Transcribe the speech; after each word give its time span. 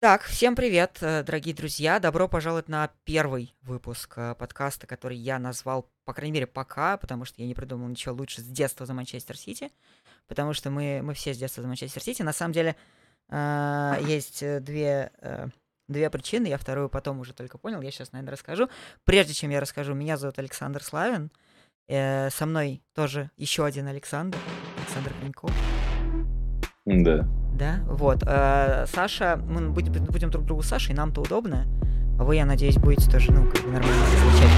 Так, 0.00 0.22
всем 0.22 0.54
привет, 0.54 0.98
э, 1.00 1.24
дорогие 1.24 1.52
друзья. 1.52 1.98
Добро 1.98 2.28
пожаловать 2.28 2.68
на 2.68 2.88
первый 3.02 3.56
выпуск 3.62 4.12
э, 4.14 4.36
подкаста, 4.36 4.86
который 4.86 5.16
я 5.16 5.40
назвал, 5.40 5.90
по 6.04 6.14
крайней 6.14 6.34
мере, 6.34 6.46
пока, 6.46 6.96
потому 6.98 7.24
что 7.24 7.42
я 7.42 7.48
не 7.48 7.54
придумал 7.54 7.88
ничего 7.88 8.14
лучше 8.14 8.40
с 8.40 8.44
детства 8.44 8.86
за 8.86 8.94
Манчестер 8.94 9.36
Сити, 9.36 9.72
потому 10.28 10.52
что 10.52 10.70
мы, 10.70 11.00
мы 11.02 11.14
все 11.14 11.34
с 11.34 11.38
детства 11.38 11.62
за 11.62 11.68
Манчестер 11.68 12.00
Сити. 12.00 12.22
На 12.22 12.32
самом 12.32 12.52
деле, 12.52 12.76
э, 13.28 13.98
есть 14.02 14.38
две, 14.62 15.10
две 15.88 16.10
причины, 16.10 16.46
я 16.46 16.58
вторую 16.58 16.88
потом 16.88 17.18
уже 17.18 17.32
только 17.32 17.58
понял, 17.58 17.80
я 17.80 17.90
сейчас, 17.90 18.12
наверное, 18.12 18.34
расскажу. 18.34 18.68
Прежде 19.02 19.34
чем 19.34 19.50
я 19.50 19.58
расскажу, 19.58 19.94
меня 19.94 20.16
зовут 20.16 20.38
Александр 20.38 20.80
Славин, 20.80 21.32
со 21.88 22.46
мной 22.46 22.84
тоже 22.94 23.32
еще 23.36 23.64
один 23.64 23.88
Александр, 23.88 24.38
Александр 24.76 25.12
Коньков. 25.20 25.77
Да. 26.88 27.28
Да, 27.52 27.80
вот. 27.86 28.22
Э, 28.26 28.86
Саша, 28.86 29.36
мы 29.36 29.68
будем, 29.68 30.30
друг 30.30 30.46
другу 30.46 30.62
Сашей, 30.62 30.94
нам-то 30.94 31.20
удобно. 31.20 31.66
А 32.18 32.24
вы, 32.24 32.36
я 32.36 32.46
надеюсь, 32.46 32.78
будете 32.78 33.10
тоже, 33.10 33.30
ну, 33.30 33.44
как 33.50 33.62
бы 33.62 33.70
нормально 33.70 34.02
отвечать. 34.06 34.48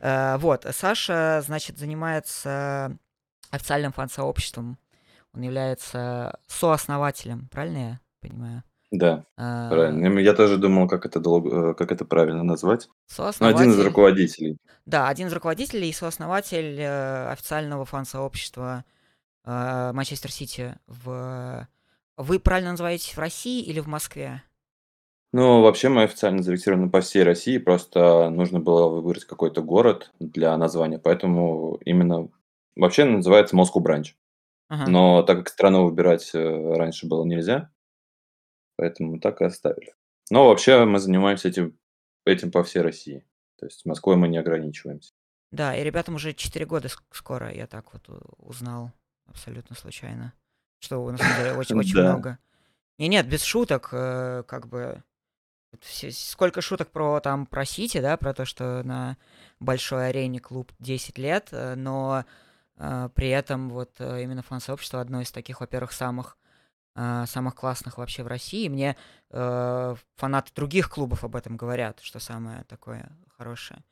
Э, 0.00 0.36
вот, 0.38 0.66
Саша, 0.72 1.42
значит, 1.46 1.78
занимается 1.78 2.96
официальным 3.52 3.92
фан-сообществом. 3.92 4.78
Он 5.32 5.42
является 5.42 6.40
сооснователем, 6.48 7.46
правильно 7.52 7.78
я 7.78 8.00
понимаю? 8.20 8.64
Да, 8.90 9.24
а, 9.36 9.70
правильно. 9.70 10.18
Я 10.18 10.34
тоже 10.34 10.56
думал, 10.56 10.88
как 10.88 11.06
это, 11.06 11.20
долго, 11.20 11.70
э, 11.70 11.74
как 11.74 11.92
это 11.92 12.04
правильно 12.04 12.42
назвать. 12.42 12.88
Ну, 13.16 13.46
один 13.46 13.70
из 13.70 13.78
руководителей. 13.78 14.56
Да, 14.84 15.08
один 15.08 15.28
из 15.28 15.32
руководителей 15.32 15.88
и 15.88 15.92
сооснователь 15.92 16.80
э, 16.80 17.30
официального 17.30 17.84
фан-сообщества 17.84 18.84
э, 19.44 19.92
Манчестер 19.92 20.32
Сити 20.32 20.76
в... 20.88 21.68
Вы 22.16 22.40
правильно 22.40 22.72
называете 22.72 23.14
в 23.14 23.18
России 23.18 23.62
или 23.62 23.78
в 23.78 23.86
Москве? 23.86 24.42
Ну, 25.32 25.62
вообще 25.62 25.88
мы 25.88 26.02
официально 26.02 26.42
зарегистрированы 26.42 26.90
по 26.90 27.00
всей 27.00 27.22
России, 27.22 27.58
просто 27.58 28.28
нужно 28.30 28.58
было 28.58 28.88
выбрать 28.88 29.24
какой-то 29.24 29.62
город 29.62 30.10
для 30.18 30.56
названия, 30.56 30.98
поэтому 30.98 31.78
именно 31.84 32.28
вообще 32.74 33.04
называется 33.04 33.54
Moscow 33.54 33.80
Branch. 33.80 34.08
Ага. 34.68 34.90
Но 34.90 35.22
так 35.22 35.38
как 35.38 35.48
страну 35.48 35.84
выбирать 35.84 36.28
раньше 36.34 37.06
было 37.06 37.24
нельзя, 37.24 37.70
Поэтому 38.80 39.20
так 39.20 39.42
и 39.42 39.44
оставили. 39.44 39.92
Но 40.30 40.48
вообще 40.48 40.86
мы 40.86 41.00
занимаемся 41.00 41.48
этим, 41.48 41.78
этим 42.24 42.50
по 42.50 42.64
всей 42.64 42.80
России. 42.80 43.26
То 43.58 43.66
есть 43.66 43.84
Москвой 43.84 44.16
мы 44.16 44.26
не 44.26 44.38
ограничиваемся. 44.38 45.12
Да, 45.52 45.76
и 45.76 45.84
ребятам 45.84 46.14
уже 46.14 46.32
4 46.32 46.64
года 46.64 46.88
скоро, 47.10 47.52
я 47.52 47.66
так 47.66 47.92
вот 47.92 48.08
узнал 48.38 48.90
абсолютно 49.26 49.76
случайно. 49.76 50.32
Что 50.78 51.10
на 51.10 51.18
самом 51.18 51.36
деле 51.36 51.52
очень, 51.58 51.78
очень 51.78 51.98
много. 52.00 52.38
И 52.96 53.06
нет, 53.08 53.28
без 53.28 53.42
шуток, 53.42 53.90
э, 53.92 54.44
как 54.48 54.66
бы 54.66 55.02
сколько 55.82 56.62
шуток 56.62 56.90
про 56.90 57.20
там 57.20 57.44
про 57.44 57.66
Сити, 57.66 58.00
да, 58.00 58.16
про 58.16 58.32
то, 58.32 58.46
что 58.46 58.82
на 58.82 59.18
большой 59.58 60.08
арене 60.08 60.40
клуб 60.40 60.72
10 60.78 61.18
лет, 61.18 61.48
э, 61.52 61.74
но 61.74 62.24
э, 62.78 63.10
при 63.14 63.28
этом 63.28 63.68
вот 63.68 64.00
именно 64.00 64.42
фан-сообщество 64.42 65.02
одно 65.02 65.20
из 65.20 65.30
таких, 65.30 65.60
во-первых, 65.60 65.92
самых 65.92 66.38
самых 66.94 67.54
классных 67.54 67.98
вообще 67.98 68.22
в 68.22 68.26
России. 68.26 68.68
Мне 68.68 68.96
э, 69.30 69.94
фанаты 70.16 70.52
других 70.54 70.90
клубов 70.90 71.24
об 71.24 71.36
этом 71.36 71.56
говорят, 71.56 72.00
что 72.00 72.18
самое 72.18 72.64
такое 72.64 73.10
хорошее. 73.36 73.82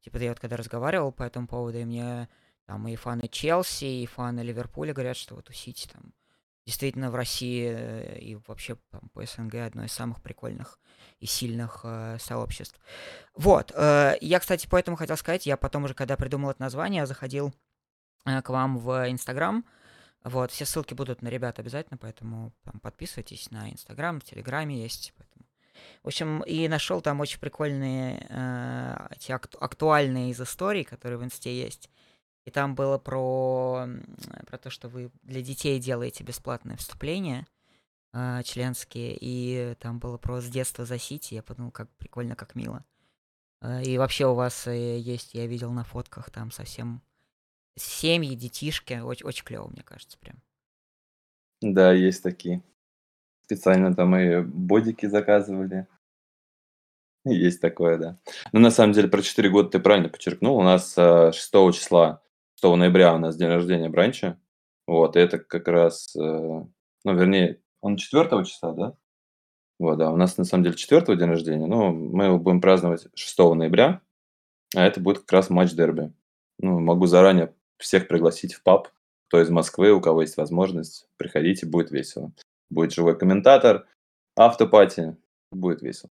Типа 0.00 0.16
я 0.16 0.30
вот 0.30 0.40
когда 0.40 0.56
разговаривал 0.56 1.12
по 1.12 1.22
этому 1.22 1.46
поводу, 1.46 1.78
и 1.78 1.84
мне 1.84 2.28
там 2.66 2.86
и 2.88 2.96
фаны 2.96 3.28
Челси, 3.28 3.84
и 3.84 4.06
фаны 4.06 4.40
Ливерпуля 4.40 4.92
говорят, 4.92 5.16
что 5.16 5.34
вот 5.34 5.50
у 5.50 5.52
Сити 5.52 5.88
там 5.88 6.12
действительно 6.68 7.10
в 7.10 7.14
России 7.14 7.66
э, 7.74 8.18
и 8.18 8.36
вообще 8.46 8.76
там, 8.90 9.08
по 9.14 9.24
СНГ 9.24 9.54
одно 9.54 9.84
из 9.84 9.92
самых 9.92 10.20
прикольных 10.20 10.78
и 11.18 11.24
сильных 11.24 11.80
э, 11.84 12.18
сообществ. 12.20 12.78
Вот. 13.34 13.72
Э, 13.74 14.16
я, 14.20 14.38
кстати, 14.38 14.66
поэтому 14.70 14.96
хотел 14.98 15.16
сказать, 15.16 15.46
я 15.46 15.56
потом 15.56 15.84
уже, 15.84 15.94
когда 15.94 16.16
придумал 16.18 16.50
это 16.50 16.60
название, 16.60 17.06
заходил 17.06 17.54
э, 18.26 18.42
к 18.42 18.50
вам 18.50 18.76
в 18.76 19.10
Инстаграм, 19.10 19.64
вот, 20.28 20.50
все 20.50 20.64
ссылки 20.64 20.94
будут 20.94 21.22
на 21.22 21.28
ребят 21.28 21.58
обязательно, 21.58 21.98
поэтому 21.98 22.52
там, 22.64 22.80
подписывайтесь 22.80 23.50
на 23.50 23.70
Инстаграм, 23.70 24.20
в 24.20 24.24
Телеграме 24.24 24.82
есть. 24.82 25.12
Поэтому. 25.16 25.44
В 26.02 26.08
общем, 26.08 26.40
и 26.42 26.68
нашел 26.68 27.00
там 27.00 27.20
очень 27.20 27.40
прикольные 27.40 28.26
э, 28.28 29.06
эти 29.10 29.32
акту- 29.32 29.58
актуальные 29.60 30.30
из 30.30 30.40
историй, 30.40 30.84
которые 30.84 31.18
в 31.18 31.24
Инсте 31.24 31.56
есть. 31.56 31.90
И 32.44 32.50
там 32.50 32.74
было 32.74 32.98
про, 32.98 33.86
про 34.46 34.58
то, 34.58 34.70
что 34.70 34.88
вы 34.88 35.10
для 35.22 35.42
детей 35.42 35.78
делаете 35.78 36.24
бесплатное 36.24 36.76
вступление 36.76 37.46
э, 38.12 38.42
членские. 38.44 39.16
И 39.20 39.74
там 39.80 39.98
было 39.98 40.16
про 40.16 40.40
с 40.40 40.48
детства 40.48 40.84
за 40.84 40.98
Сити. 40.98 41.34
Я 41.34 41.42
подумал, 41.42 41.70
как 41.70 41.90
прикольно, 41.96 42.36
как 42.36 42.54
мило. 42.54 42.84
Э, 43.60 43.82
и 43.82 43.98
вообще 43.98 44.26
у 44.26 44.34
вас 44.34 44.66
э, 44.66 44.98
есть, 44.98 45.34
я 45.34 45.46
видел 45.46 45.72
на 45.72 45.84
фотках, 45.84 46.30
там 46.30 46.50
совсем 46.50 47.02
семьи, 47.78 48.34
детишки. 48.34 49.00
Очень, 49.00 49.26
очень 49.26 49.44
клево, 49.44 49.68
мне 49.68 49.82
кажется, 49.82 50.18
прям. 50.18 50.36
Да, 51.60 51.92
есть 51.92 52.22
такие. 52.22 52.62
Специально 53.44 53.94
там 53.94 54.16
и 54.16 54.42
бодики 54.42 55.06
заказывали. 55.06 55.86
Есть 57.24 57.60
такое, 57.60 57.98
да. 57.98 58.18
Но 58.52 58.60
на 58.60 58.70
самом 58.70 58.92
деле 58.92 59.08
про 59.08 59.22
4 59.22 59.48
года 59.50 59.70
ты 59.70 59.80
правильно 59.80 60.08
подчеркнул. 60.08 60.56
У 60.56 60.62
нас 60.62 60.94
6 60.94 60.98
а, 60.98 61.32
числа, 61.72 62.22
6 62.60 62.76
ноября 62.76 63.14
у 63.14 63.18
нас 63.18 63.36
день 63.36 63.48
рождения 63.48 63.88
Бранча. 63.88 64.38
Вот, 64.86 65.16
и 65.16 65.20
это 65.20 65.38
как 65.38 65.68
раз, 65.68 66.16
э, 66.16 66.20
ну, 66.20 66.66
вернее, 67.04 67.60
он 67.82 67.96
4 67.96 68.44
числа, 68.44 68.72
да? 68.72 68.94
Вот, 69.78 69.98
да, 69.98 70.10
у 70.10 70.16
нас 70.16 70.38
на 70.38 70.44
самом 70.44 70.64
деле 70.64 70.76
4 70.76 71.04
день 71.16 71.28
рождения, 71.28 71.66
но 71.66 71.92
мы 71.92 72.24
его 72.24 72.38
будем 72.38 72.60
праздновать 72.62 73.06
6 73.14 73.54
ноября, 73.54 74.00
а 74.74 74.86
это 74.86 75.00
будет 75.00 75.18
как 75.20 75.32
раз 75.32 75.50
матч 75.50 75.72
дерби. 75.72 76.12
Ну, 76.58 76.80
могу 76.80 77.06
заранее 77.06 77.54
всех 77.78 78.08
пригласить 78.08 78.54
в 78.54 78.62
паб, 78.62 78.88
кто 79.28 79.40
из 79.40 79.50
Москвы, 79.50 79.92
у 79.92 80.00
кого 80.00 80.22
есть 80.22 80.36
возможность, 80.36 81.06
приходите, 81.16 81.66
будет 81.66 81.90
весело. 81.90 82.32
Будет 82.70 82.92
живой 82.92 83.18
комментатор, 83.18 83.86
автопати, 84.36 85.16
будет 85.50 85.82
весело. 85.82 86.10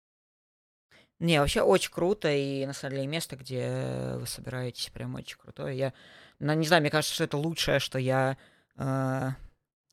Не, 1.20 1.40
вообще 1.40 1.62
очень 1.62 1.92
круто, 1.92 2.32
и 2.32 2.66
на 2.66 2.74
самом 2.74 2.96
деле 2.96 3.08
место, 3.08 3.36
где 3.36 4.14
вы 4.18 4.28
собираетесь, 4.28 4.90
прям 4.90 5.16
очень 5.16 5.38
крутое. 5.38 5.76
Я, 5.76 5.94
ну, 6.40 6.54
не 6.54 6.68
знаю, 6.68 6.82
мне 6.82 6.92
кажется, 6.92 7.16
что 7.16 7.24
это 7.24 7.38
лучшее, 7.38 7.80
что 7.80 7.98
я, 7.98 8.38
э, 8.76 9.30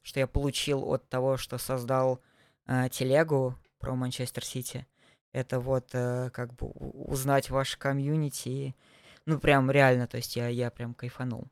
что 0.03 0.21
я 0.21 0.27
получил 0.27 0.85
от 0.93 1.09
того, 1.09 1.39
что 1.39 1.57
создал 1.57 2.21
э, 2.67 2.91
телегу 2.91 3.55
про 3.79 3.95
Манчестер 3.95 4.45
Сити. 4.45 4.87
Это 5.33 5.61
вот 5.61 5.89
э, 5.95 6.29
как 6.31 6.55
бы 6.55 6.67
узнать 6.69 7.49
ваше 7.49 7.79
комьюнити. 7.79 8.77
Ну, 9.25 9.39
прям 9.39 9.71
реально, 9.71 10.07
то 10.07 10.19
есть 10.19 10.37
я, 10.37 10.49
я 10.49 10.71
прям 10.71 10.93
кайфанул. 10.93 11.49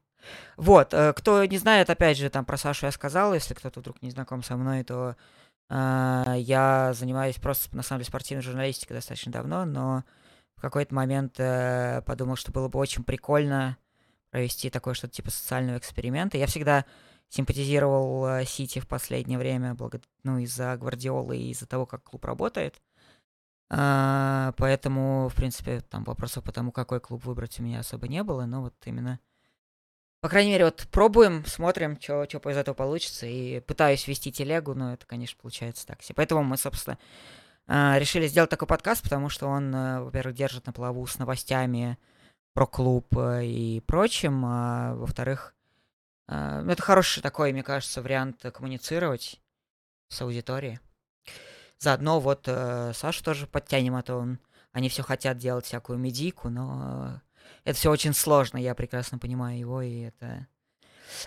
Вот, 0.56 0.94
э, 0.94 1.12
кто 1.12 1.44
не 1.44 1.58
знает, 1.58 1.90
опять 1.90 2.18
же, 2.18 2.30
там 2.30 2.44
про 2.44 2.56
Сашу 2.56 2.86
я 2.86 2.92
сказал, 2.92 3.34
если 3.34 3.54
кто-то 3.54 3.80
вдруг 3.80 4.02
не 4.02 4.10
знаком 4.10 4.42
со 4.42 4.56
мной, 4.56 4.84
то 4.84 5.16
э, 5.70 6.34
я 6.38 6.92
занимаюсь 6.94 7.36
просто, 7.36 7.74
на 7.76 7.82
самом 7.82 8.00
деле, 8.00 8.08
спортивной 8.08 8.42
журналистикой 8.42 8.96
достаточно 8.96 9.32
давно, 9.32 9.64
но 9.64 10.04
в 10.56 10.60
какой-то 10.60 10.94
момент 10.94 11.34
э, 11.38 12.02
подумал, 12.06 12.36
что 12.36 12.52
было 12.52 12.68
бы 12.68 12.78
очень 12.78 13.04
прикольно 13.04 13.76
провести 14.30 14.70
такое 14.70 14.94
что-то 14.94 15.14
типа 15.14 15.30
социального 15.30 15.78
эксперимента. 15.78 16.38
Я 16.38 16.46
всегда 16.46 16.84
симпатизировал 17.28 18.26
э, 18.26 18.44
Сити 18.44 18.78
в 18.78 18.86
последнее 18.86 19.38
время, 19.38 19.74
благо... 19.74 20.00
ну, 20.22 20.38
из-за 20.38 20.76
Гвардиолы 20.76 21.36
и 21.36 21.50
из-за 21.50 21.66
того, 21.66 21.86
как 21.86 22.02
клуб 22.04 22.24
работает. 22.24 22.80
Uh, 23.72 24.52
поэтому, 24.58 25.30
в 25.30 25.34
принципе, 25.34 25.80
там 25.80 26.04
вопросов 26.04 26.44
по 26.44 26.52
тому, 26.52 26.72
какой 26.72 27.00
клуб 27.00 27.24
выбрать 27.24 27.58
у 27.58 27.62
меня 27.62 27.80
особо 27.80 28.06
не 28.06 28.22
было, 28.22 28.44
но 28.44 28.60
вот 28.60 28.74
именно 28.84 29.18
по 30.22 30.28
крайней 30.28 30.52
мере, 30.52 30.66
вот 30.66 30.86
пробуем, 30.92 31.44
смотрим, 31.46 32.00
что 32.00 32.22
из 32.24 32.56
этого 32.56 32.74
получится. 32.76 33.26
И 33.26 33.58
пытаюсь 33.58 34.06
вести 34.06 34.30
телегу, 34.30 34.72
но 34.72 34.94
это, 34.94 35.04
конечно, 35.04 35.36
получается 35.42 35.84
так 35.84 36.00
себе. 36.00 36.14
Поэтому 36.14 36.44
мы, 36.44 36.56
собственно, 36.56 36.96
а, 37.66 37.98
решили 37.98 38.28
сделать 38.28 38.48
такой 38.48 38.68
подкаст, 38.68 39.02
потому 39.02 39.28
что 39.28 39.48
он, 39.48 39.74
э, 39.74 40.00
во-первых, 40.00 40.36
держит 40.36 40.66
на 40.66 40.72
плаву 40.72 41.04
с 41.08 41.18
новостями 41.18 41.98
про 42.54 42.68
клуб 42.68 43.06
э, 43.18 43.46
и 43.46 43.80
прочим, 43.80 44.44
а 44.46 44.94
во-вторых, 44.94 45.54
ну, 46.28 46.70
это 46.70 46.80
хороший 46.80 47.20
такой, 47.20 47.52
мне 47.52 47.64
кажется, 47.64 48.00
вариант 48.00 48.42
коммуницировать 48.54 49.40
с 50.08 50.22
аудиторией. 50.22 50.78
Заодно 51.78 52.20
вот 52.20 52.44
э, 52.46 52.92
Сашу 52.94 53.24
тоже 53.24 53.48
подтянем, 53.48 53.96
а 53.96 54.02
то 54.02 54.16
он, 54.16 54.38
они 54.70 54.88
все 54.88 55.02
хотят 55.02 55.38
делать 55.38 55.66
всякую 55.66 55.98
медийку, 55.98 56.48
но 56.48 57.20
это 57.64 57.78
все 57.78 57.90
очень 57.90 58.14
сложно, 58.14 58.58
я 58.58 58.74
прекрасно 58.74 59.18
понимаю 59.18 59.58
его, 59.58 59.82
и 59.82 60.00
это 60.00 60.46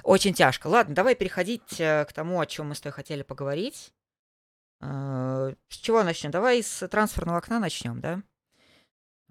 очень 0.03 0.33
тяжко. 0.33 0.67
Ладно, 0.67 0.95
давай 0.95 1.15
переходить 1.15 1.79
э, 1.79 2.05
к 2.05 2.13
тому, 2.13 2.39
о 2.39 2.45
чем 2.45 2.69
мы 2.69 2.75
с 2.75 2.81
тобой 2.81 2.93
хотели 2.93 3.21
поговорить. 3.21 3.93
Э, 4.81 5.53
с 5.69 5.75
чего 5.77 6.03
начнем? 6.03 6.31
Давай 6.31 6.61
с 6.61 6.87
трансферного 6.87 7.37
окна 7.37 7.59
начнем, 7.59 8.01
да? 8.01 8.21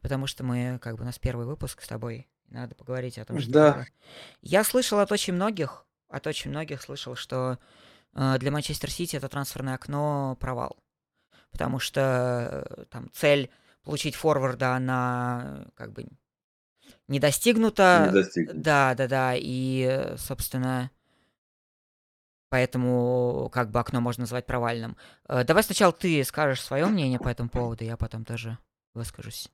Потому 0.01 0.27
что 0.27 0.45
мы, 0.45 0.79
как 0.81 0.97
бы, 0.97 1.03
у 1.03 1.05
нас 1.05 1.19
первый 1.19 1.47
выпуск 1.47 1.83
с 1.83 1.89
тобой. 1.89 2.29
Надо 2.49 2.75
поговорить 2.75 3.19
о 3.19 3.25
том, 3.25 3.41
что 3.41 3.51
Да. 3.51 3.87
Я 4.43 4.65
слышал 4.65 4.99
от 5.01 5.11
очень 5.13 5.33
многих, 5.33 5.87
от 6.09 6.27
очень 6.27 6.51
многих 6.51 6.83
слышал, 6.83 7.17
что 7.17 7.59
э, 8.15 8.39
для 8.39 8.51
Манчестер 8.51 8.91
Сити 8.91 9.17
это 9.17 9.29
трансферное 9.29 9.75
окно 9.75 10.37
провал. 10.41 10.79
Потому 11.51 11.79
что 11.79 12.87
там 12.91 13.11
цель 13.13 13.51
получить 13.83 14.15
форварда, 14.15 14.75
она 14.75 15.67
как 15.77 15.93
бы 15.93 16.09
не 17.09 17.15
Не 17.15 17.21
достигнута. 17.21 18.11
достигнуть. 18.13 18.61
Да, 18.63 18.95
да, 18.95 19.09
да. 19.09 19.33
И, 19.37 20.15
собственно, 20.17 20.91
поэтому 22.51 23.51
как 23.53 23.71
бы 23.71 23.81
окно 23.81 24.01
можно 24.01 24.23
назвать 24.23 24.47
провальным. 24.47 24.97
Э, 25.29 25.45
Давай 25.45 25.63
сначала 25.63 25.93
ты 25.93 26.23
скажешь 26.25 26.63
свое 26.63 26.87
мнение 26.87 27.19
по 27.19 27.29
этому 27.29 27.49
поводу, 27.49 27.85
я 27.85 27.97
потом 27.97 28.25
тоже 28.25 28.59
выскажусь. 28.95 29.51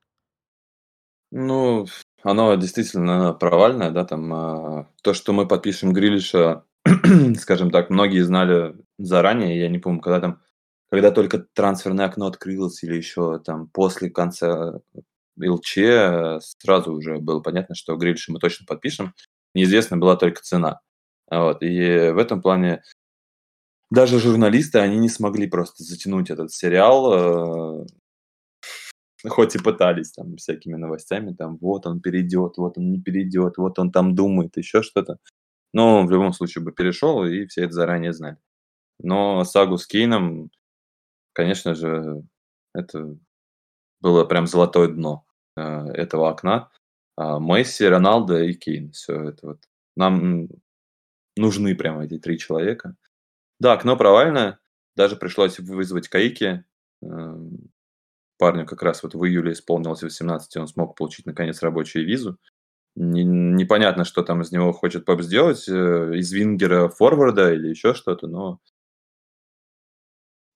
Ну, 1.32 1.87
оно 2.23 2.55
действительно 2.56 3.33
провальное, 3.33 3.91
да, 3.91 4.05
там 4.05 4.33
а, 4.35 4.88
то, 5.03 5.15
что 5.15 5.33
мы 5.33 5.47
подпишем 5.47 5.93
Грилиша, 5.93 6.65
скажем 7.38 7.71
так, 7.71 7.88
многие 7.88 8.21
знали 8.21 8.75
заранее, 8.99 9.61
я 9.61 9.69
не 9.69 9.79
помню, 9.79 10.00
когда 10.00 10.21
там, 10.21 10.43
когда 10.91 11.11
только 11.12 11.38
трансферное 11.38 12.06
окно 12.06 12.26
открылось 12.26 12.83
или 12.83 12.97
еще 12.97 13.38
там 13.38 13.69
после 13.69 14.11
конца 14.11 14.81
ЛЧ, 15.42 15.78
э, 15.78 16.40
сразу 16.40 16.92
уже 16.92 17.19
было 17.19 17.40
понятно, 17.40 17.75
что 17.75 17.96
Грилиша 17.96 18.32
мы 18.32 18.38
точно 18.38 18.66
подпишем. 18.66 19.14
Неизвестна 19.54 19.96
была 19.96 20.16
только 20.16 20.42
цена. 20.42 20.81
Вот, 21.31 21.62
и 21.62 22.10
в 22.10 22.19
этом 22.19 22.42
плане 22.42 22.82
даже 23.90 24.20
журналисты, 24.20 24.78
они 24.78 24.98
не 24.98 25.08
смогли 25.08 25.48
просто 25.48 25.82
затянуть 25.84 26.31
этот 26.31 26.52
сериал, 26.52 27.82
э, 27.82 27.87
Хоть 29.28 29.54
и 29.54 29.58
пытались 29.58 30.12
там 30.12 30.37
всякими 30.37 30.76
новостями, 30.76 31.34
там 31.34 31.58
вот 31.58 31.87
он 31.87 32.00
перейдет, 32.00 32.56
вот 32.56 32.78
он 32.78 32.90
не 32.90 33.00
перейдет, 33.00 33.58
вот 33.58 33.78
он 33.78 33.92
там 33.92 34.14
думает, 34.14 34.56
еще 34.56 34.82
что-то. 34.82 35.19
Но 35.75 36.06
в 36.06 36.10
любом 36.10 36.32
случае 36.32 36.64
бы 36.64 36.72
перешел, 36.72 37.25
и 37.25 37.46
все 37.46 37.64
это 37.64 37.72
заранее 37.75 38.12
знали. 38.14 38.38
Но 38.98 39.44
сагу 39.44 39.78
с 39.78 39.87
Кейном, 39.87 40.50
конечно 41.34 41.75
же, 41.75 42.22
это 42.75 43.16
было 44.00 44.25
прям 44.25 44.46
золотое 44.46 44.88
дно 44.88 45.25
этого 45.56 46.31
окна. 46.31 46.70
А 47.17 47.38
Месси, 47.38 47.85
Роналдо 47.87 48.43
и 48.43 48.55
Кейн. 48.55 48.93
Все 48.93 49.31
это 49.31 49.47
вот. 49.49 49.58
Нам 49.97 50.49
нужны 51.37 51.75
прямо 51.75 52.05
эти 52.05 52.19
три 52.19 52.38
человека. 52.38 52.97
Да, 53.58 53.75
окно 53.75 53.97
провальное. 53.97 54.58
Даже 54.97 55.17
пришлось 55.17 55.58
вызвать 55.58 56.08
Каики. 56.08 56.64
Эм, 57.02 57.70
парню 58.38 58.67
как 58.67 58.82
раз 58.82 59.02
вот 59.02 59.14
в 59.14 59.25
июле 59.25 59.52
исполнилось 59.52 60.02
18, 60.02 60.56
и 60.56 60.58
он 60.58 60.67
смог 60.69 60.97
получить 60.97 61.26
наконец 61.26 61.62
рабочую 61.62 62.06
визу. 62.06 62.38
Не- 62.97 63.25
непонятно, 63.25 64.05
что 64.05 64.23
там 64.23 64.43
из 64.43 64.52
него 64.52 64.73
хочет 64.73 65.05
Пеп 65.05 65.23
сделать, 65.23 65.69
э, 65.69 65.73
из 66.17 66.32
Вингера 66.32 66.88
форварда 66.88 67.52
или 67.52 67.69
еще 67.69 67.94
что-то, 67.94 68.26
но 68.26 68.61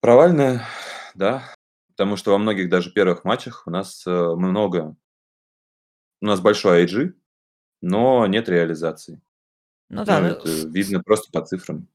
провальное, 0.00 0.62
да, 1.14 1.54
потому 1.96 2.16
что 2.16 2.32
во 2.32 2.38
многих 2.38 2.68
даже 2.70 2.92
первых 2.92 3.24
матчах 3.24 3.64
у 3.66 3.70
нас 3.70 4.06
э, 4.06 4.10
много, 4.10 4.96
у 6.20 6.26
нас 6.26 6.40
большой 6.40 6.82
IG, 6.84 7.14
но 7.82 8.26
нет 8.26 8.48
реализации. 8.48 9.20
Ну 9.88 10.04
Ну, 10.04 10.04
да, 10.04 10.20
ну, 10.20 10.34
это 10.34 10.48
с- 10.48 10.66
видно 10.68 11.02
просто 11.02 11.32
по 11.32 11.44
цифрам. 11.46 11.88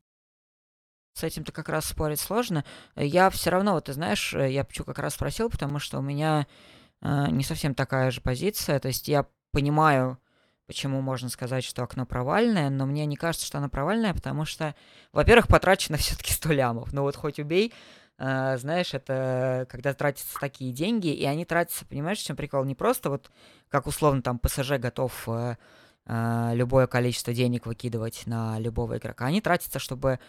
С 1.14 1.24
этим-то 1.24 1.52
как 1.52 1.68
раз 1.70 1.86
спорить 1.86 2.20
сложно. 2.20 2.64
Я 2.96 3.30
все 3.30 3.50
равно, 3.50 3.74
вот 3.74 3.86
ты 3.86 3.94
знаешь, 3.94 4.34
э, 4.34 4.52
я 4.52 4.64
почему 4.64 4.86
как 4.86 5.00
раз 5.00 5.16
спросил, 5.16 5.50
потому 5.50 5.80
что 5.80 6.00
у 6.00 6.02
меня 6.02 6.48
э, 7.02 7.28
не 7.32 7.44
совсем 7.44 7.76
такая 7.76 8.12
же 8.12 8.22
позиция. 8.22 8.80
То 8.80 8.90
есть 8.90 9.08
я 9.08 9.26
понимаю, 9.52 10.20
почему 10.68 11.02
можно 11.02 11.30
сказать, 11.30 11.64
что 11.64 11.84
окно 11.84 12.06
провальное, 12.06 12.70
но 12.70 12.86
мне 12.86 13.08
не 13.08 13.16
кажется, 13.18 13.48
что 13.48 13.60
оно 13.60 13.70
провальное, 13.70 14.14
потому 14.14 14.46
что, 14.46 14.76
во-первых, 15.14 15.48
потрачено 15.48 15.98
все-таки 15.98 16.34
100 16.34 16.54
лямов. 16.54 16.94
Ну 16.94 17.04
вот 17.04 17.16
хоть 17.16 17.40
убей, 17.40 17.74
э, 18.20 18.58
знаешь, 18.58 18.94
это 18.94 19.66
когда 19.70 19.94
тратятся 19.94 20.38
такие 20.40 20.72
деньги, 20.72 21.08
и 21.08 21.26
они 21.26 21.46
тратятся, 21.46 21.86
понимаешь, 21.86 22.20
чем 22.20 22.36
прикол? 22.36 22.64
Не 22.66 22.76
просто 22.76 23.10
вот, 23.10 23.32
как 23.70 23.88
условно 23.88 24.22
там 24.22 24.38
ПСЖ 24.38 24.74
готов 24.74 25.28
э, 25.28 25.56
э, 26.06 26.52
любое 26.54 26.88
количество 26.88 27.34
денег 27.34 27.66
выкидывать 27.66 28.24
на 28.28 28.60
любого 28.60 28.98
игрока. 28.98 29.26
Они 29.26 29.42
тратятся, 29.42 29.80
чтобы 29.80 30.20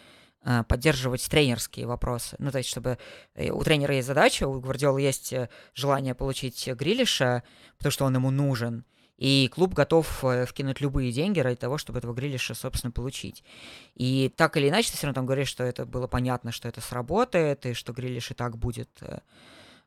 э, 0.44 0.64
поддерживать 0.64 1.28
тренерские 1.28 1.86
вопросы. 1.86 2.36
Ну, 2.38 2.50
то 2.50 2.58
есть, 2.58 2.70
чтобы 2.70 2.98
э, 3.34 3.50
у 3.50 3.62
тренера 3.62 3.94
есть 3.94 4.08
задача, 4.08 4.48
у 4.48 4.60
Гвардиолы 4.60 5.00
есть 5.02 5.32
э, 5.32 5.48
желание 5.74 6.14
получить 6.14 6.66
Грилиша, 6.66 7.42
потому 7.76 7.92
что 7.92 8.04
он 8.06 8.14
ему 8.14 8.30
нужен. 8.30 8.84
И 9.20 9.50
клуб 9.52 9.74
готов 9.74 10.24
э, 10.24 10.46
вкинуть 10.46 10.80
любые 10.80 11.12
деньги 11.12 11.40
ради 11.40 11.56
того, 11.56 11.76
чтобы 11.76 11.98
этого 11.98 12.14
Грилиша, 12.14 12.54
собственно, 12.54 12.90
получить. 12.90 13.44
И 13.94 14.32
так 14.34 14.56
или 14.56 14.70
иначе, 14.70 14.90
ты 14.90 14.96
все 14.96 15.06
равно 15.06 15.16
там 15.16 15.26
говоришь, 15.26 15.48
что 15.48 15.62
это 15.62 15.84
было 15.84 16.06
понятно, 16.06 16.52
что 16.52 16.68
это 16.68 16.80
сработает, 16.80 17.66
и 17.66 17.74
что 17.74 17.92
Грилиш 17.92 18.30
и 18.30 18.34
так 18.34 18.56
будет, 18.56 18.88
э, 19.02 19.18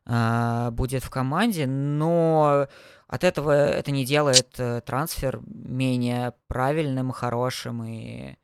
а, 0.06 0.70
будет 0.70 1.02
в 1.02 1.10
команде, 1.10 1.66
но 1.66 2.68
от 3.08 3.24
этого 3.24 3.50
это 3.50 3.90
не 3.90 4.04
делает 4.04 4.54
э, 4.58 4.80
трансфер 4.82 5.40
менее 5.46 6.34
правильным, 6.46 7.10
хорошим 7.10 7.82
и 7.82 8.36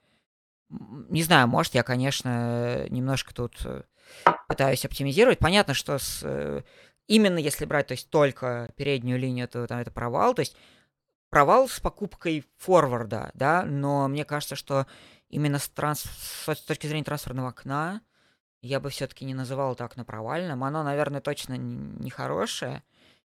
Не 0.70 1.22
знаю, 1.22 1.46
может, 1.46 1.76
я, 1.76 1.84
конечно, 1.84 2.84
немножко 2.88 3.32
тут 3.32 3.64
пытаюсь 4.48 4.84
оптимизировать. 4.84 5.38
Понятно, 5.38 5.72
что 5.74 5.98
с, 5.98 6.64
именно 7.06 7.38
если 7.38 7.64
брать, 7.64 7.86
то 7.86 7.92
есть 7.92 8.10
только 8.10 8.72
переднюю 8.76 9.20
линию, 9.20 9.46
то 9.46 9.66
там 9.68 9.78
это 9.78 9.92
провал. 9.92 10.34
То 10.34 10.40
есть 10.40 10.56
провал 11.30 11.68
с 11.68 11.80
покупкой 11.80 12.44
форварда, 12.58 13.30
да, 13.34 13.64
но 13.64 14.08
мне 14.08 14.24
кажется, 14.24 14.56
что 14.56 14.86
именно 15.28 15.58
с, 15.58 15.68
транс... 15.68 16.02
с 16.02 16.62
точки 16.62 16.86
зрения 16.86 17.04
трансферного 17.04 17.48
окна 17.48 18.02
я 18.62 18.80
бы 18.80 18.90
все-таки 18.90 19.24
не 19.24 19.34
называл 19.34 19.72
это 19.72 19.84
окно 19.84 20.04
провальным. 20.04 20.64
Оно, 20.64 20.82
наверное, 20.82 21.20
точно 21.20 21.54
не 21.56 22.10
хорошее, 22.10 22.82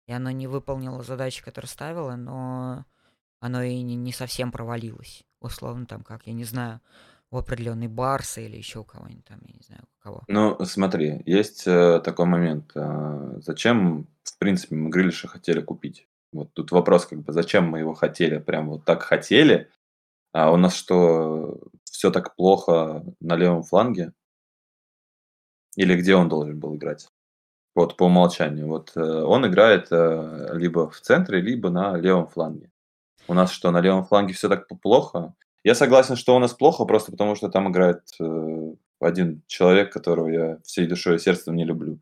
и 0.06 0.14
оно 0.14 0.32
не 0.32 0.48
выполнило 0.48 1.04
задачи, 1.04 1.44
которые 1.44 1.68
ставило, 1.68 2.16
но 2.16 2.86
оно 3.40 3.62
и 3.62 3.82
не, 3.82 4.14
совсем 4.14 4.52
провалилось. 4.52 5.24
Условно, 5.42 5.86
там, 5.86 6.04
как, 6.04 6.26
я 6.28 6.34
не 6.34 6.46
знаю, 6.46 6.80
у 7.30 7.38
определенной 7.38 7.88
Барса 7.88 8.42
или 8.42 8.56
еще 8.56 8.80
у 8.80 8.84
кого-нибудь 8.86 9.26
там, 9.26 9.40
я 9.46 9.54
не 9.54 9.64
знаю, 9.66 9.82
у 9.84 10.04
кого. 10.04 10.24
Ну, 10.28 10.58
смотри, 10.66 11.22
есть 11.26 11.68
э, 11.68 12.00
такой 12.04 12.26
момент. 12.26 12.72
а, 12.76 13.38
Зачем, 13.42 14.08
в 14.24 14.38
принципе, 14.38 14.76
мы 14.76 14.90
Грилиша 14.90 15.28
хотели 15.28 15.62
купить? 15.62 16.08
Вот 16.32 16.54
тут 16.54 16.72
вопрос, 16.72 17.06
как 17.06 17.20
бы, 17.22 17.34
зачем 17.34 17.66
мы 17.66 17.80
его 17.80 17.94
хотели, 17.94 18.38
прям 18.38 18.70
вот 18.70 18.86
так 18.86 19.04
хотели, 19.04 19.70
а 20.34 20.52
у 20.52 20.58
нас 20.58 20.76
что, 20.76 21.60
все 21.84 22.12
так 22.12 22.36
плохо 22.36 23.04
на 23.20 23.36
левом 23.36 23.64
фланге? 23.64 24.14
Или 25.76 25.96
где 25.96 26.16
он 26.16 26.30
должен 26.30 26.60
был 26.60 26.76
играть? 26.76 27.08
Вот 27.76 27.96
по 27.98 28.06
умолчанию. 28.06 28.68
Вот 28.68 28.92
э, 28.96 29.00
он 29.00 29.46
играет 29.46 29.88
э, 29.92 30.50
либо 30.54 30.90
в 30.90 31.00
центре, 31.00 31.42
либо 31.42 31.70
на 31.70 31.96
левом 31.96 32.28
фланге. 32.28 32.72
У 33.28 33.34
нас 33.34 33.52
что, 33.52 33.72
на 33.72 33.82
левом 33.82 34.06
фланге 34.06 34.34
все 34.34 34.50
так 34.50 34.68
плохо? 34.82 35.36
Я 35.64 35.76
согласен, 35.76 36.16
что 36.16 36.36
у 36.36 36.40
нас 36.40 36.54
плохо, 36.54 36.86
просто 36.86 37.12
потому 37.12 37.36
что 37.36 37.50
там 37.50 37.70
играет 37.70 38.02
э, 38.20 38.74
один 39.00 39.44
человек, 39.48 39.94
которого 39.94 40.30
я 40.30 40.58
всей 40.64 40.88
душой 40.88 41.18
и 41.18 41.20
сердцем 41.20 41.56
не 41.56 41.66
люблю. 41.66 42.00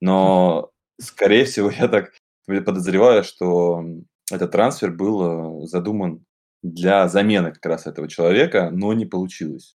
Но, 0.00 0.70
скорее 1.00 1.44
всего, 1.44 1.70
я 1.70 1.88
так 1.88 2.12
подозреваю, 2.48 3.22
что 3.24 3.82
этот 4.30 4.50
трансфер 4.52 4.90
был 4.92 5.62
э, 5.62 5.66
задуман 5.66 6.24
для 6.62 7.08
замены 7.08 7.52
как 7.52 7.64
раз 7.66 7.86
этого 7.86 8.08
человека, 8.08 8.70
но 8.70 8.92
не 8.92 9.06
получилось. 9.06 9.76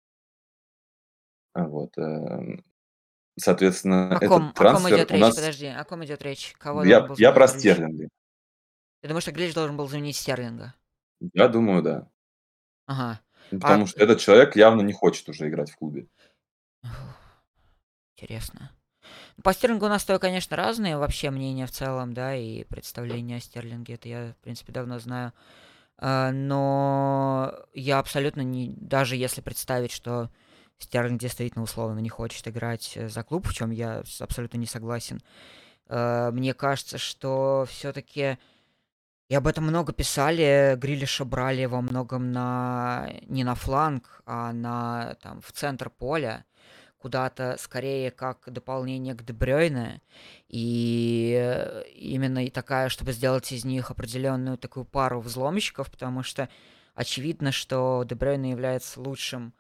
А 1.53 1.65
Вот. 1.67 1.97
э, 1.97 2.57
Соответственно, 3.38 4.17
О 4.17 4.19
ком, 4.19 4.19
этот 4.19 4.31
о 4.31 4.38
ком 4.39 4.53
трансфер 4.53 4.95
идет 4.97 5.11
у 5.11 5.13
речь? 5.13 5.21
нас... 5.21 5.35
Подожди, 5.35 5.65
о 5.67 5.83
ком 5.85 6.03
идет 6.05 6.21
речь? 6.23 6.53
Кого 6.57 6.83
Я, 6.83 7.01
был 7.01 7.15
я 7.17 7.31
про? 7.31 7.47
Стерлинга. 7.47 8.09
Ты 9.01 9.07
думаешь, 9.07 9.23
что 9.23 9.31
Грилиш 9.31 9.53
должен 9.53 9.77
был 9.77 9.88
заменить 9.88 10.17
Стерлинга? 10.17 10.73
Я 11.33 11.47
думаю, 11.47 11.81
да. 11.81 12.09
Ага. 12.85 13.21
Ну, 13.51 13.57
А, 13.59 13.61
Потому 13.61 13.85
что 13.88 14.03
этот 14.03 14.19
человек 14.19 14.55
явно 14.57 14.81
не 14.81 14.91
хочет 14.91 15.29
уже 15.29 15.47
играть 15.47 15.71
в 15.71 15.77
клубе. 15.77 16.07
интересно. 18.17 18.71
По 19.43 19.53
Стерлингу 19.53 19.86
у 19.86 19.89
нас 19.89 20.03
то, 20.03 20.19
конечно, 20.19 20.58
разные 20.58 20.98
вообще 20.98 21.29
мнения 21.29 21.65
в 21.65 21.72
целом, 21.72 22.13
да, 22.13 22.36
и 22.36 22.63
представления 22.63 23.38
о 23.38 23.39
Стерлинге, 23.39 23.96
это 23.96 24.10
я, 24.10 24.34
в 24.34 24.43
принципе, 24.43 24.72
давно 24.72 25.00
знаю. 25.00 25.34
А, 25.98 26.31
Но 26.31 27.53
я 27.74 28.00
абсолютно 28.00 28.41
не, 28.41 28.74
даже 28.77 29.15
если 29.15 29.41
представить, 29.41 29.91
что 29.91 30.29
Стерлинг 30.77 31.19
действительно 31.19 31.63
условно 31.63 32.00
не 32.00 32.10
хочет 32.10 32.48
играть 32.48 32.93
э, 32.96 33.10
за 33.10 33.24
клуб, 33.24 33.48
в 33.48 33.53
чем 33.53 33.72
я 33.72 34.03
абсолютно 34.19 34.58
не 34.58 34.65
согласен, 34.65 35.22
э, 35.88 36.31
мне 36.31 36.53
кажется, 36.53 36.98
что 36.98 37.65
все-таки 37.69 38.38
и 39.29 39.36
об 39.36 39.46
этом 39.46 39.65
много 39.65 39.93
писали, 39.93 40.75
Грилиша 40.75 41.24
брали 41.24 41.65
во 41.65 41.81
многом 41.81 42.31
на 42.31 43.12
не 43.27 43.43
на 43.43 43.53
фланг, 43.53 44.24
а 44.25 44.51
на 44.53 45.15
там 45.22 45.39
в 45.41 45.51
центр 45.51 45.91
поля. 45.91 46.46
Куда-то 47.00 47.56
скорее 47.60 48.12
как 48.12 48.51
дополнение 48.51 49.15
к 49.15 49.24
Дебрёйне, 49.24 50.01
и 50.48 51.36
э, 51.39 51.84
именно 51.96 52.46
и 52.46 52.50
такая, 52.50 52.89
чтобы 52.89 53.13
сделать 53.13 53.51
из 53.51 53.65
них 53.65 53.89
определенную 53.89 54.58
такую 54.58 54.86
пару 54.86 55.22
взломщиков, 55.22 55.89
потому 55.89 56.24
что 56.24 56.50
очевидно, 56.96 57.51
что 57.51 58.03
Дебрёйне 58.06 58.51
является 58.51 59.00
лучшим 59.01 59.53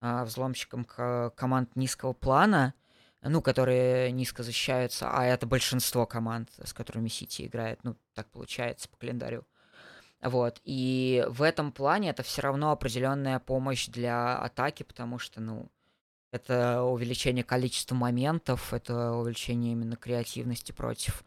а, 0.00 0.24
взломщиком 0.24 0.84
команд 0.84 1.76
низкого 1.76 2.12
плана, 2.12 2.74
ну, 3.22 3.40
которые 3.40 4.10
низко 4.12 4.42
защищаются, 4.42 5.08
а 5.10 5.24
это 5.24 5.46
большинство 5.46 6.06
команд, 6.06 6.50
с 6.62 6.72
которыми 6.72 7.08
Сити 7.08 7.46
играет, 7.46 7.78
ну, 7.84 7.96
так 8.14 8.28
получается 8.30 8.88
по 8.88 8.96
календарю. 8.96 9.44
Вот, 10.20 10.60
и 10.64 11.24
в 11.28 11.42
этом 11.42 11.72
плане 11.72 12.10
это 12.10 12.22
все 12.22 12.42
равно 12.42 12.70
определенная 12.72 13.38
помощь 13.38 13.88
для 13.88 14.36
атаки, 14.36 14.82
потому 14.82 15.18
что, 15.18 15.40
ну, 15.40 15.70
это 16.32 16.82
увеличение 16.82 17.44
количества 17.44 17.94
моментов, 17.94 18.72
это 18.72 19.12
увеличение 19.12 19.72
именно 19.72 19.96
креативности 19.96 20.72
против 20.72 21.22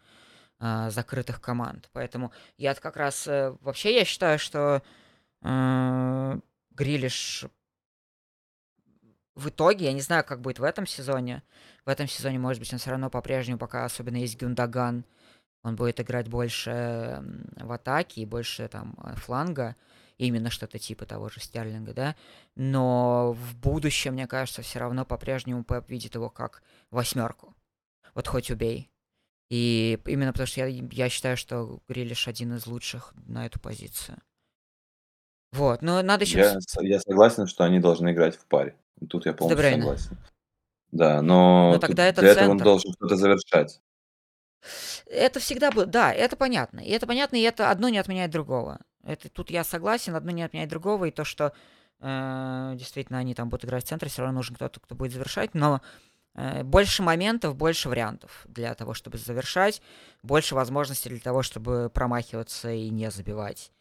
э, 0.60 0.90
закрытых 0.90 1.40
команд. 1.40 1.90
Поэтому 1.94 2.32
я 2.58 2.74
как 2.74 2.98
раз... 2.98 3.28
Э, 3.28 3.56
вообще 3.62 3.96
я 3.96 4.04
считаю, 4.04 4.40
что 4.40 4.82
э, 5.44 6.40
Грилиш 6.72 7.46
в 9.36 9.50
итоге, 9.50 9.86
я 9.86 9.94
не 9.94 10.02
знаю, 10.02 10.24
как 10.24 10.42
будет 10.42 10.60
в 10.60 10.64
этом 10.64 10.88
сезоне. 10.88 11.44
В 11.86 11.90
этом 11.90 12.08
сезоне, 12.08 12.40
может 12.40 12.60
быть, 12.60 12.74
он 12.74 12.80
все 12.80 12.90
равно 12.90 13.12
по-прежнему, 13.12 13.60
пока 13.60 13.86
особенно 13.86 14.18
есть 14.18 14.42
Гюндаган, 14.42 15.06
он 15.62 15.76
будет 15.76 16.00
играть 16.00 16.28
больше 16.30 17.24
в 17.58 17.72
атаке 17.72 18.22
и 18.22 18.26
больше 18.26 18.68
там 18.68 18.96
э, 19.04 19.16
фланга 19.18 19.76
именно 20.18 20.50
что-то 20.50 20.80
типа 20.80 21.06
того 21.06 21.30
же 21.30 21.40
Стерлинга, 21.40 21.94
да, 21.94 22.16
но 22.56 23.34
в 23.34 23.56
будущем, 23.58 24.14
мне 24.14 24.28
кажется, 24.28 24.62
все 24.62 24.80
равно 24.80 25.06
по-прежнему 25.06 25.64
Пеп 25.64 25.90
видит 25.90 26.16
его 26.16 26.30
как 26.30 26.64
восьмерку. 26.92 27.56
Вот 28.14 28.28
хоть 28.28 28.52
убей. 28.52 28.90
И 29.50 30.00
именно 30.06 30.32
потому 30.32 30.48
что 30.48 30.66
я, 30.66 30.68
я 30.68 31.10
считаю, 31.10 31.38
что 31.38 31.80
Грилиш 31.88 32.28
один 32.28 32.56
из 32.56 32.66
лучших 32.66 33.14
на 33.28 33.46
эту 33.46 33.60
позицию. 33.60 34.18
Вот, 35.52 35.82
но 35.82 36.02
надо 36.02 36.26
еще... 36.26 36.40
Я, 36.40 36.58
я 36.82 37.00
согласен, 37.00 37.48
что 37.48 37.64
они 37.64 37.80
должны 37.80 38.12
играть 38.12 38.36
в 38.36 38.46
паре. 38.46 38.76
Тут 39.10 39.26
я 39.26 39.34
полностью 39.34 39.72
согласен. 39.72 40.18
Да, 40.92 41.22
но, 41.22 41.74
но 41.74 41.80
тогда 41.80 42.06
это 42.06 42.22
для 42.22 42.34
центр. 42.34 42.44
этого 42.44 42.52
он 42.52 42.58
должен 42.58 42.94
что-то 42.94 43.16
завершать. 43.18 43.82
Это 45.06 45.40
всегда 45.40 45.72
будет, 45.72 45.92
да, 45.92 46.14
это 46.14 46.36
понятно. 46.36 46.80
И 46.80 46.90
это 46.90 47.06
понятно, 47.06 47.36
и 47.36 47.42
это 47.42 47.70
одно 47.70 47.90
не 47.90 47.98
отменяет 47.98 48.32
другого. 48.32 48.80
Это 49.06 49.30
тут 49.30 49.50
я 49.52 49.64
согласен, 49.64 50.16
одно 50.16 50.32
не 50.32 50.44
отменяет 50.44 50.70
другого, 50.70 51.06
и 51.06 51.12
то, 51.12 51.24
что 51.24 51.54
э, 52.00 52.74
действительно 52.76 53.20
они 53.20 53.36
там 53.36 53.50
будут 53.50 53.66
играть 53.66 53.86
в 53.86 53.88
центре, 53.88 54.10
все 54.10 54.24
равно 54.24 54.38
нужен 54.38 54.56
кто-то, 54.56 54.80
кто 54.80 54.96
будет 54.96 55.14
завершать, 55.14 55.54
но 55.54 55.82
э, 56.34 56.64
больше 56.64 57.04
моментов, 57.04 57.56
больше 57.56 57.88
вариантов 57.88 58.46
для 58.48 58.74
того, 58.74 58.94
чтобы 58.94 59.18
завершать, 59.18 59.82
больше 60.24 60.56
возможностей 60.56 61.10
для 61.10 61.20
того, 61.20 61.44
чтобы 61.44 61.92
промахиваться 61.94 62.72
и 62.72 62.90
не 62.90 63.12
забивать, 63.12 63.72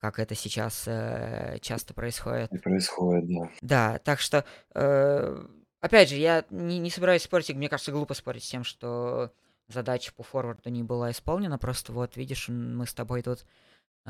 как 0.00 0.18
это 0.18 0.34
сейчас 0.34 0.84
э, 0.86 1.58
часто 1.60 1.92
происходит. 1.92 2.50
И 2.52 2.58
происходит, 2.58 3.26
да. 3.28 3.50
Да, 3.60 3.98
так 3.98 4.18
что, 4.18 4.46
э, 4.74 5.46
опять 5.80 6.08
же, 6.08 6.16
я 6.16 6.46
не, 6.48 6.78
не 6.78 6.88
собираюсь 6.88 7.22
спорить, 7.22 7.50
мне 7.54 7.68
кажется, 7.68 7.92
глупо 7.92 8.14
спорить 8.14 8.44
с 8.44 8.50
тем, 8.50 8.64
что 8.64 9.30
задача 9.68 10.12
по 10.14 10.22
форварду 10.22 10.70
не 10.70 10.82
была 10.82 11.10
исполнена, 11.10 11.58
просто 11.58 11.92
вот 11.92 12.16
видишь, 12.16 12.48
мы 12.48 12.86
с 12.86 12.94
тобой 12.94 13.22
тут 13.22 13.44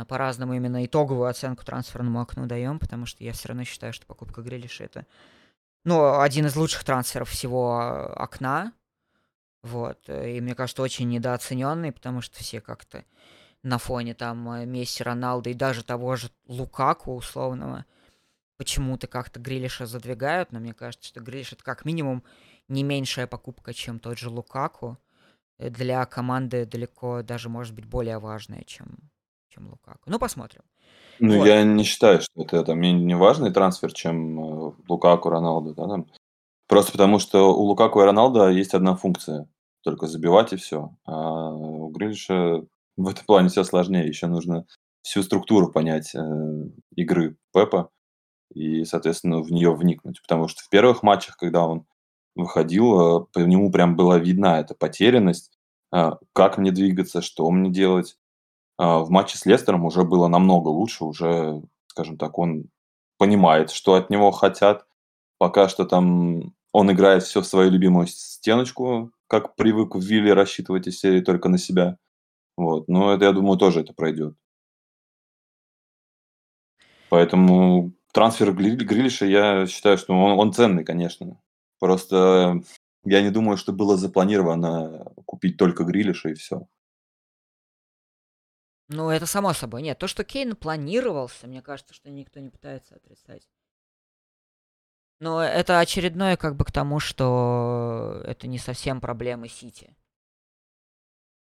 по-разному 0.08 0.54
именно 0.54 0.84
итоговую 0.84 1.28
оценку 1.28 1.64
трансферному 1.64 2.20
окну 2.20 2.46
даем, 2.46 2.78
потому 2.80 3.06
что 3.06 3.22
я 3.22 3.32
все 3.32 3.48
равно 3.48 3.64
считаю, 3.64 3.92
что 3.92 4.06
покупка 4.06 4.42
Грилиша 4.42 4.84
это, 4.84 5.06
ну, 5.84 6.18
один 6.18 6.46
из 6.46 6.56
лучших 6.56 6.82
трансферов 6.82 7.28
всего 7.30 7.78
а, 7.78 8.12
окна. 8.14 8.72
Вот. 9.62 10.08
И 10.08 10.40
мне 10.40 10.54
кажется, 10.54 10.82
очень 10.82 11.08
недооцененный, 11.08 11.92
потому 11.92 12.20
что 12.20 12.38
все 12.38 12.60
как-то 12.60 13.04
на 13.62 13.78
фоне 13.78 14.14
там 14.14 14.50
э, 14.50 14.66
Месси, 14.66 15.02
Роналда 15.02 15.50
и 15.50 15.54
даже 15.54 15.84
того 15.84 16.16
же 16.16 16.30
Лукаку 16.46 17.14
условного 17.14 17.86
почему-то 18.56 19.06
как-то 19.06 19.40
Грилиша 19.40 19.86
задвигают, 19.86 20.52
но 20.52 20.60
мне 20.60 20.74
кажется, 20.74 21.08
что 21.08 21.20
Грилиш 21.20 21.52
это 21.52 21.64
как 21.64 21.84
минимум 21.84 22.22
не 22.68 22.82
меньшая 22.82 23.26
покупка, 23.26 23.74
чем 23.74 23.98
тот 23.98 24.18
же 24.18 24.28
Лукаку. 24.28 24.98
Э, 25.58 25.70
для 25.70 26.04
команды 26.06 26.66
далеко 26.66 27.22
даже 27.22 27.48
может 27.48 27.74
быть 27.74 27.86
более 27.86 28.18
важная, 28.18 28.64
чем 28.64 28.98
чем 29.54 29.68
Лукаку. 29.68 30.00
Ну, 30.06 30.18
посмотрим. 30.18 30.62
Ну, 31.20 31.38
вот. 31.38 31.46
я 31.46 31.62
не 31.62 31.84
считаю, 31.84 32.20
что 32.20 32.42
это 32.42 32.64
там, 32.64 32.80
менее 32.80 33.16
важный 33.16 33.52
трансфер, 33.52 33.92
чем 33.92 34.68
э, 34.68 34.72
Лукаку, 34.88 35.28
Роналду. 35.30 35.74
Да, 35.74 35.86
там. 35.86 36.06
Просто 36.66 36.92
потому, 36.92 37.18
что 37.18 37.54
у 37.54 37.62
Лукаку 37.62 38.00
и 38.00 38.04
Роналда 38.04 38.48
есть 38.50 38.74
одна 38.74 38.96
функция. 38.96 39.48
Только 39.82 40.06
забивать 40.06 40.52
и 40.52 40.56
все. 40.56 40.90
А 41.04 41.52
у 41.52 41.88
Грилиша 41.90 42.64
в 42.96 43.08
этом 43.08 43.24
плане 43.26 43.48
все 43.48 43.64
сложнее. 43.64 44.08
Еще 44.08 44.26
нужно 44.26 44.66
всю 45.02 45.22
структуру 45.22 45.70
понять 45.70 46.14
э, 46.14 46.20
игры 46.96 47.36
Пепа 47.52 47.90
и, 48.52 48.84
соответственно, 48.84 49.40
в 49.40 49.52
нее 49.52 49.74
вникнуть. 49.74 50.20
Потому 50.22 50.48
что 50.48 50.62
в 50.62 50.68
первых 50.68 51.02
матчах, 51.02 51.36
когда 51.36 51.66
он 51.66 51.86
выходил, 52.34 53.20
э, 53.20 53.26
по 53.32 53.38
нему 53.40 53.70
прям 53.70 53.94
была 53.94 54.18
видна 54.18 54.58
эта 54.58 54.74
потерянность, 54.74 55.52
э, 55.94 56.12
как 56.32 56.58
мне 56.58 56.72
двигаться, 56.72 57.20
что 57.20 57.48
мне 57.50 57.70
делать. 57.70 58.16
А, 58.76 59.00
в 59.00 59.10
матче 59.10 59.38
с 59.38 59.46
Лестером 59.46 59.84
уже 59.84 60.04
было 60.04 60.28
намного 60.28 60.68
лучше, 60.68 61.04
уже, 61.04 61.62
скажем 61.86 62.18
так, 62.18 62.38
он 62.38 62.70
понимает, 63.18 63.70
что 63.70 63.94
от 63.94 64.10
него 64.10 64.30
хотят. 64.30 64.86
Пока 65.38 65.68
что 65.68 65.84
там 65.84 66.54
он 66.72 66.90
играет 66.90 67.22
все 67.22 67.40
в 67.40 67.46
свою 67.46 67.70
любимую 67.70 68.06
стеночку, 68.08 69.12
как 69.28 69.54
привык 69.56 69.94
в 69.94 70.00
Вилле 70.00 70.32
рассчитывать 70.32 70.86
из 70.88 70.98
серии 70.98 71.20
только 71.20 71.48
на 71.48 71.58
себя. 71.58 71.98
Вот. 72.56 72.88
Но 72.88 73.12
это, 73.14 73.26
я 73.26 73.32
думаю, 73.32 73.58
тоже 73.58 73.80
это 73.80 73.92
пройдет. 73.92 74.34
Поэтому 77.08 77.92
трансфер 78.12 78.52
Грилиша, 78.52 79.26
я 79.26 79.66
считаю, 79.66 79.98
что 79.98 80.14
он, 80.14 80.38
он 80.38 80.52
ценный, 80.52 80.84
конечно. 80.84 81.40
Просто 81.78 82.60
я 83.04 83.22
не 83.22 83.30
думаю, 83.30 83.56
что 83.56 83.72
было 83.72 83.96
запланировано 83.96 85.12
купить 85.26 85.56
только 85.56 85.84
Грилиша 85.84 86.30
и 86.30 86.34
все. 86.34 86.66
Ну, 88.94 89.10
это 89.10 89.26
само 89.26 89.52
собой. 89.52 89.82
Нет, 89.82 89.98
то, 89.98 90.06
что 90.06 90.24
Кейн 90.24 90.54
планировался, 90.54 91.46
мне 91.46 91.62
кажется, 91.62 91.94
что 91.94 92.10
никто 92.10 92.38
не 92.38 92.50
пытается 92.50 92.94
отрицать. 92.94 93.48
Но 95.20 95.42
это 95.42 95.80
очередное 95.80 96.36
как 96.36 96.54
бы 96.54 96.64
к 96.64 96.72
тому, 96.72 97.00
что 97.00 98.22
это 98.24 98.46
не 98.46 98.58
совсем 98.58 99.00
проблемы 99.00 99.48
Сити. 99.48 99.96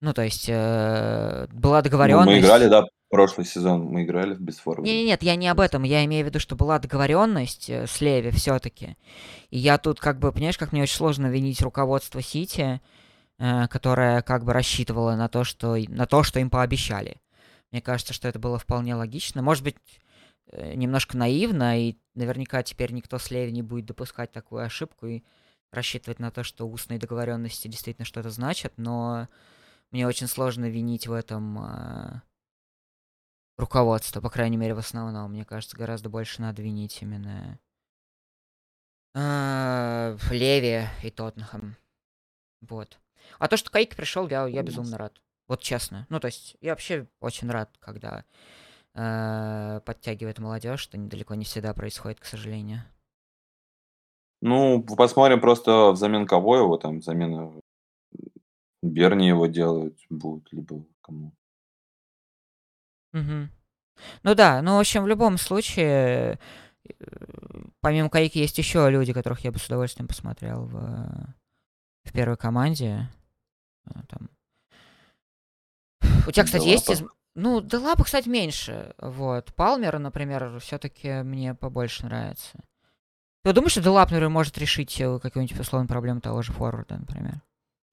Ну, 0.02 0.14
то 0.14 0.22
есть, 0.24 0.48
э, 0.50 1.48
была 1.52 1.82
договоренность... 1.82 2.26
Ну, 2.26 2.32
мы 2.32 2.40
играли, 2.40 2.68
да, 2.68 2.84
прошлый 3.10 3.46
сезон 3.46 3.84
мы 3.84 4.04
играли 4.04 4.34
без 4.36 4.58
формы. 4.58 4.86
Нет, 4.86 5.06
нет, 5.06 5.24
я 5.24 5.36
не 5.36 5.48
об 5.50 5.60
этом. 5.60 5.84
Я 5.84 6.06
имею 6.06 6.26
в 6.26 6.28
виду, 6.30 6.40
что 6.40 6.56
была 6.56 6.80
договоренность 6.80 7.70
э, 7.70 7.86
с 7.86 8.02
Леви 8.02 8.32
все-таки. 8.32 8.98
И 9.50 9.60
я 9.60 9.78
тут 9.78 10.00
как 10.00 10.20
бы, 10.20 10.32
понимаешь, 10.32 10.58
как 10.58 10.72
мне 10.72 10.84
очень 10.84 10.96
сложно 10.96 11.28
винить 11.28 11.62
руководство 11.62 12.22
Сити, 12.22 12.82
Э, 13.42 13.70
которая 13.70 14.22
как 14.22 14.44
бы 14.44 14.52
рассчитывала 14.52 15.16
на 15.16 15.30
то, 15.30 15.46
что, 15.46 15.78
на 15.88 16.06
то, 16.06 16.24
что 16.24 16.42
им 16.42 16.50
пообещали. 16.50 17.16
Мне 17.72 17.82
кажется, 17.82 18.14
что 18.14 18.28
это 18.28 18.40
было 18.40 18.58
вполне 18.58 18.96
логично. 18.96 19.42
Может 19.42 19.64
быть, 19.64 19.76
э, 20.48 20.74
немножко 20.76 21.18
наивно, 21.18 21.80
и 21.80 21.98
наверняка 22.16 22.64
теперь 22.64 22.92
никто 22.92 23.20
с 23.20 23.30
Леви 23.32 23.52
не 23.52 23.62
будет 23.62 23.86
допускать 23.86 24.32
такую 24.32 24.64
ошибку 24.64 25.08
и 25.08 25.24
рассчитывать 25.72 26.20
на 26.20 26.32
то, 26.32 26.44
что 26.44 26.68
устные 26.68 27.00
договоренности 27.00 27.68
действительно 27.68 28.06
что-то 28.06 28.30
значат, 28.32 28.74
но 28.78 29.28
мне 29.92 30.08
очень 30.08 30.28
сложно 30.28 30.70
винить 30.70 31.08
в 31.08 31.14
этом 31.14 31.60
э, 31.60 32.22
руководство, 33.58 34.22
по 34.22 34.30
крайней 34.30 34.58
мере, 34.58 34.74
в 34.74 34.80
основном. 34.80 35.32
Мне 35.32 35.46
кажется, 35.46 35.78
гораздо 35.78 36.10
больше 36.10 36.42
надо 36.42 36.62
винить 36.62 37.02
именно 37.02 37.60
э, 39.14 40.18
Леви 40.32 40.88
и 41.04 41.12
Тоттенхэм. 41.12 41.76
Вот. 42.62 43.00
А 43.38 43.48
то, 43.48 43.58
что 43.58 43.70
Каик 43.70 43.96
пришел, 43.96 44.28
я, 44.28 44.48
я 44.48 44.64
безумно 44.64 44.98
рад. 44.98 45.22
Вот 45.50 45.62
честно. 45.62 46.06
Ну, 46.10 46.20
то 46.20 46.28
есть, 46.28 46.56
я 46.62 46.72
вообще 46.72 47.08
очень 47.20 47.50
рад, 47.50 47.76
когда 47.80 48.24
э, 48.94 49.82
подтягивает 49.84 50.38
молодежь, 50.38 50.80
что 50.80 50.98
недалеко 50.98 51.34
не 51.34 51.44
всегда 51.44 51.74
происходит, 51.74 52.20
к 52.20 52.26
сожалению. 52.26 52.84
Ну, 54.42 54.82
посмотрим 54.84 55.42
просто 55.42 55.92
взамен 55.92 56.28
кого 56.28 56.58
его 56.58 56.78
там, 56.78 57.00
взамен 57.00 57.62
Берни 58.82 59.28
его 59.28 59.48
делают 59.48 60.00
будут, 60.10 60.54
либо 60.54 60.86
кому. 61.02 61.34
Угу. 63.14 63.50
Ну 64.24 64.36
да, 64.36 64.62
ну, 64.62 64.78
в 64.78 64.80
общем, 64.80 65.04
в 65.04 65.08
любом 65.08 65.38
случае, 65.38 66.40
э, 66.88 66.94
помимо 67.82 68.10
Каики 68.10 68.38
есть 68.38 68.58
еще 68.60 68.90
люди, 68.90 69.14
которых 69.14 69.42
я 69.42 69.52
бы 69.52 69.58
с 69.58 69.66
удовольствием 69.66 70.08
посмотрел 70.08 70.66
в, 70.66 71.36
в 72.06 72.14
первой 72.14 72.38
команде. 72.38 73.10
Там. 74.08 74.30
У 76.28 76.32
тебя, 76.32 76.46
кстати, 76.46 76.68
есть... 76.68 76.90
Из... 76.90 77.04
Ну, 77.36 77.62
Делапа, 77.62 78.04
кстати, 78.04 78.28
меньше. 78.28 78.94
Вот. 78.98 79.54
Палмер, 79.56 80.00
например, 80.00 80.60
все-таки 80.60 81.22
мне 81.22 81.54
побольше 81.54 82.06
нравится. 82.06 82.60
Ты 83.44 83.54
думаешь, 83.54 83.72
что 83.72 83.82
Делап, 83.82 84.10
например, 84.12 84.30
может 84.30 84.58
решить 84.58 85.00
э, 85.00 85.20
какую-нибудь 85.20 85.60
условную 85.60 85.88
проблему 85.88 86.20
того 86.20 86.42
же 86.42 86.52
форварда, 86.52 86.98
например? 86.98 87.42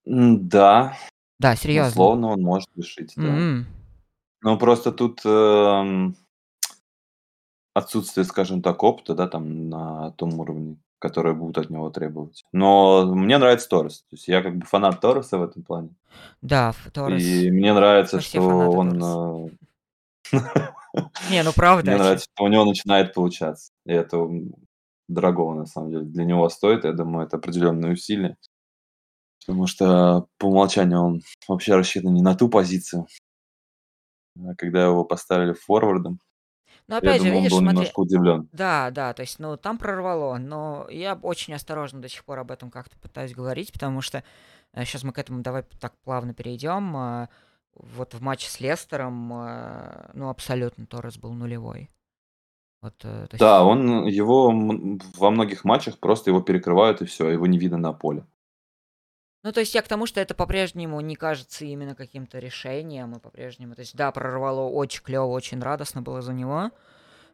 Да, 0.05 0.97
Да, 1.39 1.55
серьезно. 1.55 1.91
условно 1.91 2.29
он 2.29 2.43
может 2.43 2.69
решить, 2.77 3.13
да. 3.17 3.29
М. 3.29 3.67
Но 4.43 4.59
просто 4.59 4.93
тут 4.93 5.21
эм, 5.25 6.17
отсутствие, 7.75 8.25
скажем 8.25 8.63
так, 8.63 8.83
опыта, 8.83 9.15
да, 9.15 9.29
там 9.29 9.69
на 9.69 10.11
том 10.13 10.39
уровне, 10.39 10.77
который 10.99 11.35
будут 11.35 11.59
от 11.59 11.71
него 11.71 11.91
требовать. 11.91 12.45
Но 12.53 13.07
мне 13.15 13.39
нравится 13.39 13.69
Торрес. 13.69 14.01
То 14.01 14.17
есть 14.17 14.29
я 14.29 14.43
как 14.43 14.57
бы 14.57 14.67
фанат 14.67 15.01
Торреса 15.01 15.39
в 15.39 15.43
этом 15.43 15.63
плане. 15.63 15.91
Да, 16.43 16.75
Торрес. 16.93 17.23
И 17.23 17.51
мне 17.51 17.73
нравится, 17.73 18.17
Мы 18.17 18.23
что 18.23 18.41
он... 18.41 19.51
Э, 20.33 20.33
Не, 21.31 21.43
ну 21.43 21.53
правда. 21.53 21.91
Мне 21.91 21.99
нравится, 22.01 22.27
что 22.33 22.45
у 22.45 22.49
него 22.49 22.65
начинает 22.65 23.15
получаться. 23.15 23.73
И 23.85 23.93
это 23.93 24.17
м, 24.17 24.55
дорогого, 25.09 25.55
на 25.55 25.67
самом 25.67 25.91
деле, 25.91 26.05
для 26.05 26.25
него 26.25 26.49
стоит. 26.49 26.85
Я 26.85 26.93
думаю, 26.93 27.27
это 27.27 27.37
определенные 27.37 27.93
усилия. 27.93 28.37
Потому 29.41 29.67
что 29.67 30.27
по 30.39 30.47
умолчанию 30.47 31.01
он 31.01 31.23
вообще 31.47 31.77
рассчитан 31.77 32.15
не 32.15 32.23
на 32.23 32.35
ту 32.35 32.49
позицию. 32.49 33.07
А 34.39 34.55
когда 34.57 34.85
его 34.85 35.05
поставили 35.05 35.53
форвардом, 35.53 36.19
Я 36.89 36.97
опять 36.99 37.23
же, 37.23 37.31
думаю, 37.31 37.39
он 37.39 37.49
видишь, 37.49 37.51
был 37.51 37.61
смотри, 37.61 37.63
немножко 37.63 38.01
удивлен. 38.01 38.49
да, 38.53 38.91
да, 38.91 39.15
то 39.15 39.23
есть, 39.23 39.39
ну, 39.41 39.57
там 39.57 39.79
прорвало, 39.79 40.39
но 40.39 40.87
я 40.91 41.15
очень 41.23 41.55
осторожно 41.55 42.01
до 42.03 42.09
сих 42.09 42.25
пор 42.25 42.41
об 42.41 42.51
этом 42.53 42.71
как-то 42.71 42.99
пытаюсь 42.99 43.35
говорить, 43.35 43.73
потому 43.73 44.01
что 44.03 44.25
сейчас 44.75 45.05
мы 45.05 45.13
к 45.13 45.19
этому 45.19 45.43
давай 45.43 45.65
так 45.81 45.95
плавно 46.05 46.35
перейдем. 46.35 46.97
а, 46.97 47.29
Вот 47.75 48.15
в 48.15 48.23
матче 48.23 48.51
с 48.51 48.61
Лестером, 48.61 49.33
а, 49.35 50.11
ну, 50.15 50.29
абсолютно 50.31 50.87
Торрес 50.87 51.19
был 51.19 51.33
нулевой. 51.35 51.91
Вот, 52.83 52.95
э, 53.05 53.27
то 53.31 53.37
Да, 53.39 53.63
есть, 53.63 53.71
он 53.71 54.07
его 54.07 54.51
во 55.19 55.31
многих 55.31 55.65
матчах 55.65 55.99
просто 55.99 56.31
его 56.31 56.41
перекрывают 56.41 57.03
и 57.03 57.05
все, 57.07 57.29
его 57.31 57.47
не 57.47 57.59
видно 57.59 57.79
на 57.79 57.93
поле. 57.93 58.27
Ну, 59.47 59.53
то 59.53 59.61
есть 59.61 59.77
я 59.77 59.83
к 59.83 59.87
тому, 59.87 60.07
что 60.07 60.21
это 60.21 60.35
по-прежнему 60.35 61.01
не 61.01 61.15
кажется 61.15 61.65
именно 61.65 61.95
каким-то 61.95 62.41
решением, 62.41 63.13
и 63.13 63.21
по-прежнему, 63.21 63.77
то 63.77 63.83
есть, 63.83 63.95
да, 63.95 64.11
прорвало 64.11 64.69
очень 64.69 65.05
клево, 65.05 65.27
очень 65.27 65.61
радостно 65.61 66.03
было 66.03 66.21
за 66.21 66.33
него, 66.33 66.73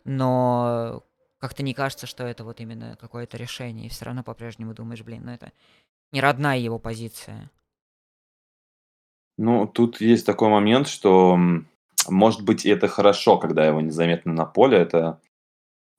но 0.04 1.04
как-то 1.38 1.62
не 1.62 1.72
кажется, 1.72 2.06
что 2.06 2.24
это 2.24 2.44
вот 2.44 2.60
именно 2.60 2.98
какое-то 3.00 3.38
решение, 3.38 3.86
и 3.86 3.88
все 3.88 4.04
равно 4.04 4.22
по-прежнему 4.22 4.74
думаешь, 4.74 5.00
блин, 5.00 5.22
ну 5.24 5.32
это 5.32 5.52
не 6.12 6.20
родная 6.20 6.58
его 6.58 6.78
позиция. 6.78 7.50
Ну, 9.38 9.66
тут 9.66 10.02
есть 10.02 10.26
такой 10.26 10.50
момент, 10.50 10.88
что, 10.88 11.38
может 12.10 12.42
быть, 12.42 12.66
это 12.66 12.88
хорошо, 12.88 13.38
когда 13.38 13.64
его 13.64 13.80
незаметно 13.80 14.34
на 14.34 14.44
поле. 14.44 14.76
Это 14.76 15.18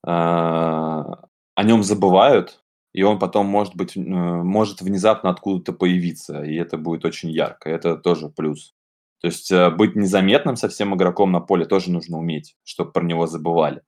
а, 0.06 1.28
о 1.56 1.64
нем 1.64 1.82
забывают, 1.82 2.63
и 2.94 3.02
он 3.02 3.20
потом, 3.20 3.48
может 3.48 3.76
быть, 3.76 3.98
э, 3.98 4.00
может 4.00 4.82
внезапно 4.82 5.32
откуда-то 5.32 5.74
появиться, 5.74 6.44
и 6.44 6.56
это 6.56 6.78
будет 6.78 7.06
очень 7.06 7.32
ярко. 7.32 7.70
Это 7.70 7.98
тоже 7.98 8.30
плюс. 8.30 8.74
То 9.20 9.28
есть 9.28 9.52
э, 9.52 9.72
быть 9.72 9.96
незаметным 9.96 10.56
совсем 10.56 10.96
игроком 10.96 11.32
на 11.32 11.40
поле 11.40 11.66
тоже 11.66 11.92
нужно 11.92 12.20
уметь, 12.20 12.56
чтобы 12.64 12.92
про 12.92 13.04
него 13.04 13.26
забывали. 13.26 13.82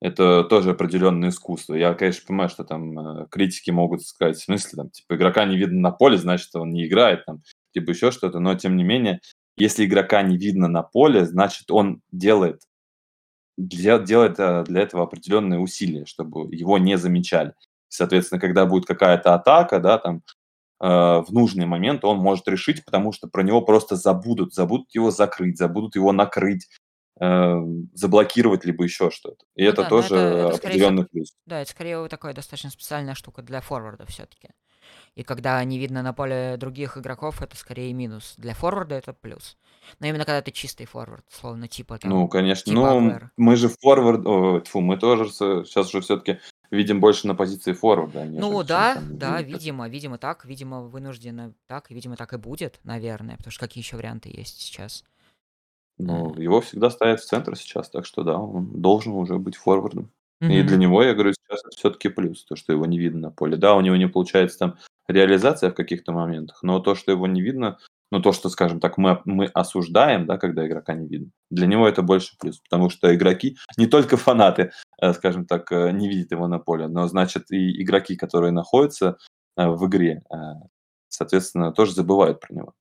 Это 0.00 0.44
тоже 0.44 0.70
определенное 0.72 1.30
искусство. 1.30 1.74
Я, 1.74 1.94
конечно, 1.94 2.24
понимаю, 2.26 2.50
что 2.50 2.64
там 2.64 2.98
э, 2.98 3.26
критики 3.30 3.70
могут 3.70 4.02
сказать, 4.02 4.36
в 4.36 4.44
смысле, 4.44 4.76
там, 4.76 4.90
типа, 4.90 5.14
игрока 5.14 5.44
не 5.46 5.56
видно 5.56 5.80
на 5.80 5.90
поле, 5.92 6.18
значит, 6.18 6.54
он 6.54 6.70
не 6.72 6.86
играет, 6.86 7.24
там, 7.24 7.42
типа, 7.72 7.90
еще 7.90 8.10
что-то. 8.10 8.40
Но, 8.40 8.54
тем 8.56 8.76
не 8.76 8.84
менее, 8.84 9.20
если 9.56 9.86
игрока 9.86 10.22
не 10.22 10.36
видно 10.36 10.68
на 10.68 10.82
поле, 10.82 11.24
значит, 11.24 11.70
он 11.70 12.02
делает, 12.10 12.62
делает 13.56 14.34
для 14.66 14.82
этого 14.82 15.04
определенные 15.04 15.60
усилия, 15.60 16.04
чтобы 16.04 16.54
его 16.54 16.78
не 16.78 16.98
замечали. 16.98 17.54
Соответственно, 17.92 18.40
когда 18.40 18.64
будет 18.64 18.86
какая-то 18.86 19.34
атака, 19.34 19.78
да, 19.78 19.98
там, 19.98 20.22
э, 20.80 20.86
в 20.86 21.26
нужный 21.30 21.66
момент 21.66 22.04
он 22.04 22.16
может 22.18 22.48
решить, 22.48 22.84
потому 22.84 23.12
что 23.12 23.28
про 23.28 23.42
него 23.42 23.60
просто 23.60 23.96
забудут, 23.96 24.54
забудут 24.54 24.94
его 24.94 25.10
закрыть, 25.10 25.58
забудут 25.58 25.94
его 25.94 26.10
накрыть, 26.12 26.68
э, 27.20 27.54
заблокировать, 27.92 28.64
либо 28.64 28.84
еще 28.84 29.10
что-то. 29.10 29.44
И 29.56 29.64
Ну 29.64 29.68
это 29.68 29.82
да, 29.82 29.88
тоже 29.90 30.14
это, 30.16 30.16
это 30.16 30.56
скорее 30.56 30.72
всего, 30.74 30.86
определенный 30.86 31.06
плюс. 31.06 31.34
да, 31.44 31.60
это 31.60 31.70
скорее 31.70 32.08
такая 32.08 32.32
достаточно 32.32 32.70
специальная 32.70 33.14
штука 33.14 33.42
для 33.42 33.60
форварда 33.60 34.06
все-таки. 34.06 34.48
И 35.14 35.22
когда 35.22 35.62
не 35.62 35.78
видно 35.78 36.02
на 36.02 36.14
поле 36.14 36.56
других 36.56 36.96
игроков, 36.96 37.42
это 37.42 37.56
скорее 37.56 37.92
минус. 37.92 38.34
Для 38.38 38.54
форварда 38.54 38.94
это 38.94 39.12
плюс. 39.12 39.58
Но 40.00 40.06
именно 40.06 40.24
когда 40.24 40.40
ты 40.40 40.50
чистый 40.50 40.86
форвард, 40.86 41.24
словно 41.28 41.68
типа 41.68 41.98
там, 41.98 42.10
Ну, 42.10 42.26
конечно. 42.28 42.72
типа 42.72 43.00
Ну, 43.00 43.20
мы 43.36 43.56
же 43.56 43.68
форвард, 43.68 44.26
о, 44.26 44.60
тьфу, 44.60 44.80
мы 44.80 44.96
тоже 44.96 45.28
сейчас 45.28 45.88
уже 45.88 46.00
все-таки 46.00 46.40
видим 46.72 47.00
больше 47.00 47.26
на 47.26 47.34
позиции 47.34 47.72
форварда, 47.72 48.24
Ну 48.24 48.30
нежели 48.30 48.40
чем 48.40 48.66
да, 48.66 48.94
там 48.94 49.18
да, 49.18 49.38
вингер. 49.38 49.58
видимо, 49.58 49.88
видимо 49.88 50.18
так, 50.18 50.44
видимо 50.44 50.82
вынужденно 50.82 51.54
так, 51.66 51.90
и 51.90 51.94
видимо 51.94 52.16
так 52.16 52.32
и 52.32 52.38
будет, 52.38 52.80
наверное, 52.84 53.36
потому 53.36 53.52
что 53.52 53.60
какие 53.60 53.82
еще 53.82 53.96
варианты 53.96 54.30
есть 54.30 54.60
сейчас. 54.60 55.04
Ну, 55.98 56.34
его 56.34 56.60
всегда 56.60 56.90
ставят 56.90 57.20
в 57.20 57.26
центр 57.26 57.56
сейчас, 57.56 57.90
так 57.90 58.06
что 58.06 58.22
да, 58.24 58.38
он 58.38 58.80
должен 58.80 59.12
уже 59.12 59.38
быть 59.38 59.56
форвардом. 59.56 60.10
И 60.40 60.62
для 60.62 60.72
мгм. 60.72 60.80
него, 60.80 61.02
я 61.04 61.14
говорю, 61.14 61.32
сейчас 61.32 61.60
это 61.60 61.76
все-таки 61.76 62.08
плюс, 62.08 62.44
то, 62.44 62.56
что 62.56 62.72
его 62.72 62.84
не 62.84 62.98
видно 62.98 63.20
на 63.20 63.30
поле. 63.30 63.56
Да, 63.56 63.76
у 63.76 63.80
него 63.80 63.94
не 63.94 64.08
получается 64.08 64.58
там 64.58 64.78
реализация 65.06 65.70
в 65.70 65.74
каких-то 65.74 66.10
моментах, 66.10 66.64
но 66.64 66.80
то, 66.80 66.96
что 66.96 67.12
его 67.12 67.28
не 67.28 67.40
видно, 67.40 67.78
ну, 68.10 68.20
то, 68.20 68.32
что, 68.32 68.48
скажем 68.48 68.80
так, 68.80 68.98
мы, 68.98 69.22
мы 69.24 69.46
осуждаем, 69.46 70.26
да, 70.26 70.38
когда 70.38 70.66
игрока 70.66 70.94
не 70.94 71.06
видно, 71.06 71.30
для 71.50 71.68
него 71.68 71.86
это 71.86 72.02
больше 72.02 72.36
плюс, 72.40 72.58
потому 72.58 72.90
что 72.90 73.14
игроки, 73.14 73.56
не 73.76 73.86
только 73.86 74.16
фанаты, 74.16 74.72
скажем 75.12 75.46
так, 75.46 75.72
э, 75.72 75.90
не 75.90 76.08
видят 76.08 76.30
его 76.30 76.46
на 76.46 76.58
поле, 76.58 76.86
но, 76.86 77.08
значит, 77.08 77.50
и 77.50 77.82
игроки, 77.82 78.16
которые 78.16 78.52
находятся 78.52 79.18
э, 79.56 79.68
в 79.68 79.86
игре, 79.88 80.22
э, 80.30 80.36
соответственно, 81.08 81.72
тоже 81.72 81.92
забывают 81.92 82.40
про 82.40 82.54
него. 82.54 82.74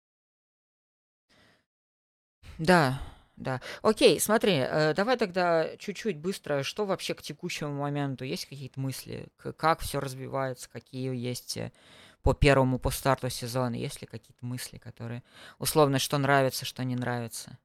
Да, 2.60 3.02
да. 3.38 3.60
Окей, 3.82 4.20
смотри, 4.20 4.54
э, 4.58 4.94
давай 4.94 5.18
тогда 5.18 5.76
чуть-чуть 5.78 6.20
быстро, 6.20 6.62
что 6.62 6.86
вообще 6.86 7.16
к 7.16 7.24
текущему 7.24 7.74
моменту? 7.74 8.24
Есть 8.24 8.46
какие-то 8.46 8.80
мысли? 8.80 9.30
Как 9.58 9.80
все 9.80 10.00
развивается? 10.00 10.70
Какие 10.70 11.16
есть 11.16 11.58
э, 11.58 11.72
по 12.22 12.36
первому, 12.36 12.78
по 12.78 12.92
старту 12.92 13.30
сезона? 13.32 13.74
Есть 13.74 14.02
ли 14.02 14.08
какие-то 14.08 14.46
мысли, 14.46 14.78
которые 14.78 15.24
условно, 15.58 15.98
что 15.98 16.20
нравится, 16.20 16.66
что 16.66 16.84
не 16.84 16.96
нравится? 16.96 17.58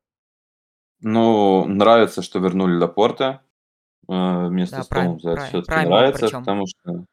Ну, 1.00 1.66
нравится, 1.66 2.22
что 2.22 2.38
вернули 2.38 2.76
Лапорта 2.76 3.42
э, 4.08 4.46
вместо 4.48 4.76
Да, 4.76 4.82
Стоунза. 4.82 5.30
Это 5.30 5.36
прайм, 5.36 5.48
все-таки 5.48 5.88
нравится, 5.88 6.26
причем. 6.26 6.38
потому 6.40 6.66
что 6.66 7.04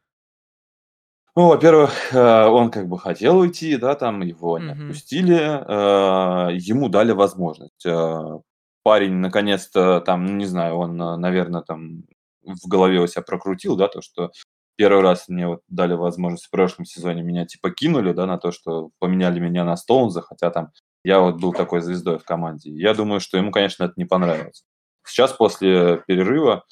Ну, 1.36 1.48
во-первых, 1.48 2.14
э, 2.14 2.44
он 2.46 2.70
как 2.70 2.88
бы 2.88 2.98
хотел 2.98 3.38
уйти, 3.38 3.76
да, 3.76 3.94
там 3.94 4.20
его 4.22 4.58
не 4.58 4.70
отпустили, 4.72 5.36
э, 5.36 6.56
ему 6.56 6.88
дали 6.88 7.12
возможность. 7.12 7.84
Э, 7.86 8.40
Парень 8.84 9.14
наконец-то 9.14 10.02
там, 10.02 10.36
не 10.36 10.44
знаю, 10.44 10.76
он, 10.76 10.98
наверное, 10.98 11.62
там 11.62 12.04
в 12.42 12.68
голове 12.68 13.00
у 13.00 13.06
себя 13.06 13.22
прокрутил, 13.22 13.76
да, 13.76 13.88
то, 13.88 14.02
что 14.02 14.30
первый 14.76 15.02
раз 15.02 15.28
мне 15.28 15.46
вот 15.48 15.62
дали 15.68 15.94
возможность 15.94 16.44
в 16.46 16.50
прошлом 16.50 16.84
сезоне, 16.84 17.22
меня 17.22 17.46
типа 17.46 17.70
кинули, 17.70 18.12
да, 18.12 18.26
на 18.26 18.36
то, 18.36 18.52
что 18.52 18.90
поменяли 18.98 19.40
меня 19.40 19.64
на 19.64 19.76
Стоунза, 19.76 20.20
хотя 20.20 20.50
там 20.50 20.68
я 21.02 21.20
вот 21.20 21.40
был 21.40 21.54
такой 21.54 21.80
звездой 21.80 22.18
в 22.18 22.24
команде. 22.24 22.72
Я 22.72 22.92
думаю, 22.92 23.20
что 23.20 23.38
ему, 23.38 23.52
конечно, 23.52 23.84
это 23.84 23.94
не 23.96 24.04
понравилось. 24.04 24.64
Сейчас 25.06 25.32
после 25.32 26.02
перерыва 26.06 26.64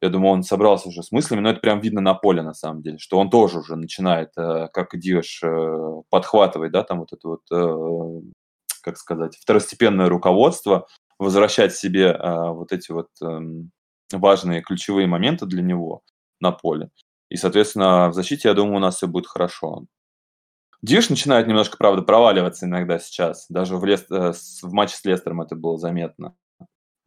я 0.00 0.10
думаю, 0.10 0.32
он 0.34 0.42
собрался 0.42 0.88
уже 0.88 1.02
с 1.02 1.10
мыслями, 1.10 1.40
но 1.40 1.50
это 1.50 1.60
прям 1.60 1.80
видно 1.80 2.00
на 2.00 2.14
поле, 2.14 2.42
на 2.42 2.54
самом 2.54 2.82
деле, 2.82 2.98
что 2.98 3.18
он 3.18 3.30
тоже 3.30 3.58
уже 3.58 3.76
начинает, 3.76 4.30
э, 4.36 4.68
как 4.72 4.96
Диош, 4.96 5.40
э, 5.42 6.02
подхватывать, 6.08 6.70
да, 6.70 6.84
там 6.84 7.00
вот 7.00 7.12
это 7.12 7.28
вот, 7.28 7.40
э, 7.50 8.20
как 8.82 8.96
сказать, 8.96 9.36
второстепенное 9.36 10.08
руководство, 10.08 10.86
возвращать 11.18 11.74
себе 11.74 12.16
вот 12.22 12.70
эти 12.70 12.92
вот 12.92 13.08
эм, 13.20 13.72
важные 14.12 14.62
ключевые 14.62 15.08
моменты 15.08 15.46
для 15.46 15.62
него 15.62 16.02
на 16.40 16.52
поле. 16.52 16.90
И, 17.28 17.36
соответственно, 17.36 18.08
в 18.08 18.14
защите, 18.14 18.48
я 18.48 18.54
думаю, 18.54 18.76
у 18.76 18.80
нас 18.80 18.96
все 18.96 19.08
будет 19.08 19.26
хорошо. 19.26 19.86
Диш 20.80 21.10
начинает 21.10 21.48
немножко, 21.48 21.76
правда, 21.76 22.02
проваливаться 22.02 22.66
иногда 22.66 23.00
сейчас. 23.00 23.46
Даже 23.48 23.76
в, 23.76 23.84
Лес... 23.84 24.06
в 24.08 24.72
матче 24.72 24.94
с 24.94 25.04
Лестером 25.04 25.40
это 25.40 25.56
было 25.56 25.76
заметно. 25.76 26.36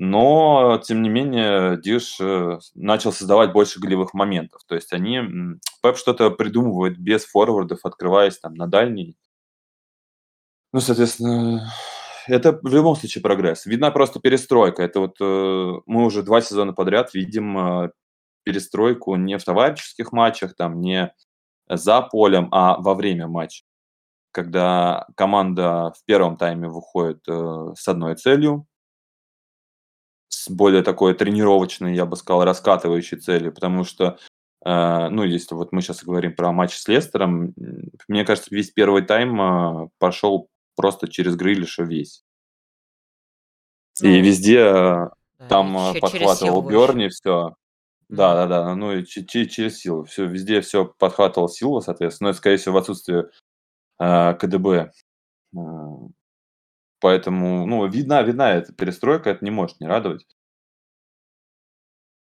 Но, 0.03 0.81
тем 0.83 1.03
не 1.03 1.09
менее, 1.09 1.79
Диш 1.79 2.19
э, 2.19 2.57
начал 2.73 3.13
создавать 3.13 3.53
больше 3.53 3.79
голевых 3.79 4.15
моментов. 4.15 4.63
То 4.65 4.73
есть 4.73 4.91
они... 4.93 5.19
Пеп 5.83 5.95
что-то 5.95 6.31
придумывает 6.31 6.97
без 6.97 7.23
форвардов, 7.25 7.81
открываясь 7.83 8.39
там 8.39 8.55
на 8.55 8.65
дальний. 8.65 9.15
Ну, 10.73 10.79
соответственно, 10.79 11.71
это 12.25 12.59
в 12.63 12.73
любом 12.73 12.95
случае 12.95 13.21
прогресс. 13.21 13.67
Видна 13.67 13.91
просто 13.91 14.19
перестройка. 14.19 14.81
Это 14.81 15.01
вот 15.01 15.17
э, 15.21 15.81
мы 15.85 16.03
уже 16.03 16.23
два 16.23 16.41
сезона 16.41 16.73
подряд 16.73 17.13
видим 17.13 17.59
э, 17.59 17.91
перестройку 18.41 19.15
не 19.17 19.37
в 19.37 19.43
товарищеских 19.43 20.11
матчах, 20.11 20.55
там, 20.55 20.81
не 20.81 21.13
за 21.69 22.01
полем, 22.01 22.47
а 22.51 22.77
во 22.79 22.95
время 22.95 23.27
матча. 23.27 23.65
Когда 24.31 25.05
команда 25.15 25.93
в 25.95 26.03
первом 26.05 26.37
тайме 26.37 26.69
выходит 26.69 27.23
с 27.27 27.87
одной 27.87 28.15
целью, 28.15 28.65
с 30.31 30.49
более 30.49 30.81
такой 30.81 31.13
тренировочной, 31.13 31.95
я 31.95 32.05
бы 32.05 32.15
сказал, 32.15 32.43
раскатывающей 32.43 33.17
целью, 33.19 33.53
потому 33.53 33.83
что 33.83 34.17
А, 34.63 35.09
ну, 35.09 35.23
если 35.23 35.55
вот 35.55 35.71
мы 35.71 35.81
сейчас 35.81 36.03
говорим 36.03 36.35
про 36.35 36.51
матч 36.51 36.75
с 36.75 36.87
Лестером, 36.87 37.55
мне 38.07 38.23
кажется, 38.23 38.53
весь 38.53 38.69
первый 38.69 39.01
тайм 39.01 39.41
а, 39.41 39.87
пошел 39.97 40.49
просто 40.75 41.07
через 41.07 41.35
Грилиша 41.35 41.81
весь. 41.83 42.23
И 44.01 44.07
Ну, 44.07 44.21
везде 44.23 44.59
и 44.59 45.47
там 45.49 45.75
а, 45.75 45.93
че- 45.93 45.99
через 46.11 46.37
силу 46.37 46.61
подхватывал. 46.61 46.69
Берни 46.69 47.09
все. 47.09 47.55
Да, 48.07 48.35
да, 48.35 48.45
да, 48.47 48.75
ну 48.75 48.93
и 48.93 49.03
че- 49.03 49.25
че- 49.25 49.47
через 49.47 49.79
силу. 49.79 50.03
Все, 50.03 50.27
везде 50.27 50.61
все 50.61 50.85
подхватывал 50.85 51.49
силу, 51.49 51.81
соответственно. 51.81 52.27
Но 52.27 52.29
это, 52.31 52.37
скорее 52.37 52.57
всего, 52.57 52.75
в 52.75 52.77
отсутствие 52.77 53.29
а, 53.97 54.35
КДБ. 54.35 54.91
Поэтому, 57.01 57.65
ну, 57.65 57.85
видна, 57.87 58.21
видна 58.21 58.53
эта 58.53 58.71
перестройка, 58.73 59.31
это 59.31 59.43
не 59.43 59.51
может 59.51 59.79
не 59.81 59.87
радовать. 59.87 60.25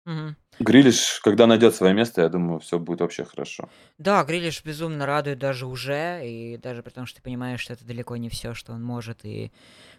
Мгм. 0.06 0.36
Грилиш, 0.60 1.20
когда 1.24 1.48
найдет 1.48 1.76
свое 1.76 1.94
место, 1.94 2.22
я 2.22 2.30
думаю, 2.30 2.60
все 2.60 2.78
будет 2.80 3.02
вообще 3.02 3.24
хорошо. 3.24 3.70
Да, 3.98 4.24
Грилиш 4.24 4.64
безумно 4.64 5.06
радует 5.06 5.40
даже 5.40 5.66
уже, 5.66 6.22
и 6.28 6.58
даже 6.58 6.84
при 6.84 6.92
том, 6.92 7.06
что 7.06 7.18
ты 7.18 7.24
понимаешь, 7.24 7.62
что 7.62 7.74
это 7.74 7.86
далеко 7.86 8.18
не 8.18 8.30
все, 8.30 8.54
что 8.54 8.74
он 8.74 8.84
может, 8.84 9.24
и 9.24 9.52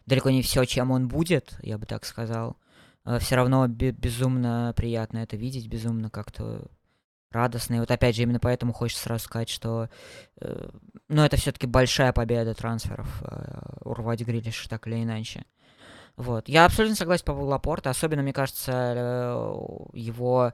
далеко 0.06 0.30
не 0.30 0.42
все, 0.42 0.64
чем 0.64 0.90
он 0.90 1.08
будет, 1.08 1.56
я 1.62 1.78
бы 1.78 1.87
так 1.87 2.04
сказал. 2.04 2.56
Все 3.20 3.37
равно 3.37 3.66
бе- 3.68 3.92
безумно 3.92 4.72
приятно 4.76 5.18
это 5.18 5.37
видеть, 5.37 5.68
безумно 5.68 6.10
как-то 6.10 6.68
радостно. 7.35 7.75
И 7.75 7.81
вот 7.81 7.90
опять 7.90 8.16
же, 8.16 8.23
именно 8.23 8.40
поэтому 8.40 8.73
хочется 8.73 9.05
сразу 9.05 9.25
сказать, 9.25 9.49
что 9.49 9.88
э, 10.40 10.68
ну, 11.09 11.23
это 11.23 11.37
все-таки 11.37 11.66
большая 11.66 12.12
победа 12.12 12.55
трансферов 12.55 13.23
э, 13.23 13.61
урвать 13.85 14.23
Грилиш 14.23 14.66
так 14.68 14.87
или 14.87 15.03
иначе. 15.03 15.44
Вот. 16.16 16.49
Я 16.49 16.64
абсолютно 16.64 16.97
согласен 16.97 17.25
по 17.25 17.33
поводу 17.33 17.51
Лапорта. 17.51 17.90
Особенно, 17.90 18.23
мне 18.23 18.33
кажется, 18.33 18.73
э, 18.73 19.57
его 19.92 20.53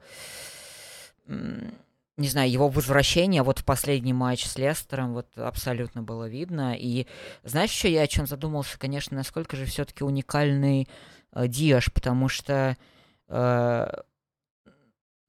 не 2.21 2.29
знаю, 2.29 2.51
его 2.51 2.69
возвращение 2.69 3.43
вот 3.43 3.61
в 3.61 3.65
последний 3.65 4.13
матч 4.13 4.45
с 4.45 4.59
Лестером 4.59 5.15
вот 5.15 5.27
абсолютно 5.37 6.03
было 6.03 6.29
видно. 6.29 6.77
И 6.77 7.07
знаешь, 7.45 7.71
еще 7.71 7.91
я 7.91 8.03
о 8.03 8.07
чем 8.07 8.27
задумался, 8.27 8.79
конечно, 8.79 9.17
насколько 9.17 9.57
же 9.57 9.65
все-таки 9.65 10.05
уникальный 10.05 10.87
э, 11.33 11.49
Диаш, 11.49 11.91
потому 11.93 12.29
что 12.29 12.77
э, 13.29 13.87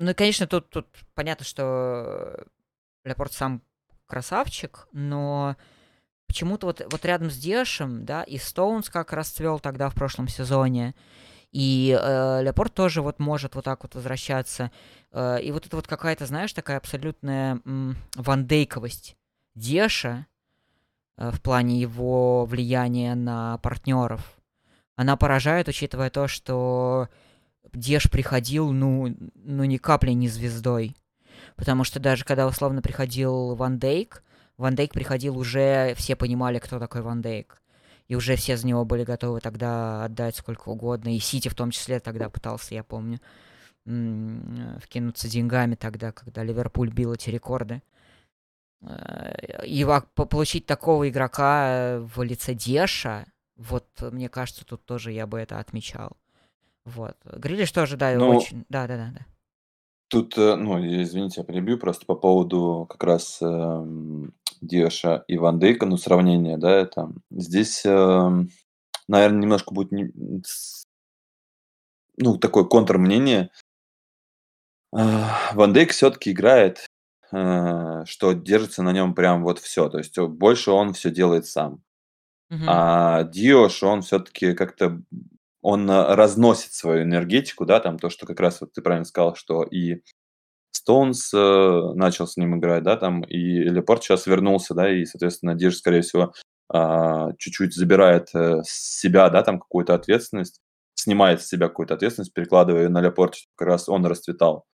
ну 0.01 0.11
и, 0.11 0.13
конечно, 0.15 0.47
тут, 0.47 0.69
тут 0.69 0.87
понятно, 1.13 1.45
что 1.45 2.45
Лепорт 3.03 3.33
сам 3.33 3.61
красавчик, 4.07 4.87
но 4.91 5.55
почему-то 6.27 6.67
вот, 6.67 6.81
вот 6.91 7.05
рядом 7.05 7.29
с 7.29 7.37
Диашем, 7.37 8.03
да, 8.03 8.23
и 8.23 8.37
Стоунс 8.37 8.89
как 8.89 9.13
расцвел 9.13 9.59
тогда 9.59 9.89
в 9.89 9.95
прошлом 9.95 10.27
сезоне, 10.27 10.95
и 11.51 11.97
э, 12.01 12.41
Лепорт 12.43 12.73
тоже 12.73 13.01
вот 13.01 13.19
может 13.19 13.55
вот 13.55 13.65
так 13.65 13.83
вот 13.83 13.93
возвращаться. 13.93 14.71
Э, 15.11 15.39
и 15.41 15.51
вот 15.51 15.65
это 15.67 15.75
вот 15.75 15.87
какая-то, 15.87 16.25
знаешь, 16.25 16.53
такая 16.53 16.77
абсолютная 16.77 17.59
м, 17.65 17.97
вандейковость 18.15 19.17
Деша 19.53 20.25
э, 21.17 21.29
в 21.29 21.41
плане 21.41 21.79
его 21.79 22.45
влияния 22.45 23.15
на 23.15 23.57
партнеров. 23.59 24.39
Она 24.95 25.17
поражает, 25.17 25.67
учитывая 25.67 26.09
то, 26.09 26.27
что 26.27 27.09
Деш 27.73 28.09
приходил, 28.09 28.71
ну, 28.71 29.15
ну 29.35 29.63
ни 29.63 29.77
капли 29.77 30.11
не 30.11 30.27
звездой. 30.27 30.95
Потому 31.55 31.83
что 31.83 31.99
даже 31.99 32.25
когда 32.25 32.47
условно 32.47 32.81
приходил 32.81 33.55
Ван 33.55 33.79
Дейк, 33.79 34.23
Ван 34.57 34.75
Дейк 34.75 34.93
приходил 34.93 35.37
уже, 35.37 35.93
все 35.95 36.15
понимали, 36.15 36.59
кто 36.59 36.79
такой 36.79 37.01
Ван 37.01 37.21
Дейк. 37.21 37.61
И 38.07 38.15
уже 38.15 38.35
все 38.35 38.57
за 38.57 38.67
него 38.67 38.83
были 38.83 39.03
готовы 39.03 39.39
тогда 39.39 40.03
отдать 40.03 40.35
сколько 40.35 40.69
угодно. 40.69 41.15
И 41.15 41.19
Сити 41.19 41.47
в 41.47 41.55
том 41.55 41.71
числе 41.71 41.99
тогда 41.99 42.29
пытался, 42.29 42.75
я 42.75 42.83
помню, 42.83 43.19
вкинуться 43.85 45.29
деньгами 45.29 45.75
тогда, 45.75 46.11
когда 46.11 46.43
Ливерпуль 46.43 46.91
бил 46.91 47.13
эти 47.13 47.29
рекорды. 47.29 47.81
Э, 48.81 49.65
И 49.65 49.85
получить 50.15 50.65
такого 50.65 51.09
игрока 51.09 51.99
в 51.99 52.21
лице 52.23 52.53
Деша, 52.53 53.25
вот, 53.55 53.87
мне 54.01 54.29
кажется, 54.29 54.65
тут 54.65 54.85
тоже 54.85 55.11
я 55.11 55.25
бы 55.27 55.39
это 55.39 55.59
отмечал. 55.59 56.17
Вот. 56.85 57.15
Грилиш 57.25 57.71
тоже, 57.71 57.97
да, 57.97 58.13
Ну, 58.17 58.37
очень... 58.37 58.65
Да, 58.69 58.87
да, 58.87 58.97
да, 58.97 59.11
да. 59.13 59.25
тут, 60.07 60.37
э, 60.37 60.55
ну, 60.55 60.79
извините, 60.79 61.41
я 61.41 61.45
перебью, 61.45 61.77
просто 61.77 62.05
по 62.05 62.15
поводу 62.15 62.85
как 62.89 63.03
раз 63.03 63.41
эм, 63.41 64.33
Диаша 64.61 65.23
и 65.27 65.37
Ван 65.37 65.59
Дейка, 65.59 65.85
ну, 65.85 65.97
сравнение, 65.97 66.57
да, 66.57 66.71
это 66.71 67.11
здесь, 67.29 67.85
эм, 67.85 68.49
наверное, 69.07 69.41
немножко 69.41 69.73
будет, 69.73 69.91
не- 69.91 70.11
ну, 72.17 72.37
такое 72.37 72.63
контрмнение. 72.65 73.51
А, 74.93 75.53
Ван 75.53 75.71
Дейк 75.71 75.91
все-таки 75.91 76.31
играет, 76.31 76.85
э, 77.31 78.03
что 78.05 78.33
держится 78.33 78.83
на 78.83 78.91
нем 78.91 79.13
прям 79.13 79.43
вот 79.43 79.59
все, 79.59 79.87
то 79.87 79.97
есть 79.99 80.17
э, 80.17 80.25
больше 80.25 80.71
он 80.71 80.93
все 80.93 81.11
делает 81.11 81.45
сам. 81.45 81.81
Мгм. 82.49 82.65
А 82.67 83.23
Диош, 83.23 83.81
он 83.83 84.01
все-таки 84.01 84.53
как-то 84.53 85.01
он 85.61 85.89
э, 85.89 86.15
разносит 86.15 86.73
свою 86.73 87.03
энергетику, 87.03 87.65
да, 87.65 87.79
там 87.79 87.99
то, 87.99 88.09
что 88.09 88.25
как 88.25 88.39
раз 88.39 88.61
вот 88.61 88.73
ты 88.73 88.81
правильно 88.81 89.05
сказал, 89.05 89.35
что 89.35 89.63
и 89.63 90.01
Стоунс 90.71 91.33
э, 91.33 91.93
начал 91.95 92.27
с 92.27 92.37
ним 92.37 92.57
играть, 92.57 92.83
да, 92.83 92.97
там, 92.97 93.21
и 93.23 93.37
Лепорт 93.63 94.03
сейчас 94.03 94.25
вернулся, 94.25 94.73
да, 94.73 94.91
и, 94.91 95.05
соответственно, 95.05 95.55
Диш, 95.55 95.77
скорее 95.77 96.01
всего, 96.01 96.33
а, 96.69 97.33
чуть-чуть 97.37 97.75
забирает 97.75 98.29
э, 98.33 98.61
с 98.63 98.99
себя, 98.99 99.29
да, 99.29 99.43
там, 99.43 99.59
какую-то 99.59 99.93
ответственность, 99.93 100.61
снимает 100.95 101.41
с 101.41 101.47
себя 101.47 101.67
какую-то 101.67 101.93
ответственность, 101.95 102.33
перекладывая 102.33 102.83
ее 102.83 102.89
на 102.89 103.01
Лепорт, 103.01 103.35
как 103.55 103.67
раз 103.67 103.89
он 103.89 104.05
расцветал. 104.05 104.65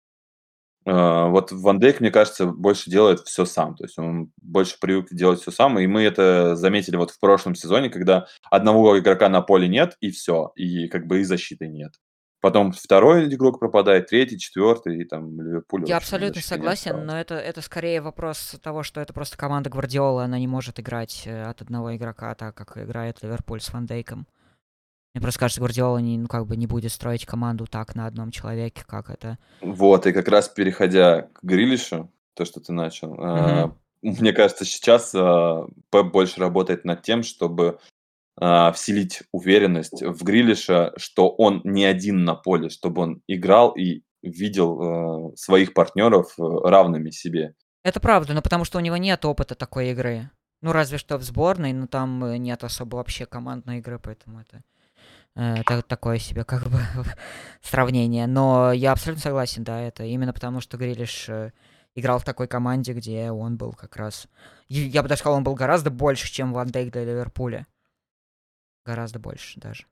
А, 0.86 1.26
Вот 1.28 1.52
Ван 1.52 1.78
Дейк, 1.78 2.00
мне 2.00 2.10
кажется, 2.10 2.46
больше 2.46 2.90
делает 2.90 3.20
все 3.20 3.44
сам. 3.44 3.76
То 3.76 3.84
есть 3.84 3.98
он 3.98 4.30
больше 4.40 4.76
привык 4.80 5.08
делать 5.10 5.40
все 5.40 5.50
сам. 5.50 5.78
И 5.78 5.86
мы 5.86 6.02
это 6.02 6.56
заметили 6.56 6.96
вот 6.96 7.10
в 7.10 7.20
прошлом 7.20 7.54
сезоне, 7.54 7.90
когда 7.90 8.26
одного 8.50 8.98
игрока 8.98 9.28
на 9.28 9.42
поле 9.42 9.68
нет, 9.68 9.96
и 10.00 10.10
все. 10.10 10.52
И 10.54 10.88
как 10.88 11.06
бы 11.06 11.20
и 11.20 11.24
защиты 11.24 11.68
нет. 11.68 11.94
Потом 12.40 12.70
второй 12.70 13.26
игрок 13.34 13.58
пропадает, 13.58 14.06
третий, 14.06 14.38
четвертый, 14.38 15.00
и 15.00 15.04
там 15.04 15.40
Ливерпуль 15.40 15.84
Я 15.88 15.96
абсолютно 15.96 16.40
согласен, 16.40 17.04
но 17.04 17.18
это, 17.18 17.34
это 17.34 17.60
скорее 17.62 18.00
вопрос 18.00 18.54
того, 18.62 18.84
что 18.84 19.00
это 19.00 19.12
просто 19.12 19.36
команда 19.36 19.70
Гвардиола, 19.70 20.24
она 20.24 20.38
не 20.38 20.46
может 20.46 20.78
играть 20.78 21.24
э, 21.26 21.42
от 21.42 21.62
одного 21.62 21.96
игрока 21.96 22.32
так, 22.36 22.54
как 22.54 22.78
играет 22.78 23.18
Ливерпуль 23.22 23.60
с 23.60 23.72
Ван 23.72 23.86
Дейком. 23.86 24.28
Мне 25.14 25.22
просто 25.22 25.40
кажется, 25.40 25.60
Гвардиола 25.60 25.98
не, 25.98 26.18
ну, 26.18 26.28
как 26.28 26.46
бы 26.46 26.56
не 26.56 26.66
будет 26.66 26.92
строить 26.92 27.26
команду 27.26 27.66
так 27.66 27.94
на 27.94 28.06
одном 28.06 28.30
человеке, 28.30 28.82
как 28.86 29.10
это. 29.10 29.38
Вот, 29.60 30.06
и 30.06 30.12
как 30.12 30.28
раз 30.28 30.48
переходя 30.48 31.22
к 31.22 31.42
Грилишу, 31.42 32.10
то, 32.34 32.44
что 32.44 32.60
ты 32.60 32.72
начал, 32.72 33.14
Мгм. 33.14 33.22
а, 33.22 33.76
мне 34.02 34.32
кажется, 34.32 34.64
сейчас 34.64 35.12
а, 35.14 35.66
Пеп 35.90 36.12
больше 36.12 36.40
работает 36.40 36.84
над 36.84 37.02
тем, 37.02 37.22
чтобы 37.22 37.78
а, 38.40 38.70
вселить 38.72 39.22
уверенность 39.32 40.02
в 40.02 40.22
Грилиша, 40.22 40.92
что 40.96 41.28
он 41.30 41.62
не 41.64 41.84
один 41.84 42.24
на 42.24 42.34
поле, 42.34 42.68
чтобы 42.68 43.02
он 43.02 43.22
играл 43.26 43.70
и 43.72 44.02
видел 44.22 45.32
э, 45.32 45.36
своих 45.36 45.74
партнеров 45.74 46.34
э, 46.38 46.42
равными 46.42 47.10
себе. 47.10 47.54
Это 47.84 48.00
правда, 48.00 48.34
но 48.34 48.42
потому 48.42 48.64
что 48.64 48.78
у 48.78 48.80
него 48.80 48.96
нет 48.96 49.24
опыта 49.24 49.54
такой 49.54 49.90
игры. 49.90 50.30
Ну, 50.60 50.72
разве 50.72 50.98
что 50.98 51.18
в 51.18 51.22
сборной, 51.22 51.72
но 51.72 51.86
там 51.86 52.24
э, 52.24 52.36
нет 52.36 52.64
особо 52.64 52.96
вообще 52.96 53.26
командной 53.26 53.78
игры, 53.78 54.00
поэтому 54.02 54.40
это 54.40 54.62
э, 55.38 55.62
та- 55.64 55.82
такое 55.82 56.18
себе 56.18 56.44
как 56.44 56.64
бы 56.68 56.78
сравнение. 57.62 58.26
Но 58.26 58.72
я 58.72 58.92
абсолютно 58.92 59.22
согласен, 59.22 59.64
да, 59.64 59.80
это 59.80 60.04
именно 60.04 60.32
потому, 60.32 60.60
что 60.60 60.76
Грилиш 60.76 61.28
э, 61.28 61.52
играл 61.94 62.18
в 62.18 62.24
такой 62.24 62.46
команде, 62.48 62.92
где 62.92 63.30
он 63.30 63.56
был 63.56 63.72
как 63.72 63.96
раз... 63.96 64.28
Я 64.68 65.02
бы 65.02 65.08
даже 65.08 65.20
сказал, 65.20 65.38
он 65.38 65.44
был 65.44 65.54
гораздо 65.54 65.90
больше, 65.90 66.30
чем 66.30 66.52
Ван 66.52 66.68
Дейк 66.68 66.92
для 66.92 67.04
Ливерпуля. 67.04 67.66
Гораздо 68.84 69.18
больше 69.18 69.58
даже. 69.60 69.86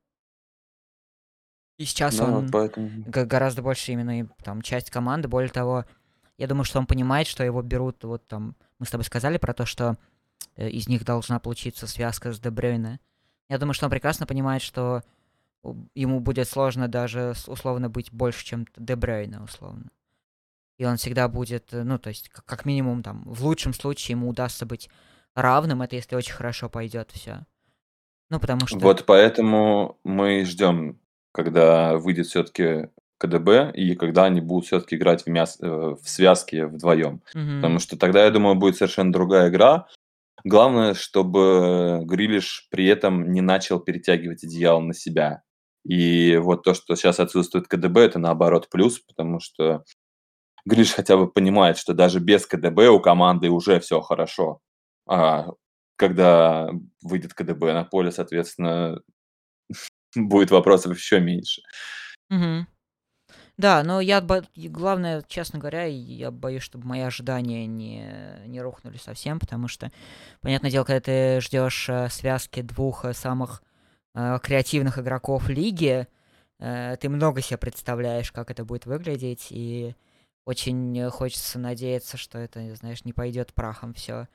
И 1.78 1.84
сейчас 1.84 2.16
Да, 2.16 2.24
вот 2.26 2.34
он 2.34 2.50
поэтому. 2.50 2.90
гораздо 3.06 3.62
больше 3.62 3.92
именно 3.92 4.28
там 4.42 4.62
часть 4.62 4.90
команды. 4.90 5.28
Более 5.28 5.50
того, 5.50 5.84
я 6.38 6.46
думаю, 6.46 6.64
что 6.64 6.78
он 6.78 6.86
понимает, 6.86 7.26
что 7.26 7.44
его 7.44 7.60
берут, 7.62 8.02
вот 8.04 8.26
там, 8.26 8.56
мы 8.78 8.86
с 8.86 8.90
тобой 8.90 9.04
сказали 9.04 9.36
про 9.36 9.52
то, 9.52 9.66
что 9.66 9.96
э, 10.56 10.68
из 10.70 10.88
них 10.88 11.04
должна 11.04 11.38
получиться 11.38 11.86
связка 11.86 12.32
с 12.32 12.40
Дебрёйне. 12.40 12.98
Я 13.48 13.58
думаю, 13.58 13.74
что 13.74 13.86
он 13.86 13.90
прекрасно 13.90 14.26
понимает, 14.26 14.62
что 14.62 15.02
ему 15.94 16.20
будет 16.20 16.48
сложно 16.48 16.88
даже 16.88 17.34
условно 17.46 17.88
быть 17.88 18.12
больше, 18.12 18.44
чем 18.44 18.66
Дебрёйне, 18.76 19.40
условно. 19.40 19.90
И 20.78 20.84
он 20.84 20.96
всегда 20.96 21.28
будет, 21.28 21.72
э, 21.72 21.82
ну, 21.82 21.98
то 21.98 22.10
есть, 22.10 22.28
как, 22.28 22.66
минимум, 22.66 23.02
там, 23.02 23.22
в 23.24 23.44
лучшем 23.44 23.72
случае 23.72 24.16
ему 24.16 24.28
удастся 24.28 24.66
быть 24.66 24.90
равным, 25.34 25.82
это 25.82 25.96
если 25.96 26.16
очень 26.16 26.34
хорошо 26.34 26.68
пойдет 26.68 27.10
все. 27.12 27.46
Ну, 28.30 28.40
потому 28.40 28.66
что... 28.66 28.78
Вот 28.78 29.04
поэтому 29.06 29.98
мы 30.04 30.44
ждем, 30.44 31.00
когда 31.32 31.96
выйдет 31.96 32.26
все-таки 32.26 32.90
КДБ 33.18 33.72
и 33.74 33.94
когда 33.94 34.24
они 34.24 34.40
будут 34.40 34.66
все-таки 34.66 34.96
играть 34.96 35.24
в, 35.24 35.28
мяс... 35.28 35.58
э, 35.60 35.66
в 35.66 36.08
связке 36.08 36.66
вдвоем. 36.66 37.22
Мгм. 37.34 37.56
Потому 37.56 37.78
что 37.78 37.96
тогда, 37.96 38.24
я 38.24 38.30
думаю, 38.30 38.56
будет 38.56 38.76
совершенно 38.76 39.12
другая 39.12 39.48
игра. 39.48 39.86
Главное, 40.44 40.94
чтобы 40.94 42.02
Грилиш 42.04 42.68
при 42.70 42.86
этом 42.86 43.32
не 43.32 43.40
начал 43.40 43.80
перетягивать 43.80 44.44
одеяло 44.44 44.80
на 44.80 44.92
себя. 44.92 45.42
И 45.88 46.36
вот 46.36 46.64
то, 46.64 46.74
что 46.74 46.96
сейчас 46.96 47.20
отсутствует 47.20 47.68
КДБ, 47.68 48.00
это 48.00 48.18
наоборот 48.18 48.68
плюс, 48.68 48.98
потому 48.98 49.38
что 49.38 49.84
Гриш 50.64 50.92
хотя 50.92 51.16
бы 51.16 51.30
понимает, 51.30 51.78
что 51.78 51.94
даже 51.94 52.18
без 52.18 52.44
КДБ 52.46 52.88
у 52.88 53.00
команды 53.00 53.50
уже 53.50 53.78
все 53.78 54.00
хорошо. 54.00 54.60
А 55.08 55.50
когда 55.94 56.68
выйдет 57.02 57.34
КДБ 57.34 57.72
на 57.72 57.84
поле, 57.84 58.10
соответственно, 58.10 59.00
будет 60.16 60.50
вопросов 60.50 60.96
еще 60.96 61.20
меньше. 61.20 61.62
Да, 63.56 63.82
но 63.84 64.00
я, 64.00 64.20
главное, 64.54 65.24
честно 65.28 65.58
говоря, 65.58 65.84
я 65.84 66.30
боюсь, 66.30 66.62
чтобы 66.62 66.86
мои 66.86 67.00
ожидания 67.00 67.66
не, 67.66 68.12
не 68.46 68.60
рухнули 68.60 68.98
совсем, 68.98 69.38
потому 69.38 69.66
что, 69.66 69.90
понятное 70.42 70.70
дело, 70.70 70.84
когда 70.84 71.00
ты 71.00 71.40
ждешь 71.40 71.88
э, 71.88 72.10
связки 72.10 72.60
двух 72.60 73.06
э, 73.06 73.14
самых 73.14 73.62
креативных 74.42 74.98
игроков 74.98 75.48
лиги, 75.48 76.06
э, 76.58 76.96
ты 77.00 77.08
много 77.08 77.40
себе 77.42 77.58
представляешь, 77.58 78.32
как 78.32 78.50
это 78.50 78.64
будет 78.64 78.86
выглядеть, 78.86 79.48
и 79.50 79.94
очень 80.44 81.08
хочется 81.10 81.58
надеяться, 81.58 82.16
что 82.16 82.38
это, 82.38 82.74
знаешь, 82.76 83.04
не 83.04 83.12
пойдет 83.12 83.52
прахом 83.52 83.94
все 83.94 84.28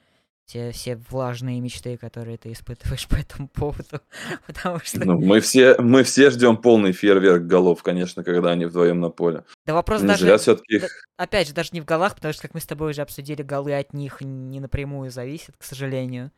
те 0.52 0.72
все 0.72 0.98
влажные 1.10 1.62
мечты, 1.62 1.98
которые 1.98 2.38
ты 2.38 2.52
испытываешь 2.52 3.08
по 3.10 3.16
этому 3.16 3.48
поводу, 3.48 4.02
потому 4.48 4.80
что... 4.80 5.06
Ну, 5.06 5.20
мы 5.20 5.40
все, 5.40 5.76
мы 5.80 6.04
все 6.04 6.30
ждем 6.30 6.58
полный 6.58 6.92
фейерверк 6.92 7.44
голов, 7.44 7.84
конечно, 7.84 8.24
когда 8.24 8.52
они 8.52 8.66
вдвоем 8.66 9.00
на 9.00 9.10
поле. 9.10 9.44
Да 9.66 9.74
вопрос 9.74 10.02
Не 10.02 10.08
даже... 10.08 10.38
все-таки 10.38 10.80
да, 10.80 10.88
опять 11.18 11.48
же, 11.48 11.54
даже 11.54 11.70
не 11.74 11.82
в 11.82 11.86
голах, 11.86 12.16
потому 12.16 12.34
что, 12.34 12.44
как 12.44 12.54
мы 12.54 12.60
с 12.60 12.66
тобой 12.66 12.92
уже 12.92 13.02
обсудили, 13.02 13.44
голы 13.44 13.74
от 13.74 13.94
них 13.94 14.18
не 14.22 14.60
напрямую 14.60 15.10
зависят, 15.10 15.56
к 15.58 15.64
сожалению. 15.64 16.32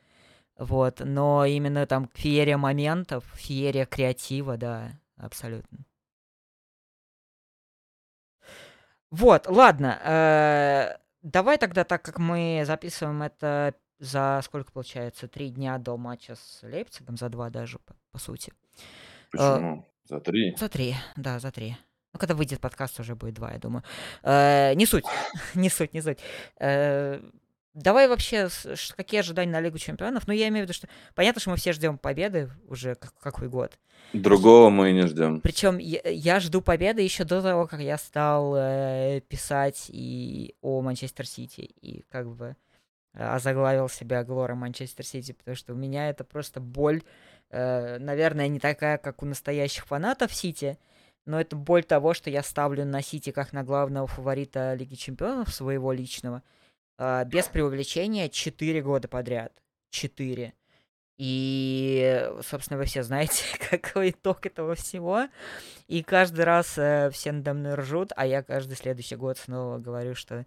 Вот, 0.57 0.99
но 0.99 1.45
именно 1.45 1.85
там 1.87 2.09
феерия 2.13 2.57
моментов, 2.57 3.25
феерия 3.35 3.85
креатива, 3.85 4.57
да, 4.57 4.91
абсолютно. 5.17 5.79
Вот, 9.09 9.47
ладно. 9.47 9.99
Э, 10.03 10.97
давай 11.21 11.57
тогда, 11.57 11.83
так 11.83 12.01
как 12.03 12.19
мы 12.19 12.63
записываем 12.65 13.21
это 13.23 13.75
за 13.99 14.41
сколько 14.43 14.71
получается? 14.71 15.27
Три 15.27 15.49
дня 15.49 15.77
до 15.77 15.97
матча 15.97 16.35
с 16.35 16.63
Лейпцигом, 16.63 17.17
за 17.17 17.29
два 17.29 17.49
даже, 17.49 17.79
по, 17.79 17.95
по 18.11 18.17
сути. 18.19 18.51
Э, 19.33 19.37
Почему? 19.37 19.85
За 20.05 20.19
три? 20.19 20.55
За 20.57 20.69
три, 20.69 20.95
да, 21.15 21.39
за 21.39 21.51
три. 21.51 21.77
Ну, 22.11 22.19
когда 22.19 22.35
выйдет 22.35 22.59
подкаст, 22.59 22.99
уже 22.99 23.15
будет 23.15 23.35
два, 23.35 23.51
я 23.51 23.59
думаю. 23.59 23.83
Э, 24.21 24.73
не 24.75 24.85
суть, 24.85 25.05
не 25.55 25.69
суть, 25.69 25.93
не 25.93 26.01
суть. 26.01 26.19
Э, 26.59 27.21
давай 27.73 28.07
вообще, 28.07 28.49
какие 28.95 29.19
ожидания 29.19 29.51
на 29.51 29.62
Лигу 29.62 29.77
Чемпионов? 29.77 30.27
Ну, 30.27 30.33
я 30.33 30.47
имею 30.49 30.65
в 30.65 30.69
виду, 30.69 30.73
что 30.73 30.88
понятно, 31.15 31.41
что 31.41 31.49
мы 31.49 31.57
все 31.57 31.73
ждем 31.73 31.97
победы 31.97 32.49
уже 32.67 32.95
как, 32.95 33.13
какой 33.19 33.49
год. 33.49 33.77
Другого 34.13 34.69
мы 34.69 34.91
и 34.91 34.93
не 34.93 35.07
ждем. 35.07 35.41
Причем 35.41 35.77
я, 35.77 36.01
я 36.05 36.39
жду 36.39 36.62
победы 36.62 37.01
еще 37.01 37.23
до 37.23 37.41
того, 37.41 37.67
как 37.67 37.79
я 37.79 37.97
стал 37.97 38.55
э, 38.55 39.21
писать 39.27 39.88
и 39.89 40.55
о 40.62 40.81
Манчестер 40.81 41.25
Сити. 41.25 41.62
И 41.81 42.03
как 42.09 42.29
бы 42.29 42.55
озаглавил 43.13 43.89
себя 43.89 44.23
Глора 44.23 44.55
Манчестер 44.55 45.05
Сити, 45.05 45.33
потому 45.33 45.55
что 45.55 45.73
у 45.73 45.75
меня 45.75 46.09
это 46.09 46.23
просто 46.23 46.59
боль, 46.59 47.03
э, 47.49 47.99
наверное, 47.99 48.47
не 48.47 48.59
такая, 48.59 48.97
как 48.97 49.21
у 49.21 49.25
настоящих 49.25 49.86
фанатов 49.86 50.33
Сити, 50.33 50.77
но 51.25 51.39
это 51.39 51.55
боль 51.55 51.83
того, 51.83 52.13
что 52.13 52.29
я 52.29 52.43
ставлю 52.43 52.86
на 52.86 53.01
Сити 53.01 53.31
как 53.31 53.53
на 53.53 53.63
главного 53.63 54.07
фаворита 54.07 54.73
Лиги 54.73 54.95
Чемпионов 54.95 55.53
своего 55.53 55.93
личного, 55.93 56.41
э, 56.97 57.25
без 57.25 57.47
преувеличения 57.47 58.29
4 58.29 58.82
года 58.82 59.08
подряд. 59.08 59.53
4. 59.91 60.53
И, 61.17 62.32
собственно, 62.41 62.77
вы 62.77 62.86
все 62.86 63.03
знаете, 63.03 63.43
какой 63.69 64.12
итог 64.12 64.45
этого 64.45 64.75
всего. 64.75 65.27
И 65.88 66.03
каждый 66.03 66.45
раз 66.45 66.77
э, 66.77 67.10
все 67.12 67.32
надо 67.32 67.53
мной 67.53 67.75
ржут, 67.75 68.12
а 68.15 68.25
я 68.25 68.43
каждый 68.43 68.75
следующий 68.75 69.15
год 69.15 69.38
снова 69.38 69.77
говорю, 69.77 70.15
что 70.15 70.45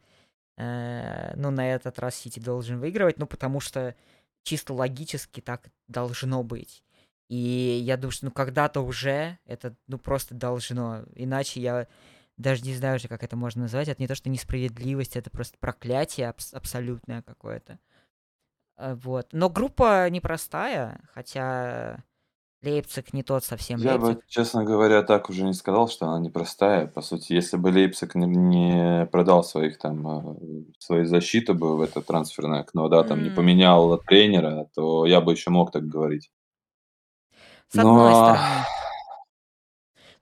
Э, 0.57 1.35
ну, 1.37 1.51
на 1.51 1.75
этот 1.75 1.99
раз 1.99 2.17
Сити 2.17 2.41
должен 2.41 2.81
выигрывать, 2.81 3.19
ну, 3.19 3.27
потому 3.27 3.61
что 3.61 3.95
чисто 4.43 4.73
логически 4.73 5.41
так 5.41 5.69
должно 5.89 6.43
быть. 6.43 6.83
И 7.29 7.81
я 7.83 7.97
думаю, 7.97 8.13
что 8.13 8.27
ну 8.27 8.31
когда-то 8.31 8.81
уже 8.81 9.39
это 9.47 9.75
ну 9.89 9.99
просто 9.99 10.35
должно. 10.35 11.05
Иначе 11.15 11.61
я 11.61 11.89
даже 12.37 12.62
не 12.64 12.75
знаю 12.75 12.96
уже, 12.96 13.09
как 13.09 13.22
это 13.22 13.37
можно 13.37 13.62
назвать. 13.62 13.88
Это 13.88 14.01
не 14.01 14.09
то, 14.09 14.14
что 14.14 14.29
несправедливость, 14.29 15.16
это 15.16 15.31
просто 15.31 15.57
проклятие 15.59 16.29
абс- 16.29 16.53
абсолютное 16.53 17.22
какое-то. 17.22 17.79
Э, 18.77 18.94
вот. 18.94 19.29
Но 19.33 19.49
группа 19.49 20.09
непростая, 20.11 21.01
хотя 21.12 22.05
Лейпциг 22.62 23.12
не 23.12 23.22
тот 23.22 23.44
совсем 23.44 23.79
Я 23.81 23.96
бы, 23.96 24.20
честно 24.29 24.64
говоря, 24.64 25.03
так 25.03 25.31
уже 25.31 25.44
не 25.44 25.55
сказал, 25.55 25.88
что 25.88 26.07
она 26.07 26.20
непростая. 26.20 26.87
По 26.87 27.01
сути, 27.01 27.33
если 27.33 27.57
бы 27.57 27.68
Лейпциг 27.68 28.14
не, 28.14 29.07
продал 29.07 29.42
своих 29.44 29.79
там 29.79 30.07
э, 30.07 30.37
свою 30.79 31.07
защиту 31.07 31.55
бы 31.55 31.77
в 31.77 31.81
это 31.81 32.03
трансферное 32.03 32.61
окно, 32.61 32.88
да, 32.88 33.03
там 33.03 33.22
не 33.22 33.31
поменял 33.31 33.96
тренера, 33.99 34.68
то 34.75 35.07
я 35.07 35.20
бы 35.20 35.33
еще 35.33 35.51
мог 35.51 35.70
так 35.72 35.87
говорить. 35.87 36.31
С 37.68 37.79
одной 37.79 38.11
Но 38.11 38.14
стороны. 38.14 38.76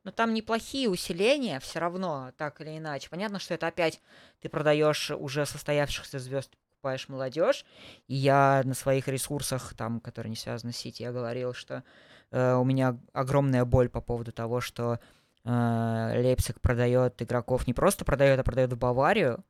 Но 0.04 0.10
там 0.10 0.34
неплохие 0.34 0.88
усиления, 0.88 1.58
все 1.60 1.78
равно, 1.78 2.32
так 2.36 2.60
или 2.60 2.76
иначе. 2.76 3.08
Понятно, 3.10 3.38
что 3.38 3.54
это 3.54 3.66
опять 3.66 4.00
ты 4.40 4.48
продаешь 4.48 5.10
уже 5.10 5.46
состоявшихся 5.46 6.18
звезд, 6.18 6.50
покупаешь 6.84 7.08
молодежь. 7.08 7.64
И 8.06 8.14
я 8.14 8.60
на 8.64 8.74
своих 8.74 9.08
ресурсах, 9.08 9.74
там, 9.74 10.00
которые 10.00 10.30
не 10.30 10.36
связаны 10.36 10.72
с 10.72 10.76
Сити, 10.76 11.02
я 11.02 11.12
говорил, 11.12 11.54
что 11.54 11.82
э, 12.30 12.54
у 12.54 12.64
меня 12.64 12.98
огромная 13.14 13.64
боль 13.64 13.88
по 13.88 14.02
поводу 14.02 14.32
того, 14.32 14.60
что 14.60 15.00
э, 15.44 16.20
Лейпциг 16.22 16.60
продает 16.60 17.22
игроков, 17.22 17.66
не 17.66 17.72
просто 17.72 18.04
продает, 18.04 18.38
а 18.38 18.44
продает 18.44 18.74
в 18.74 18.78
Баварию. 18.78 19.42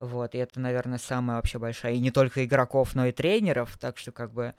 Вот, 0.00 0.34
и 0.34 0.38
это, 0.38 0.58
наверное, 0.60 0.96
самая 0.96 1.36
вообще 1.36 1.58
большая. 1.58 1.92
И 1.92 2.00
не 2.00 2.10
только 2.10 2.42
игроков, 2.42 2.94
но 2.94 3.04
и 3.04 3.12
тренеров. 3.12 3.76
Так 3.78 3.98
что, 3.98 4.12
как 4.12 4.32
бы, 4.32 4.54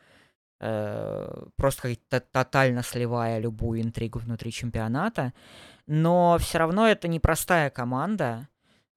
просто 1.55 1.95
тотально 2.31 2.83
сливая 2.83 3.39
любую 3.39 3.81
интригу 3.81 4.19
внутри 4.19 4.51
чемпионата. 4.51 5.33
Но 5.87 6.37
все 6.39 6.59
равно 6.59 6.87
это 6.87 7.07
непростая 7.07 7.69
команда. 7.69 8.47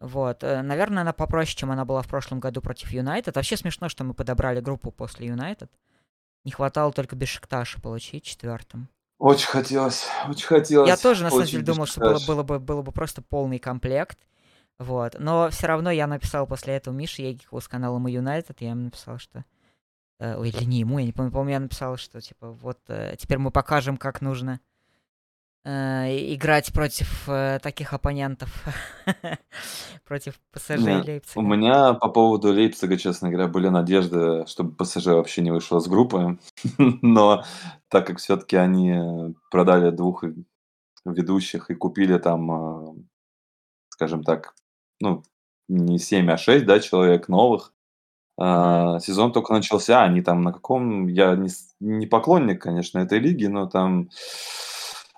Вот, 0.00 0.44
э, 0.44 0.60
наверное, 0.60 1.00
она 1.00 1.14
попроще, 1.14 1.56
чем 1.56 1.70
она 1.70 1.84
была 1.86 2.02
в 2.02 2.08
прошлом 2.08 2.38
году 2.38 2.60
против 2.60 2.90
Юнайтед. 2.90 3.36
Вообще 3.36 3.56
смешно, 3.56 3.88
что 3.88 4.04
мы 4.04 4.12
подобрали 4.12 4.60
группу 4.60 4.90
после 4.90 5.28
Юнайтед. 5.28 5.70
Не 6.44 6.52
хватало 6.52 6.92
только 6.92 7.16
без 7.16 7.28
Шекташа 7.28 7.80
получить 7.80 8.24
четвертым. 8.24 8.88
Очень 9.18 9.48
хотелось, 9.48 10.06
очень 10.28 10.46
хотелось. 10.46 10.88
Я 10.88 10.96
тоже, 10.98 11.22
на 11.22 11.30
самом 11.30 11.46
деле, 11.46 11.62
думал, 11.62 11.86
что 11.86 12.00
было, 12.00 12.20
было, 12.26 12.42
бы, 12.42 12.58
было 12.58 12.82
бы 12.82 12.92
просто 12.92 13.22
полный 13.22 13.58
комплект. 13.58 14.18
Вот. 14.78 15.16
Но 15.18 15.48
все 15.50 15.68
равно 15.68 15.90
я 15.90 16.06
написал 16.06 16.46
после 16.46 16.74
этого 16.74 16.92
Мише 16.94 17.22
Егикову 17.22 17.60
с 17.60 17.68
канала 17.68 17.98
Мы 17.98 18.10
Юнайтед, 18.10 18.60
я 18.60 18.70
ему 18.70 18.82
написал, 18.82 19.18
что... 19.18 19.44
Э, 20.20 20.36
ой, 20.36 20.50
или 20.50 20.64
не 20.64 20.80
ему, 20.80 20.98
я 20.98 21.06
не 21.06 21.12
помню, 21.12 21.32
по-моему, 21.32 21.50
я 21.50 21.60
написал, 21.60 21.96
что, 21.96 22.20
типа, 22.20 22.52
вот, 22.52 22.78
э, 22.88 23.16
теперь 23.18 23.38
мы 23.38 23.50
покажем, 23.50 23.96
как 23.96 24.20
нужно 24.20 24.60
э, 25.64 26.34
играть 26.34 26.72
против 26.72 27.28
таких 27.62 27.92
оппонентов, 27.92 28.64
против 30.04 30.40
ПСЖ 30.52 30.70
и 30.70 30.76
Лейпцига. 30.78 31.38
У 31.38 31.42
меня 31.42 31.94
по 31.94 32.08
поводу 32.08 32.52
Лейпцига, 32.52 32.96
честно 32.96 33.28
говоря, 33.30 33.48
были 33.48 33.68
надежды, 33.68 34.46
чтобы 34.46 34.76
ПСЖ 34.76 35.06
вообще 35.06 35.42
не 35.42 35.50
вышло 35.50 35.80
с 35.80 35.88
группы, 35.88 36.38
но 36.78 37.44
так 37.88 38.06
как 38.06 38.18
все-таки 38.18 38.56
они 38.56 39.34
продали 39.50 39.90
двух 39.90 40.22
ведущих 41.04 41.70
и 41.70 41.74
купили 41.74 42.18
там, 42.18 43.04
скажем 43.88 44.22
так, 44.22 44.54
ну, 45.00 45.24
не 45.68 45.98
7, 45.98 46.30
а 46.30 46.36
6, 46.36 46.66
да, 46.66 46.78
человек 46.78 47.28
новых, 47.28 47.73
а, 48.36 48.98
сезон 49.00 49.32
только 49.32 49.52
начался, 49.52 50.02
они 50.02 50.22
там 50.22 50.42
на 50.42 50.52
каком... 50.52 51.06
Я 51.06 51.36
не, 51.36 51.50
не 51.80 52.06
поклонник, 52.06 52.62
конечно, 52.62 52.98
этой 52.98 53.18
лиги, 53.18 53.46
но 53.46 53.66
там 53.66 54.08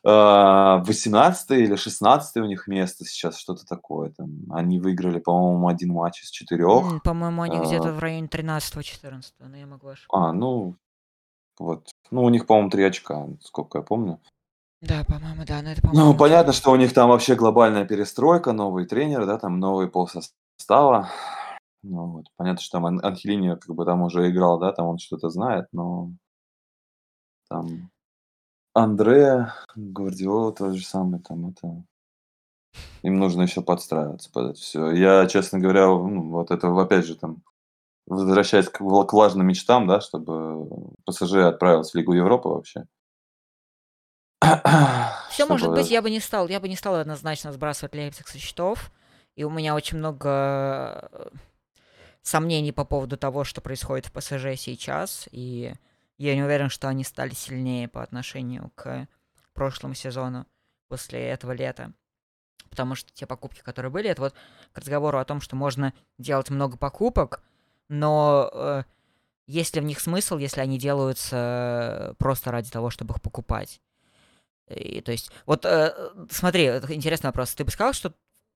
18 0.07 1.51
или 1.51 1.75
16 1.75 2.37
у 2.37 2.45
них 2.45 2.69
место 2.69 3.05
сейчас, 3.05 3.37
что-то 3.39 3.67
такое. 3.67 4.11
Там. 4.11 4.31
Они 4.51 4.79
выиграли, 4.79 5.19
по-моему, 5.19 5.67
один 5.67 5.93
матч 5.93 6.23
из 6.23 6.31
четырех. 6.31 7.03
По-моему, 7.03 7.43
они 7.43 7.59
где-то 7.59 7.93
в 7.93 7.99
районе 7.99 8.29
13-14, 8.29 9.23
но 9.41 9.57
я 9.57 9.67
могу 9.67 9.89
ошибаться. 9.89 10.29
А, 10.29 10.33
ну, 10.33 10.77
вот. 11.59 11.89
Ну, 12.13 12.23
у 12.23 12.29
них, 12.29 12.47
по-моему, 12.47 12.71
три 12.71 12.85
очка, 12.85 13.27
сколько 13.41 13.79
я 13.79 13.83
помню. 13.83 14.21
Да, 14.81 15.03
по-моему, 15.09 15.43
да, 15.45 15.63
но 15.63 15.71
это, 15.71 15.83
по-моему... 15.83 16.13
Ну, 16.13 16.17
понятно, 16.17 16.53
что 16.53 16.71
у 16.71 16.77
них 16.77 16.93
там 16.93 17.09
вообще 17.09 17.35
глобальная 17.35 17.85
перестройка, 17.85 18.53
новый 18.53 18.87
тренер, 18.87 19.27
да, 19.27 19.39
там 19.39 19.59
новый 19.59 19.89
полсостава. 19.89 21.09
Ну, 21.83 22.07
вот. 22.07 22.27
Понятно, 22.37 22.61
что 22.61 22.79
там 22.79 22.87
Анхелини 22.87 23.57
как 23.57 23.75
бы 23.75 23.85
там 23.85 24.03
уже 24.03 24.31
играл, 24.31 24.59
да, 24.59 24.73
там 24.73 24.87
он 24.87 24.99
что-то 24.99 25.29
знает, 25.29 25.69
но 25.73 26.11
там 27.49 27.91
Андре, 28.75 29.53
Гвардиола 29.75 30.53
тот 30.53 30.75
же 30.75 30.85
самый, 30.85 31.21
там 31.21 31.49
это... 31.49 31.83
Им 33.03 33.19
нужно 33.19 33.43
еще 33.43 33.63
подстраиваться 33.63 34.31
под 34.31 34.51
это 34.51 34.61
все. 34.61 34.91
Я, 34.91 35.27
честно 35.27 35.59
говоря, 35.59 35.87
ну, 35.87 36.31
вот 36.31 36.51
это, 36.51 36.69
опять 36.79 37.07
же, 37.07 37.17
там, 37.17 37.43
возвращаясь 38.07 38.69
к, 38.69 38.79
к 38.79 39.13
важным 39.13 39.47
мечтам, 39.47 39.87
да, 39.87 40.01
чтобы 40.01 40.93
ПСЖ 41.07 41.37
отправился 41.37 41.93
в 41.93 41.95
Лигу 41.95 42.13
Европы 42.13 42.49
вообще. 42.49 42.85
Все 44.43 45.45
чтобы... 45.45 45.53
может 45.53 45.71
быть, 45.73 45.91
я 45.91 46.03
бы 46.03 46.11
не 46.11 46.21
стал, 46.21 46.49
я 46.49 46.61
бы 46.61 46.69
не 46.69 46.77
стал 46.77 46.97
однозначно 46.97 47.53
сбрасывать 47.53 47.95
Лейпциг 47.95 48.29
со 48.29 48.39
счетов. 48.39 48.93
И 49.37 49.45
у 49.45 49.51
меня 49.51 49.75
очень 49.75 49.99
много 49.99 51.31
сомнений 52.27 52.73
по 52.73 52.85
поводу 52.85 53.17
того, 53.17 53.45
что 53.45 53.61
происходит 53.61 54.07
в 54.07 54.13
ПСЖ 54.13 54.57
сейчас. 54.57 55.29
И 55.31 55.73
я 56.19 56.35
не 56.35 56.43
уверен, 56.43 56.71
что 56.71 56.89
они 56.89 57.05
стали 57.05 57.35
сильнее 57.35 57.89
по 57.89 58.03
отношению 58.03 58.71
к 58.75 59.07
прошлому 59.55 59.95
сезону 59.95 60.47
после 60.89 61.21
этого 61.29 61.53
лета. 61.53 61.93
Потому 62.69 62.95
что 62.97 63.13
те 63.13 63.27
покупки, 63.27 63.61
которые 63.61 63.93
были, 63.93 64.11
это 64.11 64.23
вот 64.23 64.35
к 64.73 64.79
разговору 64.79 65.19
о 65.19 65.25
том, 65.25 65.41
что 65.41 65.55
можно 65.55 65.95
делать 66.19 66.51
много 66.51 66.77
покупок, 66.77 67.43
но 67.89 68.51
э, 68.53 68.83
есть 69.47 69.77
ли 69.77 69.81
в 69.81 69.85
них 69.85 70.01
смысл, 70.01 70.37
если 70.39 70.61
они 70.61 70.79
делаются 70.79 72.17
просто 72.19 72.51
ради 72.51 72.71
того, 72.71 72.91
чтобы 72.91 73.15
их 73.15 73.23
покупать? 73.23 73.81
И, 74.69 75.01
то 75.01 75.13
есть, 75.13 75.31
вот 75.47 75.65
э, 75.65 75.95
смотри, 76.29 76.67
интересный 76.89 77.29
вопрос. 77.29 77.55
Ты 77.55 77.65
бы 77.65 77.71
сказал, 77.71 77.93
что 77.93 78.15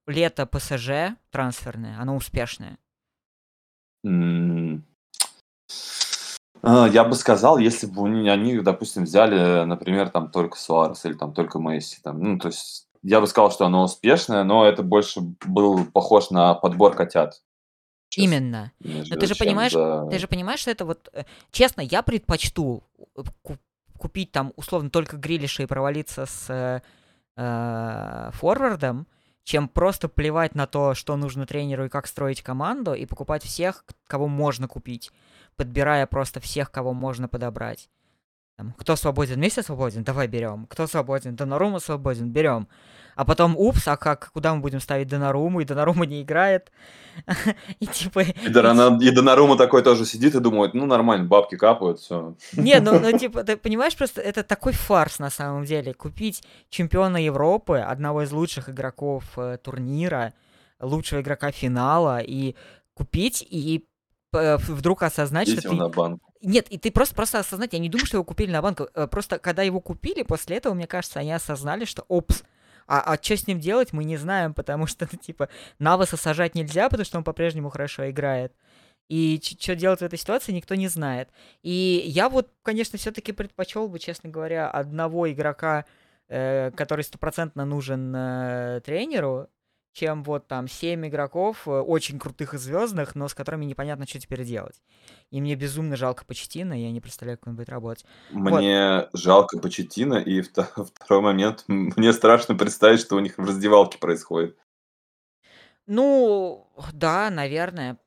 лето 0.09 0.45
ПСЖ 0.45 1.17
трансферное, 1.31 1.97
оно 2.01 2.17
успешное? 2.17 2.77
А, 6.63 6.87
я 6.89 7.05
бы 7.05 7.15
сказал, 7.15 7.59
если 7.59 7.87
бы 7.87 8.07
они, 8.31 8.61
допустим, 8.61 9.05
взяли, 9.05 9.65
например, 9.65 10.11
там 10.11 10.31
только 10.31 10.59
Суарес 10.59 11.05
или 11.07 11.15
там 11.15 11.33
только 11.33 11.59
Месси, 11.59 11.99
там, 12.03 12.23
ну, 12.23 12.39
то 12.39 12.49
есть 12.49 12.87
я 13.03 13.21
бы 13.21 13.27
сказал, 13.27 13.51
что 13.51 13.67
оно 13.67 13.85
успешное, 13.85 14.45
но 14.45 14.67
это 14.67 14.83
больше 14.83 15.21
был 15.47 15.87
похож 15.87 16.31
на 16.31 16.55
подбор 16.55 16.95
котят. 16.95 17.43
Именно. 18.17 18.73
Но 18.81 19.17
ты 19.17 19.27
же 19.27 19.35
понимаешь, 19.37 19.73
за... 19.73 20.07
ты 20.11 20.19
же 20.19 20.27
понимаешь, 20.27 20.61
что 20.61 20.71
это 20.71 20.85
вот, 20.85 21.09
э, 21.13 21.25
честно, 21.53 21.81
я 21.81 22.03
предпочту 22.03 22.83
э, 23.17 23.23
купить 23.97 24.33
там 24.33 24.53
условно 24.57 24.91
только 24.91 25.17
Грилиша 25.17 25.63
и 25.63 25.67
провалиться 25.67 26.27
с 26.27 26.51
э, 26.51 26.83
э, 27.37 28.31
форвардом, 28.33 29.07
чем 29.51 29.69
просто 29.69 30.09
плевать 30.09 30.55
на 30.55 30.69
то, 30.69 30.95
что 30.95 31.17
нужно 31.17 31.45
тренеру 31.45 31.87
и 31.87 31.89
как 31.89 32.07
строить 32.07 32.41
команду, 32.41 32.95
и 32.95 33.05
покупать 33.05 33.43
всех, 33.43 33.85
кого 34.07 34.29
можно 34.29 34.69
купить, 34.69 35.11
подбирая 35.57 36.07
просто 36.07 36.39
всех, 36.39 36.71
кого 36.71 36.93
можно 36.93 37.27
подобрать. 37.27 37.91
Там, 38.57 38.73
кто 38.79 38.95
свободен, 38.95 39.41
Месси 39.41 39.63
свободен, 39.63 40.05
давай 40.05 40.29
берем. 40.29 40.67
Кто 40.67 40.87
свободен, 40.87 41.35
Донарума 41.35 41.81
свободен, 41.81 42.31
берем. 42.31 42.69
А 43.21 43.25
потом, 43.27 43.55
упс, 43.55 43.87
а 43.87 43.99
как, 43.99 44.31
куда 44.33 44.55
мы 44.55 44.63
будем 44.63 44.81
ставить 44.81 45.09
Донаруму, 45.09 45.61
и 45.61 45.67
Донарума 45.67 46.07
не 46.07 46.23
играет. 46.23 46.73
и 47.79 47.87
типа... 47.87 48.21
И, 48.21 48.49
Донару, 48.49 48.99
и 48.99 49.11
Донарума 49.11 49.59
такой 49.59 49.83
тоже 49.83 50.07
сидит 50.07 50.35
и 50.35 50.41
думает, 50.41 50.73
ну 50.73 50.87
нормально, 50.87 51.27
бабки 51.27 51.57
капают, 51.57 51.99
все. 51.99 52.35
Не, 52.55 52.81
ну, 52.81 52.99
ну 52.99 53.13
типа, 53.19 53.45
ты 53.45 53.59
понимаешь, 53.59 53.95
просто 53.95 54.23
это 54.23 54.43
такой 54.43 54.73
фарс 54.73 55.19
на 55.19 55.29
самом 55.29 55.67
деле. 55.67 55.93
Купить 55.93 56.43
чемпиона 56.71 57.19
Европы, 57.19 57.81
одного 57.81 58.23
из 58.23 58.33
лучших 58.33 58.71
игроков 58.71 59.25
э, 59.37 59.59
турнира, 59.63 60.33
лучшего 60.81 61.21
игрока 61.21 61.51
финала, 61.51 62.21
и 62.21 62.55
купить, 62.95 63.47
и 63.47 63.87
вдруг 64.33 65.03
осознать, 65.03 65.49
Есть 65.49 65.61
что 65.61 65.71
ты... 65.73 65.77
на 65.77 65.91
банк. 65.91 66.23
Нет, 66.41 66.69
и 66.71 66.79
ты 66.79 66.91
просто, 66.91 67.15
просто 67.15 67.41
осознать, 67.41 67.75
я 67.75 67.81
не 67.81 67.91
думаю, 67.91 68.07
что 68.07 68.17
его 68.17 68.25
купили 68.25 68.51
на 68.51 68.63
банк. 68.63 68.81
Э, 68.95 69.07
просто 69.09 69.39
когда 69.39 69.63
его 69.63 69.83
купили, 69.83 70.23
после 70.23 70.57
этого, 70.57 70.73
мне 70.73 70.87
кажется, 70.87 71.21
они 71.21 71.33
осознали, 71.33 71.85
что 71.85 72.07
опс, 72.09 72.45
а, 72.91 73.15
а 73.15 73.23
что 73.23 73.37
с 73.37 73.47
ним 73.47 73.61
делать, 73.61 73.93
мы 73.93 74.03
не 74.03 74.17
знаем, 74.17 74.53
потому 74.53 74.89
что, 74.89 75.09
ну, 75.11 75.17
типа, 75.23 75.49
Наваса 75.79 76.17
сажать 76.17 76.57
нельзя, 76.57 76.89
потому 76.89 77.05
что 77.05 77.19
он 77.19 77.25
по-прежнему 77.25 77.71
хорошо 77.71 78.11
играет. 78.11 78.53
И 79.09 79.41
что 79.43 79.77
делать 79.77 80.01
в 80.01 80.05
этой 80.05 80.19
ситуации, 80.19 80.51
никто 80.51 80.75
не 80.75 80.89
знает. 80.89 81.29
И 81.63 82.03
я 82.07 82.29
вот, 82.29 82.51
конечно, 82.63 82.99
все-таки 82.99 83.31
предпочел 83.31 83.89
бы, 83.89 84.01
честно 84.01 84.29
говоря, 84.29 84.69
одного 84.69 85.31
игрока, 85.31 85.85
э, 86.29 86.73
который 86.73 87.05
стопроцентно 87.05 87.65
нужен 87.65 88.13
э, 88.15 88.81
тренеру, 88.85 89.49
чем 89.93 90.23
вот 90.23 90.47
там 90.47 90.69
7 90.69 91.09
игроков, 91.09 91.67
э, 91.67 91.71
очень 91.71 92.19
крутых 92.19 92.55
и 92.55 92.59
звездных, 92.59 93.15
но 93.15 93.29
с 93.29 93.35
которыми 93.35 93.65
непонятно, 93.65 94.07
что 94.07 94.21
теперь 94.21 94.45
делать. 94.45 94.81
И 95.31 95.41
мне 95.41 95.57
безумно 95.57 95.97
жалко 95.97 96.25
Почетина, 96.25 96.75
я 96.75 96.91
не 96.91 97.01
представляю, 97.01 97.39
как 97.39 97.49
он 97.49 97.57
будет 97.57 97.69
работать. 97.69 98.05
Мне 98.31 99.09
вот. 99.13 99.21
жалко 99.21 99.59
Почетина, 99.59 100.15
и 100.15 100.43
второй 100.95 101.23
момент, 101.23 101.65
мне 101.67 102.13
страшно 102.13 102.55
представить, 102.55 103.01
что 103.01 103.17
у 103.17 103.21
них 103.21 103.37
в 103.37 103.45
раздевалке 103.45 103.99
происходит. 103.99 104.57
Ну, 105.87 106.71
да, 106.93 107.31
наверное. 107.31 107.99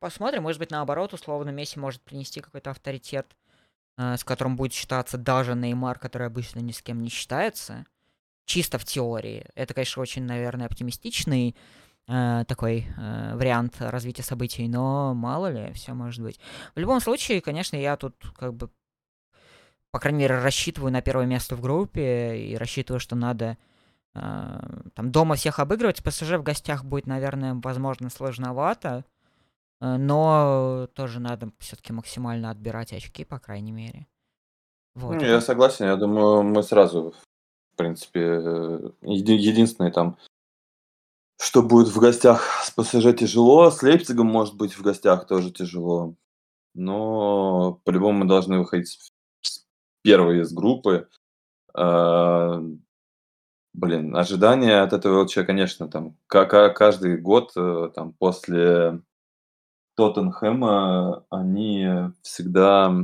Посмотрим, 0.00 0.42
может 0.42 0.58
быть, 0.58 0.72
наоборот, 0.72 1.12
условно, 1.12 1.50
Месси 1.50 1.78
может 1.78 2.02
принести 2.02 2.40
какой-то 2.40 2.70
авторитет, 2.70 3.36
э, 3.96 4.16
с 4.16 4.24
которым 4.24 4.56
будет 4.56 4.72
считаться 4.72 5.18
даже 5.18 5.54
Неймар, 5.54 6.00
который 6.00 6.26
обычно 6.26 6.58
ни 6.58 6.72
с 6.72 6.82
кем 6.82 7.00
не 7.00 7.10
считается 7.10 7.86
чисто 8.48 8.78
в 8.78 8.84
теории. 8.84 9.46
Это, 9.54 9.74
конечно, 9.74 10.02
очень, 10.02 10.24
наверное, 10.24 10.66
оптимистичный 10.66 11.54
э, 12.08 12.44
такой 12.48 12.86
э, 12.96 13.36
вариант 13.36 13.76
развития 13.78 14.22
событий, 14.22 14.66
но 14.66 15.14
мало 15.14 15.52
ли, 15.52 15.72
все 15.74 15.92
может 15.92 16.24
быть. 16.24 16.40
В 16.74 16.78
любом 16.80 17.00
случае, 17.00 17.42
конечно, 17.42 17.76
я 17.76 17.96
тут 17.96 18.14
как 18.36 18.54
бы, 18.54 18.70
по 19.92 20.00
крайней 20.00 20.20
мере, 20.20 20.38
рассчитываю 20.38 20.90
на 20.90 21.02
первое 21.02 21.26
место 21.26 21.56
в 21.56 21.60
группе 21.60 22.38
и 22.38 22.56
рассчитываю, 22.56 23.00
что 23.00 23.14
надо 23.16 23.58
э, 24.14 24.20
там 24.94 25.12
дома 25.12 25.34
всех 25.34 25.58
обыгрывать. 25.58 26.02
ПСЖ 26.02 26.32
в 26.38 26.42
гостях 26.42 26.84
будет, 26.84 27.06
наверное, 27.06 27.54
возможно, 27.62 28.08
сложновато, 28.08 29.04
э, 29.82 29.96
но 29.98 30.88
тоже 30.94 31.20
надо 31.20 31.50
все-таки 31.58 31.92
максимально 31.92 32.50
отбирать 32.50 32.94
очки, 32.94 33.24
по 33.24 33.38
крайней 33.38 33.72
мере. 33.72 34.06
Вот. 34.94 35.16
Ну, 35.16 35.20
я 35.20 35.42
согласен, 35.42 35.84
я 35.84 35.96
думаю, 35.96 36.42
мы 36.42 36.62
сразу 36.62 37.14
принципе, 37.78 38.20
э, 38.20 38.90
еди- 39.02 39.36
единственное 39.36 39.90
там, 39.90 40.18
что 41.40 41.62
будет 41.62 41.88
в 41.88 41.98
гостях 41.98 42.42
с 42.64 42.70
ПСЖ 42.70 43.16
тяжело, 43.16 43.70
с 43.70 43.82
Лейпцигом 43.82 44.26
может 44.26 44.56
быть 44.56 44.74
в 44.74 44.82
гостях 44.82 45.26
тоже 45.26 45.50
тяжело. 45.50 46.14
Но 46.74 47.80
по-любому 47.84 48.20
мы 48.20 48.24
должны 48.26 48.58
выходить 48.58 48.88
с 49.42 49.64
первой 50.02 50.42
из 50.42 50.52
группы. 50.52 51.08
А, 51.74 52.62
блин, 53.72 54.16
ожидания 54.16 54.82
от 54.82 54.92
этого 54.92 55.22
ЛЧ, 55.22 55.38
конечно, 55.46 55.88
там 55.88 56.16
каждый 56.26 57.16
год 57.16 57.52
э, 57.56 57.90
там 57.94 58.12
после 58.12 59.00
Тоттенхэма 59.96 61.24
они 61.30 61.86
всегда... 62.22 62.94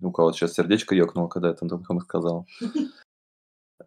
У 0.00 0.10
кого 0.10 0.32
сейчас 0.32 0.54
сердечко 0.54 0.94
ёкнуло, 0.94 1.28
когда 1.28 1.48
я 1.48 1.54
Тоттенхэм 1.54 2.00
сказал. 2.00 2.46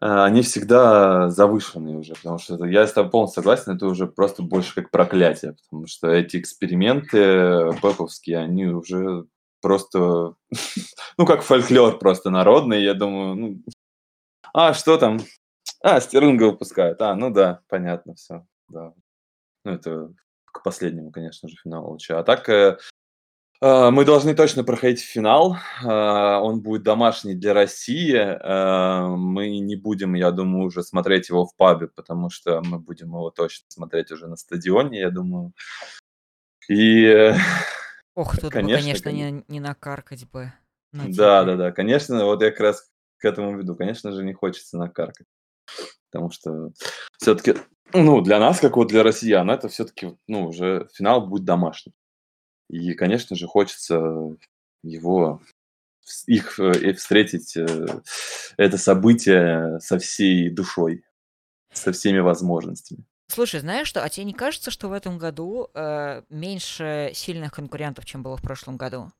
Э, 0.01 0.23
они 0.23 0.41
всегда 0.41 1.29
завышенные 1.29 1.97
уже, 1.97 2.15
потому 2.15 2.39
что 2.39 2.65
я 2.65 2.85
с 2.85 2.93
тобой 2.93 3.11
полностью 3.11 3.41
согласен, 3.41 3.73
это 3.73 3.85
уже 3.85 4.07
просто 4.07 4.43
больше 4.43 4.75
как 4.75 4.91
проклятие, 4.91 5.53
потому 5.53 5.87
что 5.87 6.09
эти 6.09 6.37
эксперименты 6.37 7.71
пеповские, 7.81 8.39
они 8.39 8.65
уже 8.65 9.25
просто, 9.61 10.35
ну, 11.17 11.25
как 11.25 11.41
фольклор 11.41 11.97
просто 11.99 12.29
народный, 12.29 12.83
я 12.83 12.93
думаю, 12.93 13.35
ну, 13.35 13.61
а, 14.53 14.73
что 14.73 14.97
там? 14.97 15.19
А, 15.81 15.99
Стерлинга 15.99 16.45
выпускают. 16.45 17.01
А, 17.01 17.15
ну 17.15 17.29
да, 17.29 17.61
понятно, 17.67 18.15
все, 18.15 18.45
да. 18.69 18.93
Ну, 19.63 19.71
это 19.71 20.13
к 20.45 20.63
последнему, 20.63 21.11
конечно 21.11 21.49
же, 21.49 21.55
финалу. 21.57 21.97
А 22.09 22.23
так, 22.23 22.49
э, 22.49 22.71
а, 22.71 22.77
мы 23.61 24.05
должны 24.05 24.35
точно 24.35 24.63
проходить 24.63 25.01
финал. 25.01 25.57
А, 25.83 26.39
он 26.41 26.61
будет 26.61 26.83
домашний 26.83 27.33
для 27.33 27.53
России. 27.53 28.15
А, 28.15 29.07
мы 29.07 29.59
не 29.59 29.75
будем, 29.75 30.13
я 30.13 30.31
думаю, 30.31 30.67
уже 30.67 30.83
смотреть 30.83 31.29
его 31.29 31.45
в 31.45 31.55
пабе, 31.55 31.87
потому 31.87 32.29
что 32.29 32.61
мы 32.63 32.79
будем 32.79 33.07
его 33.07 33.31
точно 33.31 33.65
смотреть 33.69 34.11
уже 34.11 34.27
на 34.27 34.35
стадионе, 34.35 34.99
я 34.99 35.09
думаю. 35.09 35.53
И, 36.69 37.33
Ох, 38.15 38.37
тут 38.37 38.51
конечно, 38.51 38.77
бы, 38.77 38.83
конечно, 38.83 39.09
не, 39.09 39.43
не 39.47 39.59
накаркать 39.59 40.29
бы. 40.29 40.51
Да, 40.91 41.43
да, 41.43 41.55
да. 41.55 41.71
Конечно, 41.71 42.25
вот 42.25 42.41
я 42.41 42.51
как 42.51 42.59
раз 42.59 42.89
к 43.17 43.25
этому 43.25 43.57
веду. 43.57 43.75
Конечно 43.75 44.11
же, 44.11 44.23
не 44.23 44.33
хочется 44.33 44.77
накаркать. 44.77 45.27
Потому 46.11 46.31
что 46.31 46.71
все-таки, 47.19 47.55
ну, 47.93 48.21
для 48.21 48.39
нас, 48.39 48.59
как 48.59 48.77
вот 48.77 48.87
для 48.87 49.03
россиян, 49.03 49.49
это 49.49 49.67
все-таки, 49.69 50.17
ну, 50.27 50.47
уже 50.47 50.87
финал 50.93 51.27
будет 51.27 51.45
домашний. 51.45 51.93
И, 52.69 52.93
конечно 52.93 53.35
же, 53.35 53.47
хочется 53.47 54.35
его 54.83 55.41
их 56.25 56.59
э, 56.59 56.93
встретить 56.93 57.55
э, 57.57 57.87
это 58.57 58.77
событие 58.77 59.79
со 59.79 59.99
всей 59.99 60.49
душой, 60.49 61.03
со 61.71 61.91
всеми 61.91 62.19
возможностями. 62.19 63.05
Слушай, 63.29 63.59
знаешь 63.59 63.87
что, 63.87 64.03
а 64.03 64.09
тебе 64.09 64.25
не 64.25 64.33
кажется, 64.33 64.71
что 64.71 64.87
в 64.87 64.93
этом 64.93 65.17
году 65.17 65.69
э, 65.73 66.23
меньше 66.29 67.11
сильных 67.13 67.51
конкурентов, 67.51 68.05
чем 68.05 68.23
было 68.23 68.37
в 68.37 68.41
прошлом 68.41 68.77
году? 68.77 69.11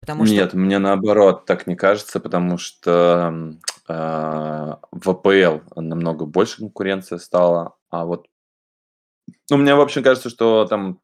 Потому 0.00 0.24
что... 0.26 0.34
Нет, 0.34 0.54
мне 0.54 0.78
наоборот 0.78 1.44
так 1.44 1.66
не 1.66 1.76
кажется, 1.76 2.18
потому 2.20 2.56
что 2.56 3.54
э, 3.88 3.92
в 3.92 5.10
АПЛ 5.10 5.60
намного 5.76 6.24
больше 6.24 6.58
конкуренции 6.58 7.18
стала, 7.18 7.76
а 7.90 8.04
вот 8.04 8.26
ну, 9.50 9.56
мне, 9.56 9.74
в 9.74 9.80
общем, 9.80 10.02
кажется, 10.02 10.30
что 10.30 10.66
там 10.66 11.00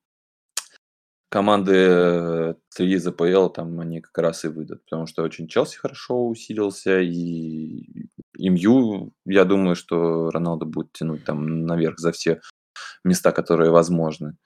команды 1.31 2.57
3 2.77 2.93
из 2.93 3.07
АПЛ, 3.07 3.49
там 3.49 3.81
они 3.81 4.01
как 4.01 4.19
раз 4.19 4.45
и 4.45 4.49
выйдут, 4.49 4.85
потому 4.85 5.07
что 5.07 5.23
очень 5.23 5.49
Челси 5.49 5.79
хорошо 5.79 6.27
усилился, 6.27 7.01
и 7.01 8.09
МЮ, 8.37 9.13
я 9.25 9.45
думаю, 9.45 9.77
что 9.77 10.31
Роналдо 10.31 10.67
будет 10.67 10.93
тянуть 10.93 11.25
там 11.25 11.65
наверх 11.67 11.99
за 11.99 12.13
все 12.13 12.41
места, 13.05 13.33
которые 13.33 13.71
возможны. 13.71 14.37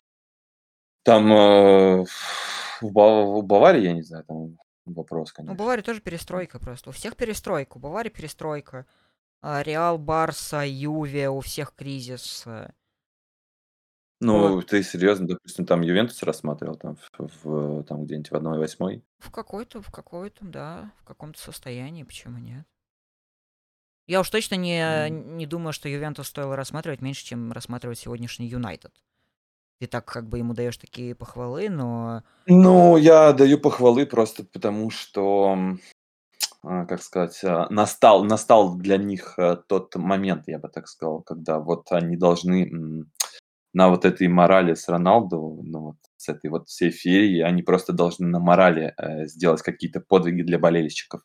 Там 1.04 1.32
э, 1.32 2.04
в, 2.80 2.92
Ба- 2.92 3.24
в 3.24 3.42
Баварии, 3.44 3.82
я 3.82 3.92
не 3.92 4.02
знаю, 4.02 4.24
там 4.24 4.58
вопрос, 4.86 5.30
Ну, 5.30 5.34
конечно. 5.36 5.54
Бавария 5.56 5.82
тоже 5.82 6.00
перестройка 6.00 6.58
просто. 6.58 6.90
У 6.90 6.92
всех 6.92 7.16
перестройка. 7.16 7.76
У 7.76 7.80
Баварии 7.80 8.10
перестройка. 8.10 8.86
А, 9.42 9.62
Реал, 9.62 9.98
Барса, 9.98 10.64
Юве, 10.64 11.28
у 11.28 11.40
всех 11.40 11.74
кризис. 11.74 12.44
Э. 14.32 14.54
Ну, 14.54 14.62
ты 14.62 14.82
серьезно, 14.82 15.26
допустим, 15.26 15.66
там 15.66 15.82
Ювентус 15.82 16.22
рассматривал 16.22 16.76
там, 16.76 16.96
в, 16.96 17.44
в- 17.44 17.84
там 17.84 18.04
где-нибудь 18.04 18.30
в 18.30 18.34
1-8? 18.34 19.02
В 19.18 19.30
какой-то, 19.30 19.80
в 19.82 19.90
какой-то, 19.90 20.44
да, 20.44 20.92
в 21.00 21.04
каком-то 21.04 21.40
состоянии, 21.40 22.02
почему 22.02 22.38
нет? 22.38 22.66
Я 24.06 24.20
уж 24.20 24.28
точно 24.30 24.56
не, 24.56 24.78
М. 24.80 25.38
не 25.38 25.46
думаю, 25.46 25.72
что 25.72 25.88
Ювентус 25.88 26.28
стоило 26.28 26.56
рассматривать 26.56 27.00
меньше, 27.00 27.24
чем 27.24 27.52
рассматривать 27.52 27.98
сегодняшний 27.98 28.46
Юнайтед. 28.48 28.92
Ты 29.80 29.86
так 29.86 30.04
как 30.04 30.28
бы 30.28 30.38
ему 30.38 30.54
даешь 30.54 30.76
такие 30.76 31.14
похвалы, 31.14 31.68
но 31.68 32.22
Ну, 32.46 32.96
я 32.98 33.32
даю 33.32 33.58
похвалы 33.58 34.04
просто 34.06 34.44
потому, 34.44 34.90
что, 34.90 35.52
м, 35.54 35.80
а, 36.62 36.86
как 36.86 37.02
сказать, 37.02 37.40
а, 37.44 37.68
настал, 37.70 38.24
настал 38.24 38.76
для 38.76 38.96
них 38.98 39.38
а, 39.38 39.56
тот 39.56 39.94
момент, 39.96 40.44
я 40.48 40.58
бы 40.58 40.68
так 40.68 40.88
сказал, 40.88 41.22
когда 41.22 41.58
вот 41.58 41.90
они 41.92 42.16
должны 42.16 42.68
м, 42.70 43.12
на 43.74 43.90
вот 43.90 44.04
этой 44.04 44.28
морали 44.28 44.74
с 44.74 44.88
Роналду, 44.88 45.60
ну 45.62 45.80
вот 45.80 45.96
с 46.16 46.28
этой 46.28 46.48
вот 46.48 46.68
всей 46.68 46.90
феей, 46.90 47.44
они 47.44 47.62
просто 47.62 47.92
должны 47.92 48.26
на 48.28 48.38
морали 48.40 48.94
э, 48.96 49.26
сделать 49.26 49.62
какие-то 49.62 50.00
подвиги 50.00 50.42
для 50.42 50.58
болельщиков. 50.58 51.20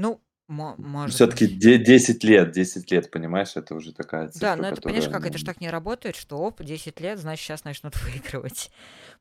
ну, 0.00 0.22
может 0.50 1.14
Все-таки 1.14 1.46
быть. 1.46 1.58
10 1.58 2.24
лет, 2.24 2.50
10 2.50 2.90
лет, 2.90 3.10
понимаешь, 3.10 3.52
это 3.54 3.74
уже 3.74 3.92
такая 3.92 4.26
Да, 4.26 4.32
цифра, 4.32 4.56
но 4.56 4.68
это, 4.68 4.82
понимаешь, 4.82 5.04
которая... 5.04 5.22
как 5.22 5.30
это 5.30 5.38
ж 5.38 5.42
ну, 5.42 5.46
так 5.46 5.60
не 5.60 5.70
работает, 5.70 6.16
что 6.16 6.38
оп, 6.38 6.60
10 6.62 7.00
лет, 7.00 7.18
значит, 7.18 7.44
сейчас 7.44 7.64
начнут 7.64 7.94
выигрывать. 8.02 8.70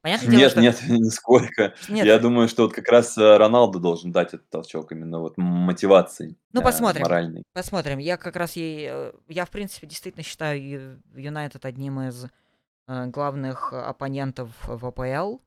Понятное 0.02 0.30
дело, 0.32 0.40
Нет, 0.42 0.52
что... 0.52 0.62
нет, 0.62 0.82
нисколько. 0.88 1.74
Нет, 1.88 2.06
Я 2.06 2.18
думаю, 2.20 2.48
что 2.48 2.64
вот 2.64 2.74
как 2.74 2.88
раз 2.90 3.18
э, 3.18 3.38
Роналду 3.38 3.80
должен 3.80 4.12
дать 4.12 4.30
этот 4.30 4.50
толчок 4.50 4.92
именно 4.92 5.20
вот 5.20 5.38
мотивации 5.38 6.36
ну 6.52 6.62
э, 6.62 6.64
посмотрим. 6.64 7.04
моральной. 7.04 7.44
Посмотрим. 7.54 8.00
Я 8.00 8.18
как 8.18 8.36
раз 8.36 8.56
ей... 8.56 8.88
э, 8.90 9.12
Я, 9.28 9.46
в 9.46 9.52
принципе, 9.52 9.86
действительно 9.88 10.24
считаю 10.24 11.02
Юнайтед 11.16 11.64
одним 11.66 12.02
из 12.02 12.26
главных 12.88 13.72
оппонентов 13.72 14.50
в 14.66 14.84
АПЛ. 14.84 15.38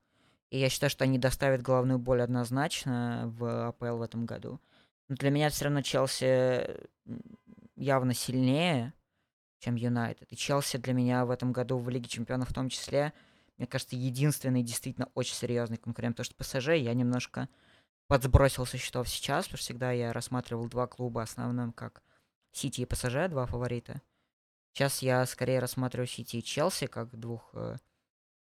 И 0.49 0.59
я 0.59 0.69
считаю, 0.69 0.89
что 0.89 1.03
они 1.03 1.17
доставят 1.17 1.61
главную 1.61 1.99
боль 1.99 2.21
однозначно 2.21 3.23
в 3.37 3.67
АПЛ 3.67 3.97
в 3.97 4.01
этом 4.01 4.25
году. 4.25 4.61
Но 5.09 5.15
для 5.15 5.29
меня 5.29 5.49
все 5.49 5.65
равно 5.65 5.81
Челси 5.81 6.87
явно 7.75 8.13
сильнее, 8.13 8.93
чем 9.59 9.75
Юнайтед. 9.75 10.31
И 10.31 10.35
Челси 10.35 10.77
для 10.77 10.93
меня 10.93 11.25
в 11.25 11.31
этом 11.31 11.51
году 11.51 11.77
в 11.77 11.89
Лиге 11.89 12.09
Чемпионов 12.09 12.49
в 12.49 12.53
том 12.53 12.69
числе, 12.69 13.13
мне 13.57 13.67
кажется, 13.67 13.95
единственный 13.95 14.63
действительно 14.63 15.09
очень 15.13 15.35
серьезный 15.35 15.77
конкурент. 15.77 16.17
Потому 16.17 16.25
что 16.25 16.59
ПСЖ 16.59 16.69
я 16.69 16.93
немножко 16.93 17.49
подсбросил 18.07 18.65
со 18.65 18.77
счетов 18.77 19.09
сейчас, 19.09 19.45
потому 19.45 19.57
что 19.57 19.65
всегда 19.65 19.91
я 19.91 20.13
рассматривал 20.13 20.67
два 20.67 20.87
клуба 20.87 21.21
основным, 21.21 21.71
как 21.71 22.03
Сити 22.51 22.81
и 22.81 22.85
ПСЖ, 22.85 23.29
два 23.29 23.45
фаворита. 23.45 24.01
Сейчас 24.73 25.01
я 25.01 25.25
скорее 25.25 25.59
рассматриваю 25.59 26.07
Сити 26.07 26.37
и 26.37 26.43
Челси 26.43 26.87
как 26.87 27.15
двух 27.17 27.49
э, 27.53 27.77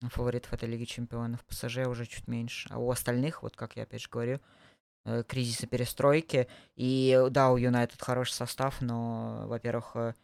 фаворитов 0.03 0.53
этой 0.53 0.69
Лиги 0.69 0.85
Чемпионов. 0.85 1.45
ПСЖ 1.47 1.79
уже 1.87 2.07
чуть 2.07 2.29
меньше. 2.29 2.69
А 2.71 2.79
у 2.79 2.91
остальных, 2.91 3.43
вот 3.43 3.57
как 3.57 3.77
я 3.77 3.85
опять 3.85 4.03
же 4.03 4.09
говорю, 4.11 4.41
э, 5.09 5.25
кризисы 5.27 5.67
перестройки. 5.67 6.49
И 6.77 7.17
э, 7.19 7.31
да, 7.31 7.51
у 7.51 7.57
Юнайтед 7.57 8.01
хороший 8.01 8.33
состав, 8.33 8.81
но, 8.81 9.45
во-первых, 9.47 9.93
э, 9.95 10.15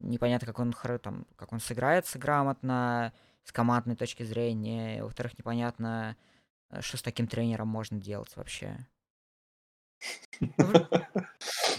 непонятно, 0.00 0.46
как 0.46 0.58
он, 0.58 0.72
там, 1.00 1.26
как 1.36 1.52
он 1.52 1.60
сыграется 1.60 2.18
грамотно, 2.18 3.12
с 3.44 3.52
командной 3.52 3.96
точки 3.96 4.22
зрения. 4.22 5.02
Во-вторых, 5.02 5.38
непонятно, 5.38 6.16
что 6.80 6.96
с 6.96 7.02
таким 7.02 7.26
тренером 7.26 7.68
можно 7.68 7.98
делать 7.98 8.34
вообще. 8.36 8.76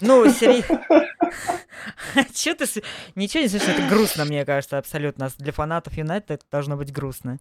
Ну, 0.01 0.29
серьезно. 0.31 0.83
Ты... 2.13 2.83
Ничего 3.15 3.43
не 3.43 3.49
слышно, 3.49 3.71
это 3.71 3.87
грустно, 3.87 4.25
мне 4.25 4.45
кажется, 4.45 4.77
абсолютно. 4.77 5.29
Для 5.37 5.51
фанатов 5.51 5.93
Юнайтед 5.93 6.31
это 6.31 6.45
должно 6.51 6.77
быть 6.77 6.91
грустно. 6.91 7.39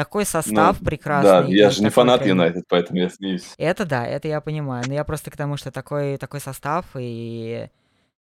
Такой 0.00 0.22
Ну, 0.22 0.26
состав 0.30 0.78
да, 0.80 0.84
прекрасный 0.86 1.54
я 1.54 1.68
и 1.68 1.70
же 1.70 1.82
не 1.82 1.90
фанат. 1.90 2.24
Юнайтед, 2.24 2.64
поэтому 2.70 3.00
я 3.00 3.10
смеюсь. 3.10 3.52
Это 3.58 3.84
да, 3.84 4.06
это 4.06 4.28
я 4.28 4.40
понимаю. 4.40 4.82
Но 4.86 4.94
я 4.94 5.04
просто 5.04 5.30
к 5.30 5.36
тому, 5.36 5.58
что 5.58 5.70
такой, 5.70 6.16
такой 6.16 6.40
состав 6.40 6.86
и, 6.98 7.68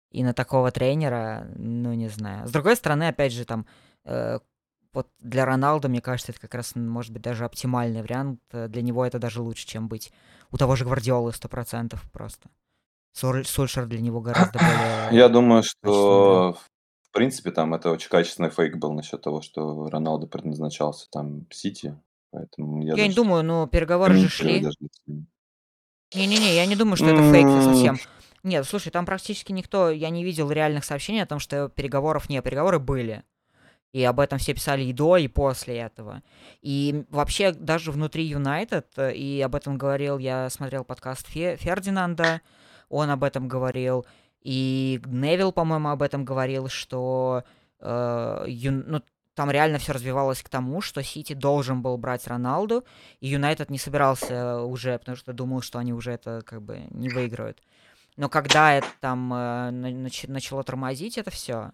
и 0.09 0.23
на 0.23 0.33
такого 0.33 0.71
тренера, 0.71 1.45
ну, 1.55 1.93
не 1.93 2.09
знаю. 2.09 2.47
С 2.47 2.51
другой 2.51 2.77
стороны, 2.77 3.09
опять 3.09 3.31
же, 3.31 3.45
там, 3.45 3.67
э, 4.05 4.39
вот 4.91 5.07
для 5.19 5.45
Роналду, 5.45 5.87
мне 5.87 6.01
кажется, 6.01 6.31
это 6.31 6.41
как 6.41 6.55
раз 6.55 6.73
может 6.75 7.13
быть 7.13 7.21
даже 7.21 7.45
оптимальный 7.45 8.01
вариант. 8.01 8.39
Э, 8.51 8.67
Для 8.67 8.81
него 8.81 9.05
это 9.05 9.19
даже 9.19 9.43
лучше, 9.43 9.67
чем 9.67 9.87
быть 9.87 10.11
у 10.51 10.57
того 10.57 10.75
же 10.75 10.83
Гвардиолы 10.83 11.31
100% 11.31 11.99
просто. 12.11 12.49
Суль- 13.13 13.45
Сульшер 13.45 13.85
для 13.85 14.01
него 14.01 14.19
гораздо 14.19 14.57
более 15.09 15.09
Я 15.11 15.29
думаю, 15.29 15.61
что 15.61 16.57
принципе 17.17 17.51
там 17.51 17.73
это 17.73 17.91
очень 17.91 18.09
качественный 18.09 18.49
фейк 18.49 18.77
был 18.77 18.93
насчет 18.93 19.21
того, 19.21 19.41
что 19.41 19.89
Роналду 19.89 20.27
предназначался 20.27 21.09
там 21.11 21.45
Сити, 21.51 21.95
поэтому 22.31 22.81
я 22.81 22.95
Я 22.95 23.03
не 23.03 23.09
даже 23.09 23.15
думаю, 23.15 23.43
но 23.43 23.67
переговоры 23.67 24.15
же 24.17 24.29
шли. 24.29 24.59
даже 24.61 24.77
не. 25.07 25.25
Не-не-не, 26.15 26.55
я 26.55 26.65
не 26.65 26.75
думаю, 26.75 26.95
что 26.95 27.07
это 27.09 27.21
фейк 27.31 27.45
М, 27.47 27.61
совсем. 27.61 27.97
Нет, 28.43 28.65
слушай, 28.65 28.91
там 28.91 29.05
практически 29.05 29.51
никто, 29.51 29.89
я 29.89 30.09
не 30.09 30.23
видел 30.23 30.49
реальных 30.49 30.85
сообщений 30.85 31.21
о 31.21 31.25
том, 31.25 31.39
что 31.39 31.67
переговоров 31.69 32.29
нет. 32.29 32.43
Переговоры 32.45 32.79
были. 32.79 33.23
И 33.93 34.03
об 34.03 34.19
этом 34.19 34.37
все 34.37 34.53
писали 34.53 34.83
и 34.83 34.93
до, 34.93 35.17
и 35.17 35.27
после 35.27 35.77
этого. 35.77 36.21
И 36.61 37.03
вообще 37.09 37.51
даже 37.51 37.91
внутри 37.91 38.25
Юнайтед, 38.25 38.87
э, 38.97 39.13
и 39.15 39.41
об 39.41 39.55
этом 39.55 39.77
говорил, 39.77 40.17
я 40.17 40.49
смотрел 40.49 40.83
подкаст 40.83 41.27
Фе- 41.27 41.55
Фердинанда, 41.57 42.41
он 42.89 43.09
об 43.09 43.23
этом 43.23 43.47
говорил, 43.47 44.05
и 44.47 45.01
Невил, 45.05 45.51
по-моему, 45.51 45.89
об 45.89 46.01
этом 46.01 46.23
говорил, 46.23 46.69
что 46.69 47.43
э, 47.81 48.45
Юн- 48.47 48.85
ну, 48.87 49.01
там 49.33 49.51
реально 49.51 49.77
все 49.77 49.91
развивалось 49.91 50.41
к 50.41 50.47
тому, 50.47 50.79
что 50.79 51.03
Сити 51.03 51.33
должен 51.33 51.81
был 51.81 51.97
брать 51.97 52.25
Роналду, 52.27 52.85
и 53.19 53.27
Юнайтед 53.27 53.69
не 53.69 53.77
собирался 53.77 54.61
уже, 54.61 54.97
потому 54.99 55.17
что 55.17 55.33
думал, 55.33 55.61
что 55.61 55.79
они 55.79 55.91
уже 55.91 56.13
это 56.13 56.43
как 56.45 56.61
бы 56.61 56.87
не 56.91 57.09
выиграют. 57.09 57.61
Но 58.15 58.29
когда 58.29 58.71
это 58.71 58.87
там 59.01 59.33
э, 59.33 59.69
на- 59.71 60.07
нач- 60.07 60.31
начало 60.31 60.63
тормозить 60.63 61.17
это 61.17 61.29
все, 61.29 61.73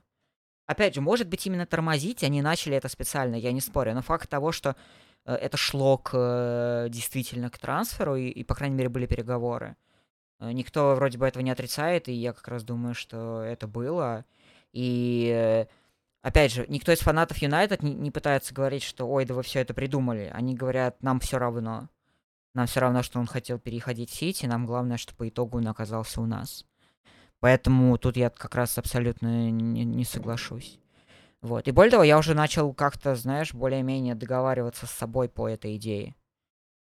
опять 0.65 0.95
же, 0.95 1.01
может 1.01 1.27
быть, 1.27 1.45
именно 1.45 1.67
тормозить, 1.67 2.23
они 2.23 2.41
начали 2.41 2.75
это 2.75 2.89
специально, 2.89 3.35
я 3.35 3.51
не 3.51 3.61
спорю, 3.61 3.93
но 3.93 4.01
факт 4.01 4.27
того, 4.27 4.51
что 4.51 4.75
э, 5.25 5.35
это 5.35 5.57
шло 5.57 5.99
к 5.99 6.09
э, 6.15 6.87
действительно 6.89 7.51
к 7.51 7.59
трансферу, 7.59 8.15
и, 8.15 8.29
и, 8.29 8.43
по 8.43 8.55
крайней 8.55 8.77
мере, 8.77 8.89
были 8.89 9.05
переговоры. 9.05 9.75
Э, 9.75 9.92
Никто 10.39 10.95
вроде 10.95 11.17
бы 11.17 11.27
этого 11.27 11.41
не 11.43 11.51
отрицает, 11.51 12.09
и 12.09 12.13
я 12.13 12.33
как 12.33 12.47
раз 12.47 12.63
думаю, 12.63 12.93
что 12.93 13.41
это 13.41 13.67
было. 13.67 14.25
И 14.73 15.31
э, 15.33 15.65
опять 16.21 16.51
же, 16.51 16.65
никто 16.67 16.91
из 16.91 16.99
фанатов 16.99 17.37
Юнайтед 17.37 17.81
не 17.83 18.11
пытается 18.11 18.53
говорить, 18.53 18.83
что 18.83 19.07
ой, 19.07 19.25
да 19.25 19.33
вы 19.33 19.43
все 19.43 19.59
это 19.59 19.73
придумали. 19.73 20.31
Они 20.33 20.55
говорят, 20.55 21.01
нам 21.01 21.19
все 21.19 21.37
равно. 21.37 21.89
Нам 22.53 22.67
все 22.67 22.81
равно, 22.81 23.03
что 23.03 23.19
он 23.19 23.25
хотел 23.25 23.57
переходить 23.57 24.11
в 24.11 24.15
Сити, 24.15 24.45
нам 24.45 24.65
главное, 24.65 24.97
что 24.97 25.15
по 25.15 25.27
итогу 25.27 25.57
он 25.57 25.67
оказался 25.67 26.21
у 26.21 26.25
нас. 26.25 26.65
Поэтому 27.39 27.97
тут 27.97 28.15
я 28.15 28.29
как 28.29 28.55
раз 28.55 28.77
абсолютно 28.77 29.49
не, 29.49 29.83
не 29.83 30.05
соглашусь. 30.05 30.79
Вот. 31.41 31.67
И 31.67 31.71
более 31.71 31.91
того, 31.91 32.03
я 32.03 32.17
уже 32.17 32.35
начал 32.35 32.73
как-то, 32.73 33.15
знаешь, 33.15 33.53
более-менее 33.53 34.15
договариваться 34.15 34.87
с 34.87 34.91
собой 34.91 35.27
по 35.27 35.49
этой 35.49 35.75
идее. 35.75 36.15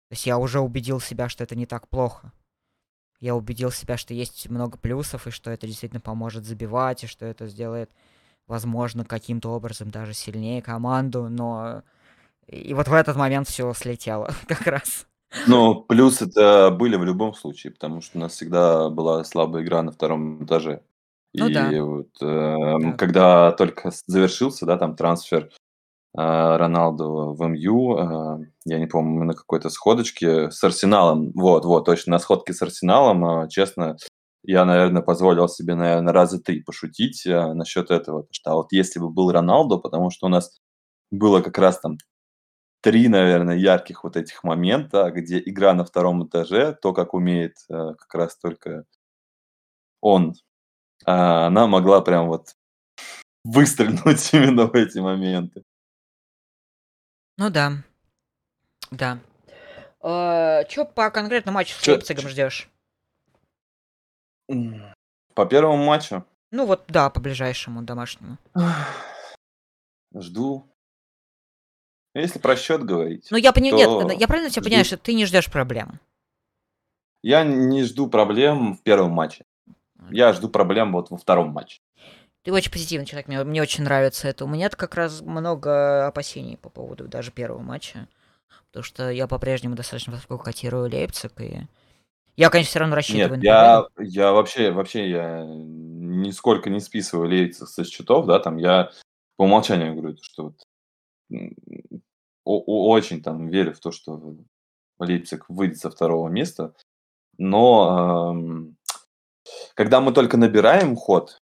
То 0.09 0.14
есть 0.14 0.26
я 0.26 0.36
уже 0.36 0.61
убедил 0.61 1.01
себя, 1.01 1.28
что 1.28 1.44
это 1.44 1.57
не 1.57 1.64
так 1.64 1.88
плохо. 1.88 2.32
Я 3.20 3.36
убедил 3.36 3.70
себя, 3.70 3.96
что 3.96 4.14
есть 4.14 4.48
много 4.48 4.78
плюсов, 4.78 5.26
и 5.26 5.30
что 5.30 5.50
это 5.50 5.66
действительно 5.66 6.00
поможет 6.00 6.44
забивать, 6.44 7.04
и 7.04 7.06
что 7.06 7.26
это 7.26 7.46
сделает, 7.46 7.90
возможно, 8.46 9.04
каким-то 9.04 9.50
образом 9.50 9.90
даже 9.90 10.14
сильнее 10.14 10.62
команду, 10.62 11.28
но... 11.28 11.82
И 12.46 12.74
вот 12.74 12.88
в 12.88 12.92
этот 12.92 13.16
момент 13.16 13.46
все 13.46 13.72
слетело 13.74 14.30
как 14.48 14.66
раз. 14.66 15.06
Но 15.46 15.74
плюсы 15.74 16.26
это 16.26 16.70
были 16.70 16.96
в 16.96 17.04
любом 17.04 17.34
случае, 17.34 17.72
потому 17.72 18.00
что 18.00 18.18
у 18.18 18.20
нас 18.20 18.32
всегда 18.32 18.88
была 18.88 19.22
слабая 19.22 19.62
игра 19.62 19.82
на 19.82 19.92
втором 19.92 20.44
этаже. 20.44 20.82
Ну 21.32 21.48
да, 21.48 21.70
И 21.70 21.78
вот 21.78 22.08
эм, 22.22 22.82
да. 22.82 22.92
когда 22.94 23.52
только 23.52 23.92
завершился, 24.06 24.66
да, 24.66 24.76
там 24.76 24.96
трансфер 24.96 25.44
э, 25.44 25.50
Роналду 26.14 27.34
в 27.34 27.46
МЮ, 27.46 27.96
э, 27.96 28.46
я 28.64 28.78
не 28.78 28.86
помню, 28.86 29.24
на 29.24 29.34
какой-то 29.34 29.70
сходочке 29.70 30.50
с 30.50 30.62
Арсеналом, 30.64 31.30
вот, 31.34 31.64
вот, 31.64 31.84
точно, 31.84 32.12
на 32.12 32.18
сходке 32.18 32.52
с 32.52 32.62
Арсеналом, 32.62 33.44
э, 33.44 33.48
честно, 33.48 33.96
я, 34.42 34.64
наверное, 34.64 35.02
позволил 35.02 35.48
себе, 35.48 35.74
наверное, 35.74 36.12
раза 36.12 36.40
три 36.40 36.62
пошутить 36.62 37.24
насчет 37.26 37.90
этого, 37.90 38.26
что 38.32 38.50
а 38.52 38.54
вот 38.56 38.72
если 38.72 38.98
бы 38.98 39.11
был 39.11 39.30
Роналду, 39.30 39.78
потому 39.78 40.11
что 40.11 40.26
у 40.26 40.30
нас 40.30 40.58
было 41.11 41.42
как 41.42 41.58
раз 41.58 41.80
там 41.80 41.98
три, 42.82 43.08
наверное, 43.08 43.56
ярких 43.56 44.04
вот 44.04 44.16
этих 44.16 44.42
момента, 44.44 45.11
где 45.11 45.38
игра 45.38 45.74
на 45.74 45.84
втором 45.84 46.26
этаже, 46.26 46.76
то, 46.80 46.92
как 46.94 47.14
умеет 47.14 47.56
как 47.68 48.14
раз 48.14 48.36
только 48.38 48.84
он, 50.00 50.34
а, 51.04 51.46
она 51.46 51.66
могла 51.66 52.00
прям 52.00 52.28
вот 52.28 52.56
выстрелить 53.44 54.30
именно 54.32 54.66
в 54.66 54.74
эти 54.74 54.98
моменты. 54.98 55.62
Ну 57.41 57.49
да. 57.49 57.72
Да. 58.91 59.18
Э, 60.03 60.64
Чё 60.68 60.84
по 60.84 61.11
конкретному 61.11 61.55
матчу 61.55 61.74
с 61.74 61.80
Чё- 61.80 61.93
Лейпцигом 61.93 62.28
ждешь? 62.28 62.68
По 65.34 65.47
первому 65.47 65.82
матчу 65.82 66.24
Ну 66.51 66.66
вот, 66.66 66.84
да, 66.88 67.09
по 67.09 67.18
ближайшему 67.18 67.80
домашнему. 67.80 68.36
жду. 70.14 70.66
Если 72.14 72.38
про 72.41 72.57
счет 72.57 72.84
говорить, 72.84 73.28
Ну 73.30 73.38
я 73.38 73.53
понимаю, 73.53 73.88
то 73.88 74.03
нет, 74.03 74.20
я 74.20 74.26
правильно 74.26 74.51
тебя 74.51 74.62
понимаю, 74.64 74.84
что 74.84 74.99
ты 74.99 75.14
не 75.14 75.24
ждешь 75.24 75.51
проблем. 75.51 75.99
я 77.22 77.43
не 77.45 77.84
жду 77.84 78.07
проблем 78.11 78.74
в 78.74 78.82
первом 78.82 79.12
матче. 79.12 79.47
Я 80.11 80.34
жду 80.34 80.51
проблем 80.51 80.93
вот 80.93 81.11
во 81.11 81.16
втором 81.16 81.51
матче. 81.53 81.80
Ты 82.43 82.53
очень 82.53 82.72
позитивный 82.72 83.07
человек, 83.07 83.28
мне, 83.28 83.45
мне 83.45 83.61
очень 83.61 83.84
нравится 83.84 84.28
это. 84.28 84.45
У 84.45 84.49
меня 84.49 84.70
как 84.70 84.95
раз 84.95 85.20
много 85.20 86.07
опасений 86.07 86.57
по 86.57 86.70
поводу 86.70 87.07
даже 87.07 87.30
первого 87.30 87.61
матча. 87.61 88.09
Потому 88.68 88.84
что 88.84 89.11
я 89.11 89.26
по-прежнему 89.26 89.74
достаточно 89.74 90.12
высоко 90.12 90.38
котирую 90.38 90.88
Лейпциг, 90.88 91.41
и 91.41 91.66
я, 92.36 92.51
конечно, 92.51 92.70
все 92.70 92.78
равно 92.78 92.95
рассчитываю 92.95 93.32
Нет, 93.32 93.43
на 93.43 93.45
я, 93.45 93.82
победу. 93.82 94.11
я 94.11 94.32
вообще, 94.32 94.70
вообще 94.70 95.11
я 95.11 95.45
нисколько 95.45 96.70
не 96.70 96.80
списываю 96.80 97.28
Лейпциг 97.28 97.68
со 97.68 97.84
счетов, 97.84 98.26
да, 98.26 98.38
там 98.38 98.57
я 98.57 98.91
по 99.36 99.43
умолчанию 99.43 99.95
говорю, 99.95 100.16
что 100.22 100.45
вот 100.45 100.57
очень 102.45 103.22
там 103.22 103.49
верю 103.49 103.74
в 103.74 103.80
то, 103.80 103.91
что 103.91 104.36
Лейпциг 104.99 105.47
выйдет 105.49 105.78
со 105.78 105.91
второго 105.91 106.28
места, 106.28 106.74
но 107.38 108.32
эм, 108.32 108.76
когда 109.74 110.01
мы 110.01 110.12
только 110.12 110.36
набираем 110.36 110.95
ход, 110.95 111.38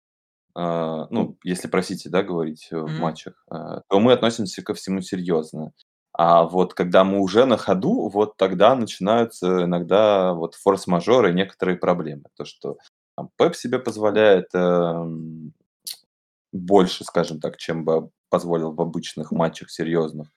э, 0.56 1.06
ну, 1.10 1.36
если 1.44 1.68
про 1.68 1.82
Сити, 1.82 2.08
да, 2.08 2.22
говорить 2.22 2.68
э, 2.70 2.78
в 2.78 2.98
матчах, 2.98 3.44
э, 3.50 3.80
то 3.88 4.00
мы 4.00 4.12
относимся 4.12 4.62
ко 4.62 4.74
всему 4.74 5.00
серьезно. 5.00 5.72
А 6.12 6.44
вот 6.44 6.74
когда 6.74 7.02
мы 7.04 7.20
уже 7.20 7.44
на 7.44 7.56
ходу, 7.56 8.08
вот 8.08 8.36
тогда 8.36 8.76
начинаются 8.76 9.64
иногда 9.64 10.32
вот 10.32 10.54
форс-мажоры 10.54 11.30
и 11.30 11.34
некоторые 11.34 11.76
проблемы. 11.76 12.24
То, 12.36 12.44
что 12.44 12.78
там, 13.16 13.30
Пеп 13.36 13.56
себе 13.56 13.80
позволяет 13.80 14.46
эм, 14.54 15.52
больше, 16.52 17.04
скажем 17.04 17.40
так, 17.40 17.56
чем 17.56 17.84
бы 17.84 18.10
позволил 18.30 18.72
в 18.72 18.80
обычных 18.80 19.32
матчах 19.32 19.70
серьезных, 19.70 20.28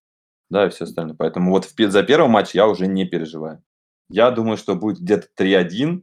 да, 0.50 0.66
и 0.66 0.70
все 0.70 0.86
остальное. 0.86 1.16
Поэтому 1.16 1.52
вот 1.52 1.66
в 1.66 1.92
за 1.92 2.04
первый 2.04 2.30
матч 2.30 2.56
я 2.56 2.68
уже 2.68 2.88
не 2.88 3.06
переживаю. 3.06 3.64
Я 4.10 4.32
думаю, 4.32 4.58
что 4.58 4.76
будет 4.76 5.00
где-то 5.00 5.28
3-1. 5.38 6.02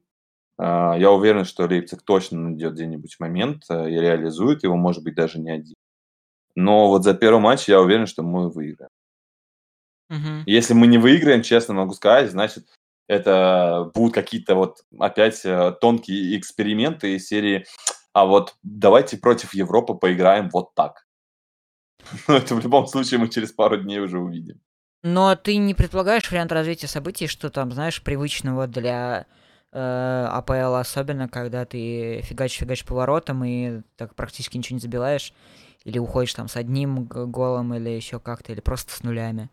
А, 0.59 0.97
Я 0.97 1.11
уверен, 1.11 1.45
что 1.45 1.67
Лейпциг 1.67 2.03
точно 2.03 2.41
найдет 2.41 2.75
где-нибудь 2.75 3.17
момент 3.19 3.65
э, 3.69 3.91
и 3.91 3.95
реализует 3.95 4.63
его, 4.63 4.77
может 4.77 5.03
быть, 5.03 5.15
даже 5.15 5.39
не 5.39 5.51
один. 5.51 5.75
Но 6.55 6.89
вот 6.89 7.03
за 7.03 7.15
первый 7.15 7.41
матч 7.41 7.69
я 7.69 7.81
уверен, 7.81 8.07
что 8.07 8.23
мы 8.23 8.49
выиграем. 8.51 8.91
Мгм. 10.09 10.45
Если 10.47 10.75
мы 10.75 10.87
не 10.87 10.99
выиграем, 10.99 11.43
честно 11.43 11.75
могу 11.75 11.95
сказать, 11.95 12.31
значит, 12.31 12.67
это 13.09 13.91
будут 13.95 14.15
какие-то 14.15 14.55
вот 14.55 14.85
опять 14.99 15.45
э, 15.45 15.73
тонкие 15.81 16.39
эксперименты 16.39 17.17
из 17.17 17.27
серии 17.27 17.67
«А 18.13 18.25
вот 18.25 18.55
давайте 18.63 19.17
против 19.17 19.55
Европы 19.55 19.95
поиграем 19.95 20.49
вот 20.51 20.75
так». 20.75 21.07
Но 22.29 22.37
это 22.37 22.55
в 22.55 22.61
любом 22.61 22.87
случае 22.87 23.19
мы 23.19 23.29
через 23.29 23.53
пару 23.53 23.77
дней 23.77 23.99
уже 23.99 24.19
увидим. 24.19 24.61
Но 25.03 25.37
ты 25.37 25.57
не 25.57 25.75
предполагаешь 25.75 26.31
вариант 26.31 26.53
развития 26.53 26.87
событий, 26.87 27.27
что 27.27 27.51
там, 27.51 27.73
знаешь, 27.73 28.03
привычного 28.03 28.67
для 28.67 29.27
э, 29.75 30.29
АПЛ, 30.31 30.77
особенно 30.77 31.29
когда 31.29 31.65
ты 31.67 32.23
фигачишь-фигачишь 32.23 32.87
поворотом 32.87 33.45
и 33.45 33.83
так 33.97 34.15
практически 34.15 34.57
ничего 34.57 34.77
не 34.77 34.81
забиваешь, 34.81 35.35
или 35.85 35.99
уходишь 35.99 36.33
там 36.35 36.49
с 36.49 36.57
одним 36.57 37.05
голом, 37.05 37.75
или 37.75 37.91
еще 37.91 38.19
как-то, 38.21 38.53
или 38.53 38.61
просто 38.61 38.93
с 38.93 39.03
нулями. 39.03 39.51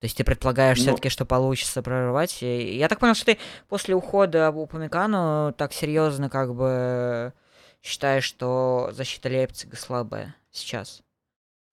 То 0.00 0.06
есть 0.06 0.18
ты 0.18 0.24
предполагаешь 0.24 0.76
Ну- 0.78 0.82
все-таки, 0.84 1.08
что 1.08 1.24
получится 1.24 1.82
прорвать. 1.82 2.42
И 2.42 2.76
я 2.76 2.88
так 2.88 3.00
понял, 3.00 3.14
что 3.14 3.24
ты 3.26 3.38
после 3.68 3.94
ухода 3.94 4.50
у 4.50 4.66
Памикану 4.66 5.54
так 5.56 5.72
серьезно 5.72 6.28
как 6.28 6.54
бы 6.54 7.32
считаешь, 7.82 8.24
что 8.24 8.90
защита 8.92 9.30
Лейпцига 9.30 9.76
слабая 9.76 10.36
сейчас. 10.50 11.02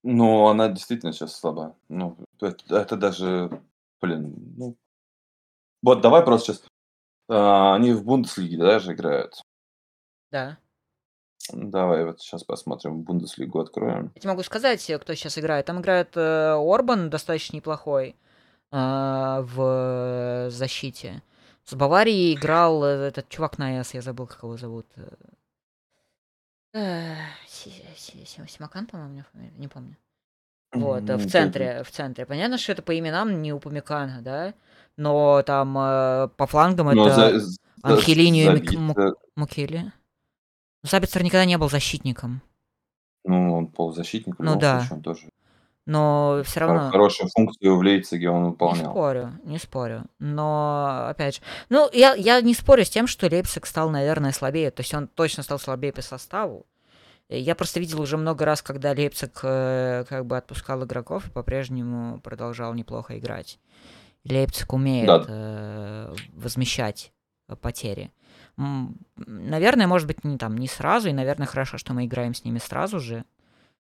Но 0.02 0.48
она 0.48 0.68
действительно 0.68 1.12
сейчас 1.12 1.36
слаба. 1.36 1.76
Ну, 1.88 2.16
это, 2.40 2.76
это 2.76 2.96
даже, 2.96 3.60
блин, 4.00 4.34
ну... 4.56 4.76
Вот 5.82 6.00
давай 6.00 6.22
просто 6.22 6.54
сейчас... 6.54 6.64
они 7.28 7.92
в 7.92 8.04
Бундеслиге 8.04 8.56
даже 8.58 8.92
играют. 8.92 9.40
Да. 10.30 10.58
Давай 11.52 12.04
вот 12.04 12.20
сейчас 12.20 12.44
посмотрим, 12.44 13.02
Бундеслигу 13.02 13.58
откроем. 13.60 14.12
Я 14.14 14.20
тебе 14.20 14.30
могу 14.30 14.42
сказать, 14.42 14.88
э, 14.88 14.98
кто 14.98 15.14
сейчас 15.14 15.38
играет. 15.38 15.66
Там 15.66 15.80
играет 15.80 16.16
э, 16.16 16.52
Орбан, 16.54 17.10
достаточно 17.10 17.56
неплохой 17.56 18.14
э, 18.70 18.76
в 18.76 20.48
защите. 20.50 21.22
С 21.64 21.74
Баварией 21.74 22.34
играл 22.34 22.84
э, 22.84 23.08
этот 23.08 23.28
чувак 23.28 23.58
на 23.58 23.82
С, 23.82 23.92
я 23.94 24.02
забыл, 24.02 24.26
как 24.28 24.42
его 24.44 24.56
зовут. 24.56 24.86
Э, 26.74 27.16
Си- 27.46 27.84
Си- 27.96 28.24
Си- 28.24 28.46
Симакан, 28.48 28.86
по-моему, 28.86 29.24
не 29.58 29.68
помню. 29.68 29.96
Вот, 30.72 31.02
в 31.02 31.28
центре, 31.28 31.82
в 31.82 31.90
центре. 31.90 32.24
Понятно, 32.24 32.56
что 32.56 32.72
это 32.72 32.82
по 32.82 32.98
именам 32.98 33.42
не 33.42 33.52
у 33.52 33.58
Памикана, 33.58 34.22
да? 34.22 34.54
Но 34.96 35.42
там 35.42 35.76
э, 35.78 36.28
по 36.36 36.46
флангам 36.46 36.94
Но 36.94 37.06
это 37.06 37.14
за- 37.14 37.38
за- 37.40 37.56
Анхелиньо 37.82 38.52
и 38.52 38.54
Мик- 38.54 38.70
забит, 38.70 38.78
Му- 38.78 38.94
э, 38.96 39.12
Мукели. 39.36 39.92
Сабицер 40.84 41.22
никогда 41.22 41.44
не 41.44 41.56
был 41.58 41.70
защитником. 41.70 42.42
Ну, 43.24 43.54
он 43.56 43.66
полузащитник, 43.68 44.34
Ну 44.38 44.56
да. 44.58 44.80
случае, 44.80 44.96
он 44.96 45.02
тоже 45.02 45.28
Но 45.86 46.42
все 46.44 46.60
равно... 46.60 46.90
хорошую 46.90 47.28
функцию 47.30 47.76
в 47.76 47.80
Лейпциге 47.80 48.28
он 48.30 48.42
Не 48.44 48.48
выполнял. 48.50 48.90
спорю, 48.90 49.32
не 49.44 49.58
спорю. 49.58 50.04
Но, 50.18 51.06
опять 51.08 51.36
же, 51.36 51.40
ну, 51.68 51.88
я, 51.92 52.14
я 52.14 52.40
не 52.40 52.52
спорю 52.54 52.84
с 52.84 52.90
тем, 52.90 53.06
что 53.06 53.26
Лейпциг 53.28 53.64
стал, 53.66 53.90
наверное, 53.90 54.32
слабее. 54.32 54.70
То 54.72 54.80
есть 54.82 54.92
он 54.92 55.06
точно 55.08 55.42
стал 55.44 55.58
слабее 55.60 55.92
по 55.92 56.02
составу. 56.02 56.66
Я 57.28 57.54
просто 57.54 57.80
видел 57.80 58.00
уже 58.00 58.16
много 58.16 58.44
раз, 58.44 58.60
когда 58.60 58.90
Лейпциг 58.92 59.38
э, 59.44 60.04
как 60.08 60.26
бы 60.26 60.36
отпускал 60.36 60.84
игроков 60.84 61.28
и 61.28 61.30
по-прежнему 61.30 62.20
продолжал 62.20 62.74
неплохо 62.74 63.18
играть. 63.18 63.58
Лейпциг 64.24 64.72
умеет 64.72 65.06
Да. 65.06 65.24
э, 65.28 66.14
возмещать 66.34 67.12
э, 67.48 67.56
потери. 67.56 68.10
Наверное, 69.16 69.86
может 69.86 70.06
быть, 70.06 70.24
не 70.24 70.38
там 70.38 70.56
не 70.56 70.68
сразу, 70.68 71.08
и, 71.08 71.12
наверное, 71.12 71.46
хорошо, 71.46 71.78
что 71.78 71.92
мы 71.94 72.04
играем 72.06 72.34
с 72.34 72.44
ними 72.44 72.58
сразу 72.58 73.00
же. 73.00 73.24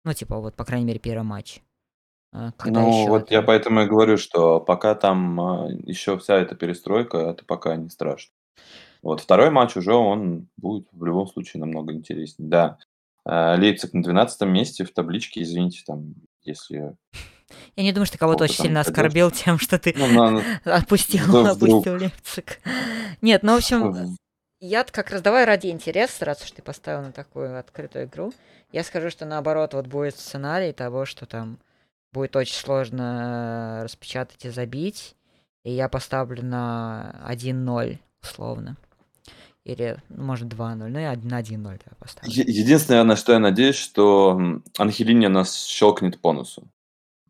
Ну, 0.06 0.14
типа, 0.14 0.40
вот, 0.40 0.56
по 0.56 0.66
крайней 0.66 0.86
мере, 0.86 1.00
первый 1.00 1.24
матч. 1.24 1.62
Э, 2.34 2.52
Когда 2.58 2.82
Ну, 2.82 3.08
вот 3.08 3.32
я 3.32 3.40
это- 3.40 3.48
поэтому 3.48 3.82
и 3.82 3.86
говорю, 3.88 4.18
что 4.18 4.60
пока 4.60 4.96
там 4.96 5.40
еще 5.86 6.18
вся 6.20 6.36
эта 6.38 6.56
перестройка, 6.56 7.18
это 7.18 7.44
пока 7.46 7.76
не 7.76 7.90
страшно. 7.90 8.32
Вот 9.02 9.22
второй 9.22 9.50
матч 9.50 9.78
уже 9.78 9.94
он 9.94 10.48
будет 10.58 10.88
в 10.92 11.04
любом 11.06 11.26
случае 11.28 11.62
намного 11.62 11.94
интереснее. 11.94 12.50
Да, 12.50 12.78
э, 13.26 13.58
Лейпциг 13.58 13.94
на 13.94 14.04
12 14.04 14.46
месте 14.46 14.84
в 14.84 14.92
табличке, 14.94 15.42
извините, 15.42 15.84
там, 15.88 16.14
если... 16.50 16.95
Я 17.76 17.84
не 17.84 17.91
думаю, 17.93 18.06
что 18.06 18.18
кого-то 18.20 18.43
очень 18.43 18.56
сильно 18.56 18.82
пойдёшь? 18.84 18.91
оскорбил 18.91 19.32
тем, 19.32 19.58
что 19.58 19.80
ты 19.80 19.93
Ну, 19.97 20.08
на- 20.08 20.43
отпустил, 20.76 21.24
вдруг- 21.26 21.56
вдруг. 21.56 21.72
опустил 21.72 21.95
Лейпциг. 21.97 22.60
Нет, 23.22 23.41
ну, 23.43 23.54
в 23.54 23.58
общем, 23.58 24.16
я 24.60 24.84
как 24.84 25.10
раз 25.10 25.22
давай 25.22 25.45
ради 25.45 25.68
интереса, 25.68 26.26
раз 26.26 26.43
уж 26.43 26.52
ты 26.52 26.62
поставил 26.62 27.02
на 27.02 27.12
такую 27.12 27.58
открытую 27.58 28.06
игру, 28.06 28.34
я 28.72 28.84
скажу, 28.84 29.10
что 29.10 29.26
наоборот, 29.26 29.74
вот 29.74 29.88
будет 29.88 30.16
сценарий 30.18 30.74
того, 30.74 31.06
что 31.06 31.26
там 31.26 31.58
будет 32.12 32.36
очень 32.36 32.56
сложно 32.56 33.80
э, 33.80 33.84
распечатать 33.86 34.43
и 34.45 34.50
забить, 34.50 35.16
и 35.64 35.72
я 35.72 35.89
поставлю 35.89 36.43
на 36.43 37.26
1-0, 37.28 37.97
условно. 38.22 38.78
Или, 39.70 39.98
ну, 40.10 40.24
может, 40.24 40.48
2-0, 40.48 40.88
ну, 40.90 41.00
я 41.00 41.16
на 41.24 41.40
1-0 41.42 41.72
я 41.74 41.92
поставлю. 42.00 42.32
Е- 42.32 42.46
Единственное, 42.48 43.04
на 43.04 43.16
что 43.16 43.34
я 43.34 43.40
надеюсь, 43.40 43.76
что 43.76 44.40
Анхелини 44.78 45.28
нас 45.28 45.66
щелкнет 45.66 46.20
по 46.20 46.34
носу. 46.34 46.64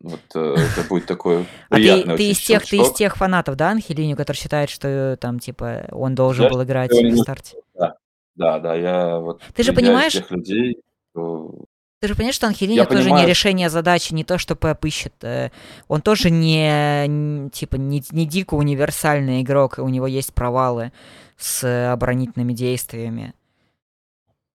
Вот 0.02 0.20
э, 0.34 0.54
это 0.56 0.88
будет 0.88 1.06
такой 1.06 1.40
А 1.68 1.74
ты, 1.74 1.82
приятный 1.82 2.16
ты 2.16 2.30
из 2.30 2.38
тех, 2.40 2.64
ты 2.66 2.76
из 2.78 2.92
тех 2.92 3.16
фанатов, 3.16 3.56
да, 3.56 3.70
Анхелиню, 3.70 4.16
который 4.16 4.36
считает, 4.38 4.70
что 4.70 4.88
э, 4.88 5.16
там, 5.16 5.38
типа, 5.38 5.88
он 5.92 6.14
должен 6.14 6.44
Я 6.44 6.50
был 6.50 6.62
играть 6.62 6.90
в 6.90 6.94
не- 7.02 7.16
старте? 7.16 7.56
Да, 8.36 8.58
да, 8.58 8.74
я 8.74 9.18
вот 9.18 9.42
Ты 9.54 9.62
же 9.64 9.74
понимаешь- 9.74 10.12
тех 10.14 10.30
людей, 10.30 10.80
кто- 11.12 11.64
Ты 12.00 12.08
же 12.08 12.14
понимаешь, 12.14 12.36
что 12.36 12.46
Анхелини 12.46 12.82
тоже 12.86 13.00
не 13.02 13.08
понимаю. 13.10 13.28
решение 13.28 13.68
задачи, 13.68 14.14
не 14.14 14.24
то, 14.24 14.38
что 14.38 14.54
Пеп 14.54 14.82
ищет. 14.86 15.12
э, 15.22 15.50
Он 15.88 16.00
тоже 16.00 16.30
не, 16.30 17.50
типа, 17.50 17.76
не, 17.76 18.02
не 18.12 18.24
дико 18.26 18.54
универсальный 18.54 19.42
игрок, 19.42 19.76
и 19.78 19.82
у 19.82 19.88
него 19.88 20.06
есть 20.06 20.32
провалы 20.32 20.92
с 21.40 21.92
оборонительными 21.92 22.52
действиями. 22.52 23.34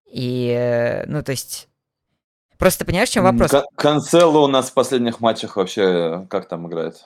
И, 0.06 0.48
э, 0.50 1.06
ну, 1.08 1.24
то 1.24 1.32
есть... 1.32 1.68
Просто 2.58 2.86
понимаешь, 2.86 3.10
в 3.10 3.14
чем 3.14 3.26
вопрос? 3.26 3.52
Кан- 3.52 3.66
Канцело 3.76 4.40
у 4.40 4.48
нас 4.48 4.70
в 4.70 4.74
последних 4.74 5.20
матчах 5.20 5.58
вообще 5.58 5.82
э, 5.82 6.28
как 6.30 6.48
там 6.48 6.68
играет? 6.68 7.06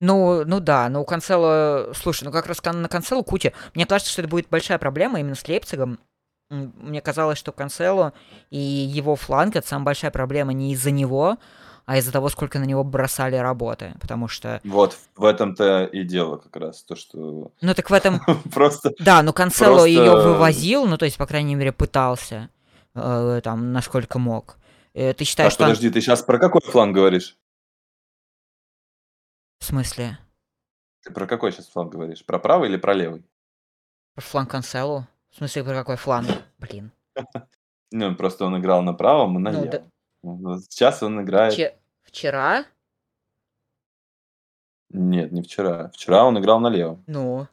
Ну, 0.00 0.44
ну 0.44 0.60
да, 0.60 0.88
но 0.88 1.02
у 1.02 1.04
Канцело... 1.04 1.92
Слушай, 1.94 2.24
ну 2.24 2.32
как 2.32 2.46
раз 2.46 2.62
на 2.64 2.88
Канцело 2.88 3.22
куча. 3.22 3.52
Мне 3.74 3.84
кажется, 3.84 4.12
что 4.12 4.22
это 4.22 4.30
будет 4.30 4.48
большая 4.48 4.78
проблема 4.78 5.20
именно 5.20 5.34
с 5.34 5.46
Лейпцигом. 5.46 5.98
Мне 6.48 7.00
казалось, 7.00 7.38
что 7.38 7.52
Канцело 7.52 8.12
и 8.50 8.58
его 8.58 9.16
фланг— 9.16 9.56
это 9.56 9.66
самая 9.66 9.86
большая 9.86 10.10
проблема 10.10 10.52
не 10.52 10.72
из-за 10.72 10.92
него, 10.92 11.38
а 11.86 11.98
из-за 11.98 12.12
того, 12.12 12.28
сколько 12.28 12.58
на 12.58 12.64
него 12.64 12.82
бросали 12.82 13.36
работы, 13.36 13.94
потому 14.00 14.26
что... 14.26 14.60
Вот, 14.64 14.98
в 15.14 15.24
этом-то 15.24 15.84
и 15.84 16.02
дело 16.02 16.36
как 16.36 16.56
раз, 16.56 16.82
то, 16.82 16.96
что... 16.96 17.52
Ну 17.60 17.74
так 17.74 17.88
в 17.88 17.92
этом... 17.92 18.20
Просто... 18.52 18.92
Да, 18.98 19.22
но 19.22 19.32
Канцело 19.32 19.84
ее 19.84 20.10
вывозил, 20.16 20.86
ну 20.86 20.98
то 20.98 21.04
есть, 21.04 21.16
по 21.16 21.26
крайней 21.26 21.54
мере, 21.54 21.72
пытался, 21.72 22.50
э, 22.94 23.40
там, 23.42 23.72
насколько 23.72 24.18
мог. 24.18 24.58
Э, 24.94 25.14
ты 25.14 25.24
считаешь, 25.24 25.52
что... 25.52 25.62
подожди, 25.62 25.88
ты 25.88 26.00
сейчас 26.00 26.22
про 26.22 26.40
какой 26.40 26.60
фланг 26.60 26.92
говоришь? 26.92 27.36
В 29.60 29.64
смысле? 29.64 30.18
Ты 31.04 31.12
про 31.12 31.28
какой 31.28 31.52
сейчас 31.52 31.68
фланг 31.68 31.92
говоришь? 31.92 32.24
Про 32.24 32.40
правый 32.40 32.68
или 32.68 32.78
про 32.78 32.94
левый? 32.94 33.24
Про 34.14 34.22
фланг 34.22 34.50
Канцело? 34.50 35.08
В 35.30 35.36
смысле, 35.36 35.62
про 35.62 35.74
какой 35.74 35.96
фланг? 35.96 36.28
Блин. 36.58 36.90
Ну, 37.92 38.16
просто 38.16 38.44
он 38.44 38.58
играл 38.58 38.82
на 38.82 38.94
правом 38.94 39.38
и 39.38 39.40
на 39.40 39.52
ну, 39.52 39.62
левом. 39.62 39.92
Сейчас 40.68 41.02
он 41.02 41.22
играет... 41.22 41.54
Че... 41.54 41.74
Вчера? 42.02 42.64
Нет, 44.90 45.32
не 45.32 45.42
вчера. 45.42 45.90
Вчера 45.94 46.24
он 46.24 46.38
играл 46.38 46.60
на 46.60 46.68
левом. 46.68 47.02
Ну. 47.06 47.46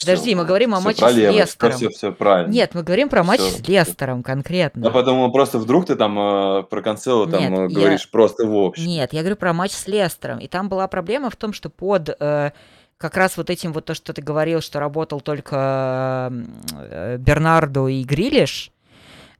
Подожди, 0.00 0.34
мы 0.34 0.46
говорим 0.46 0.74
о 0.74 0.80
матче 0.80 1.06
с 1.06 1.14
Лестером. 1.14 1.76
Все, 1.76 1.88
все, 1.90 2.12
правильно. 2.12 2.50
Нет, 2.50 2.74
мы 2.74 2.82
говорим 2.82 3.10
про 3.10 3.22
матч 3.22 3.40
с 3.40 3.68
Лестером 3.68 4.22
конкретно. 4.22 4.82
Да 4.82 4.90
потому 4.90 5.30
просто 5.30 5.58
вдруг 5.58 5.86
ты 5.86 5.96
там 5.96 6.18
э, 6.18 6.62
про 6.62 6.80
Канцело 6.80 7.28
там 7.28 7.40
Нет, 7.40 7.52
э, 7.52 7.68
говоришь 7.68 8.04
я... 8.04 8.10
просто 8.10 8.46
в 8.46 8.56
общем. 8.56 8.86
Нет, 8.86 9.12
я 9.12 9.20
говорю 9.20 9.36
про 9.36 9.52
матч 9.52 9.72
с 9.72 9.86
Лестером. 9.86 10.38
И 10.38 10.48
там 10.48 10.70
была 10.70 10.88
проблема 10.88 11.28
в 11.28 11.36
том, 11.36 11.52
что 11.52 11.68
под 11.68 12.16
э, 12.18 12.52
как 12.96 13.16
раз 13.16 13.36
вот 13.36 13.50
этим 13.50 13.74
вот 13.74 13.84
то, 13.84 13.94
что 13.94 14.14
ты 14.14 14.22
говорил, 14.22 14.62
что 14.62 14.80
работал 14.80 15.20
только 15.20 16.32
э, 16.72 17.18
Бернарду 17.18 17.86
и 17.86 18.02
Грилиш, 18.02 18.68
э, 18.68 18.79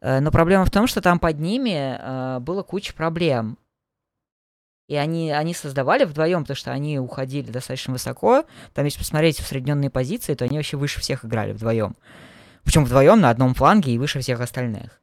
но 0.01 0.31
проблема 0.31 0.65
в 0.65 0.71
том, 0.71 0.87
что 0.87 1.01
там 1.01 1.19
под 1.19 1.39
ними 1.39 1.99
э, 1.99 2.39
было 2.41 2.63
куча 2.63 2.95
проблем. 2.95 3.59
И 4.89 4.97
они, 4.97 5.31
они 5.31 5.55
создавали 5.55 6.05
вдвоем, 6.05 6.43
потому 6.43 6.57
что 6.57 6.73
они 6.73 6.99
уходили 6.99 7.51
достаточно 7.51 7.93
высоко. 7.93 8.45
Там, 8.75 8.85
если 8.85 8.99
посмотреть 8.99 9.39
в 9.39 9.43
усредненные 9.43 9.89
позиции, 9.89 10.35
то 10.35 10.45
они 10.45 10.57
вообще 10.57 10.77
выше 10.77 11.01
всех 11.01 11.25
играли 11.25 11.53
вдвоем. 11.53 11.95
Причем 12.65 12.85
вдвоем 12.85 13.21
на 13.21 13.31
одном 13.31 13.55
фланге 13.55 13.93
и 13.93 13.99
выше 13.99 14.19
всех 14.21 14.41
остальных. 14.41 15.01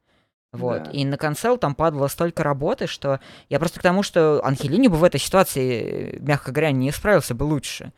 Вот. 0.51 0.83
Да. 0.83 0.91
И 0.91 1.05
на 1.05 1.17
консел 1.17 1.57
там 1.57 1.75
падало 1.75 2.07
столько 2.07 2.43
работы, 2.43 2.87
что 2.87 3.19
я 3.49 3.59
просто 3.59 3.79
к 3.79 3.83
тому, 3.83 4.03
что 4.03 4.41
Анхелини 4.43 4.87
бы 4.87 4.97
в 4.97 5.03
этой 5.03 5.19
ситуации, 5.19 6.17
мягко 6.19 6.51
говоря, 6.51 6.71
не 6.71 6.91
справился 6.91 7.33
бы 7.33 7.43
лучше. 7.43 7.93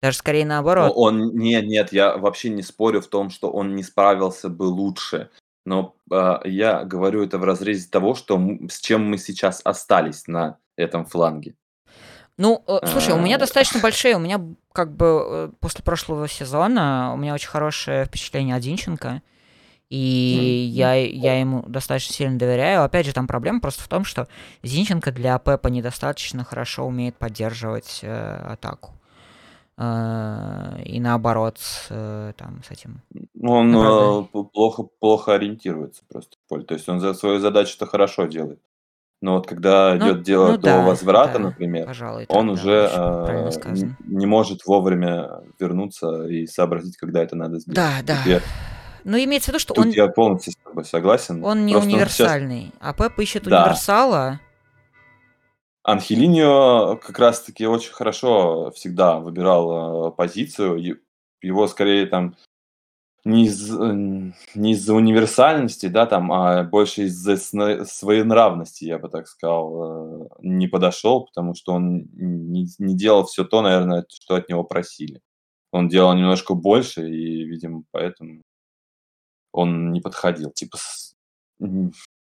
Даже 0.00 0.18
скорее 0.18 0.46
наоборот. 0.46 0.92
Он, 0.94 1.34
нет, 1.34 1.64
нет, 1.66 1.92
я 1.92 2.16
вообще 2.16 2.50
не 2.50 2.62
спорю 2.62 3.00
в 3.00 3.08
том, 3.08 3.30
что 3.30 3.50
он 3.50 3.74
не 3.74 3.82
справился 3.82 4.48
бы 4.48 4.64
лучше. 4.64 5.30
Но 5.68 5.94
э, 6.10 6.40
я 6.46 6.82
говорю 6.84 7.22
это 7.22 7.36
в 7.36 7.44
разрезе 7.44 7.88
того, 7.90 8.14
что 8.14 8.40
с 8.70 8.80
чем 8.80 9.04
мы 9.10 9.18
сейчас 9.18 9.60
остались 9.64 10.26
на 10.26 10.56
этом 10.76 11.04
фланге. 11.04 11.56
Ну, 12.38 12.64
э, 12.66 12.78
слушай, 12.86 13.12
у 13.12 13.18
меня 13.18 13.36
а. 13.36 13.38
достаточно 13.38 13.78
большие, 13.78 14.16
у 14.16 14.18
меня 14.18 14.40
как 14.72 14.96
бы 14.96 15.06
э, 15.06 15.50
после 15.60 15.84
прошлого 15.84 16.26
сезона 16.26 17.12
у 17.12 17.18
меня 17.18 17.34
очень 17.34 17.48
хорошее 17.50 18.06
впечатление 18.06 18.56
от 18.56 18.62
Зинченко, 18.62 19.20
и 19.90 20.70
я, 20.72 20.94
я 20.94 21.38
ему 21.38 21.62
достаточно 21.68 22.14
сильно 22.14 22.38
доверяю. 22.38 22.82
Опять 22.82 23.04
же, 23.04 23.12
там 23.12 23.26
проблема 23.26 23.60
просто 23.60 23.82
в 23.82 23.88
том, 23.88 24.04
что 24.04 24.26
Зинченко 24.62 25.12
для 25.12 25.38
Пепа 25.38 25.68
недостаточно 25.68 26.44
хорошо 26.44 26.86
умеет 26.86 27.16
поддерживать 27.16 28.00
э, 28.02 28.52
атаку. 28.52 28.94
Э, 29.78 30.82
и 30.84 30.98
наоборот, 30.98 31.58
э, 31.88 32.32
там, 32.36 32.62
с 32.66 32.70
этим. 32.70 33.00
Он 33.42 33.74
э, 33.76 34.24
плохо, 34.52 34.84
плохо 34.98 35.34
ориентируется 35.34 36.02
просто 36.08 36.36
в 36.36 36.48
поле. 36.48 36.64
То 36.64 36.74
есть 36.74 36.88
он 36.88 37.00
за 37.00 37.14
свою 37.14 37.38
задачу-то 37.38 37.86
хорошо 37.86 38.26
делает. 38.26 38.60
Но 39.20 39.34
вот 39.34 39.46
когда 39.48 39.94
ну, 39.94 40.06
идет 40.06 40.22
дело 40.22 40.48
ну, 40.52 40.56
до 40.58 40.62
да, 40.62 40.82
возврата, 40.82 41.34
да, 41.34 41.38
например, 41.40 41.86
пожалуй, 41.86 42.26
он 42.28 42.46
да, 42.46 42.52
уже 42.52 42.90
э, 42.92 43.50
не 44.06 44.26
может 44.26 44.64
вовремя 44.64 45.42
вернуться 45.58 46.26
и 46.26 46.46
сообразить, 46.46 46.96
когда 46.96 47.22
это 47.22 47.34
надо 47.34 47.58
сделать. 47.58 47.76
Да, 47.76 47.98
да. 48.04 48.22
Тебе... 48.22 48.40
Но 49.04 49.12
ну, 49.12 49.24
имеется 49.24 49.50
в 49.50 49.54
виду, 49.54 49.58
что 49.58 49.74
Тут 49.74 49.86
он... 49.86 49.90
я 49.90 50.06
полностью 50.06 50.52
с 50.52 50.56
тобой 50.56 50.84
согласен. 50.84 51.44
Он 51.44 51.66
не 51.66 51.72
Просто 51.72 51.90
универсальный, 51.90 52.60
сейчас... 52.66 52.78
а 52.80 52.92
Пеп 52.92 53.18
ищет 53.18 53.44
да. 53.44 53.62
универсала. 53.62 54.40
Анхелиньо 55.82 56.96
как 56.96 57.18
раз-таки 57.18 57.66
очень 57.66 57.92
хорошо 57.92 58.70
всегда 58.72 59.18
выбирал 59.18 60.08
э, 60.08 60.12
позицию. 60.12 61.00
Его 61.40 61.66
скорее 61.66 62.06
там 62.06 62.36
не 63.24 63.46
из, 63.46 63.70
э, 63.70 63.92
не 64.54 64.72
из-за 64.72 64.94
универсальности, 64.94 65.86
да, 65.86 66.06
там, 66.06 66.32
а 66.32 66.64
больше 66.64 67.04
из-за 67.04 67.36
своей 67.36 68.22
нравности, 68.22 68.84
я 68.84 68.98
бы 68.98 69.08
так 69.08 69.26
сказал, 69.28 70.22
э, 70.24 70.28
не 70.42 70.68
подошел, 70.68 71.26
потому 71.26 71.54
что 71.54 71.74
он 71.74 72.08
не, 72.12 72.66
не 72.78 72.96
делал 72.96 73.24
все 73.24 73.44
то, 73.44 73.62
наверное, 73.62 74.06
что 74.08 74.36
от 74.36 74.48
него 74.48 74.64
просили. 74.64 75.20
Он 75.72 75.88
делал 75.88 76.14
немножко 76.14 76.54
больше, 76.54 77.08
и, 77.08 77.44
видимо, 77.44 77.84
поэтому 77.90 78.42
он 79.52 79.92
не 79.92 80.00
подходил. 80.00 80.50
Типа, 80.50 80.78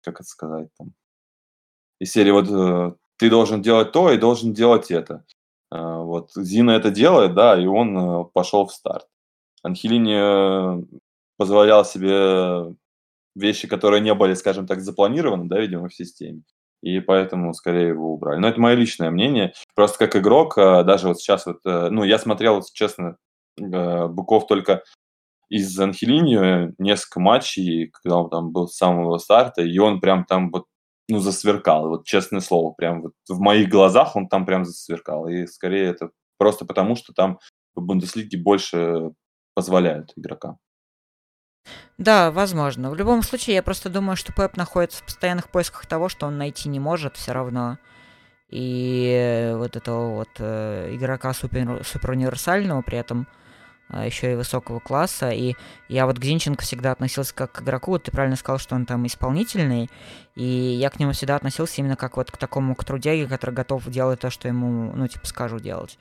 как 0.02 0.20
это 0.20 0.24
сказать 0.24 0.68
там? 0.78 0.92
Из 2.00 2.12
серии 2.12 2.32
вот 2.32 2.48
э, 2.50 2.94
ты 3.16 3.30
должен 3.30 3.62
делать 3.62 3.92
то 3.92 4.10
и 4.10 4.18
должен 4.18 4.52
делать 4.52 4.90
это. 4.90 5.24
Вот 5.70 6.32
Зина 6.34 6.72
это 6.72 6.90
делает, 6.90 7.34
да, 7.34 7.58
и 7.58 7.64
он 7.64 8.28
пошел 8.34 8.66
в 8.66 8.74
старт. 8.74 9.06
Анхелини 9.62 10.16
э, 10.16 10.82
позволял 11.36 11.84
себе 11.84 12.74
вещи, 13.34 13.68
которые 13.68 14.00
не 14.00 14.14
были, 14.14 14.34
скажем 14.34 14.66
так, 14.66 14.80
запланированы, 14.80 15.48
да, 15.48 15.60
видимо, 15.60 15.88
в 15.88 15.94
системе. 15.94 16.42
И 16.82 17.00
поэтому 17.00 17.54
скорее 17.54 17.88
его 17.88 18.14
убрали. 18.14 18.40
Но 18.40 18.48
это 18.48 18.60
мое 18.60 18.74
личное 18.74 19.10
мнение. 19.10 19.54
Просто 19.74 19.98
как 19.98 20.16
игрок, 20.16 20.58
э, 20.58 20.84
даже 20.84 21.08
вот 21.08 21.18
сейчас 21.18 21.46
вот, 21.46 21.58
э, 21.64 21.88
ну, 21.90 22.04
я 22.04 22.18
смотрел, 22.18 22.62
честно, 22.72 23.16
Быков 23.56 24.46
только 24.46 24.82
из 25.50 25.78
Анхелини 25.78 26.72
несколько 26.78 27.20
матчей, 27.20 27.88
когда 27.88 28.16
он 28.16 28.30
там 28.30 28.52
был 28.52 28.68
с 28.68 28.76
самого 28.76 29.18
старта, 29.18 29.60
и 29.60 29.78
он 29.78 30.00
прям 30.00 30.24
там 30.24 30.50
вот, 30.50 30.64
ну, 31.08 31.18
засверкал. 31.18 31.88
Вот 31.88 32.06
честное 32.06 32.40
слово, 32.40 32.72
прям 32.72 33.02
вот 33.02 33.12
в 33.28 33.38
моих 33.38 33.68
глазах 33.68 34.16
он 34.16 34.28
там 34.28 34.46
прям 34.46 34.64
засверкал. 34.64 35.28
И 35.28 35.46
скорее 35.46 35.88
это 35.88 36.10
просто 36.38 36.64
потому, 36.64 36.96
что 36.96 37.12
там 37.12 37.38
в 37.74 37.82
Бундеслиге 37.82 38.38
больше 38.38 39.12
позволяют 39.54 40.12
игрокам. 40.16 40.58
Да, 41.98 42.30
возможно. 42.30 42.90
В 42.90 42.94
любом 42.94 43.22
случае, 43.22 43.56
я 43.56 43.62
просто 43.62 43.88
думаю, 43.88 44.16
что 44.16 44.32
Пеп 44.32 44.56
находится 44.56 45.02
в 45.02 45.06
постоянных 45.06 45.48
поисках 45.48 45.86
того, 45.86 46.08
что 46.08 46.26
он 46.26 46.38
найти 46.38 46.68
не 46.68 46.80
может 46.80 47.16
все 47.16 47.32
равно. 47.32 47.78
И 48.48 49.52
вот 49.56 49.76
этого 49.76 50.16
вот 50.16 50.28
э, 50.38 50.94
игрока 50.94 51.32
супер, 51.32 51.84
супер 51.84 52.10
универсального, 52.10 52.82
при 52.82 52.98
этом 52.98 53.26
еще 53.92 54.32
и 54.32 54.36
высокого 54.36 54.80
класса. 54.80 55.30
И 55.30 55.54
я 55.88 56.06
вот 56.06 56.18
к 56.18 56.24
Зинченко 56.24 56.62
всегда 56.62 56.92
относился 56.92 57.34
как 57.34 57.52
к 57.52 57.62
игроку. 57.62 57.92
Вот 57.92 58.04
ты 58.04 58.10
правильно 58.10 58.36
сказал, 58.36 58.58
что 58.58 58.74
он 58.74 58.86
там 58.86 59.06
исполнительный. 59.06 59.90
И 60.34 60.44
я 60.44 60.90
к 60.90 60.98
нему 60.98 61.12
всегда 61.12 61.36
относился 61.36 61.80
именно 61.80 61.96
как 61.96 62.16
вот 62.16 62.30
к 62.30 62.36
такому 62.36 62.74
к 62.74 62.84
трудяге, 62.84 63.26
который 63.26 63.54
готов 63.54 63.86
делать 63.88 64.20
то, 64.20 64.30
что 64.30 64.48
ему, 64.48 64.92
ну, 64.94 65.06
типа, 65.08 65.26
скажу 65.26 65.58
делать 65.58 65.98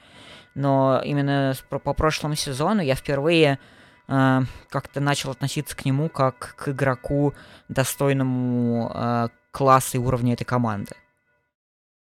но 0.56 1.02
именно 1.04 1.54
по 1.70 1.94
прошлому 1.94 2.36
сезону 2.36 2.82
я 2.82 2.96
впервые 2.96 3.60
э, 4.08 4.40
как-то 4.70 5.00
начал 5.00 5.32
относиться 5.32 5.76
к 5.76 5.86
нему 5.86 6.10
как 6.10 6.56
к 6.58 6.70
игроку, 6.70 7.34
достойному 7.70 8.92
э, 8.94 9.28
класса 9.52 9.98
и 9.98 10.00
уровня 10.00 10.34
этой 10.34 10.46
команды. 10.46 10.96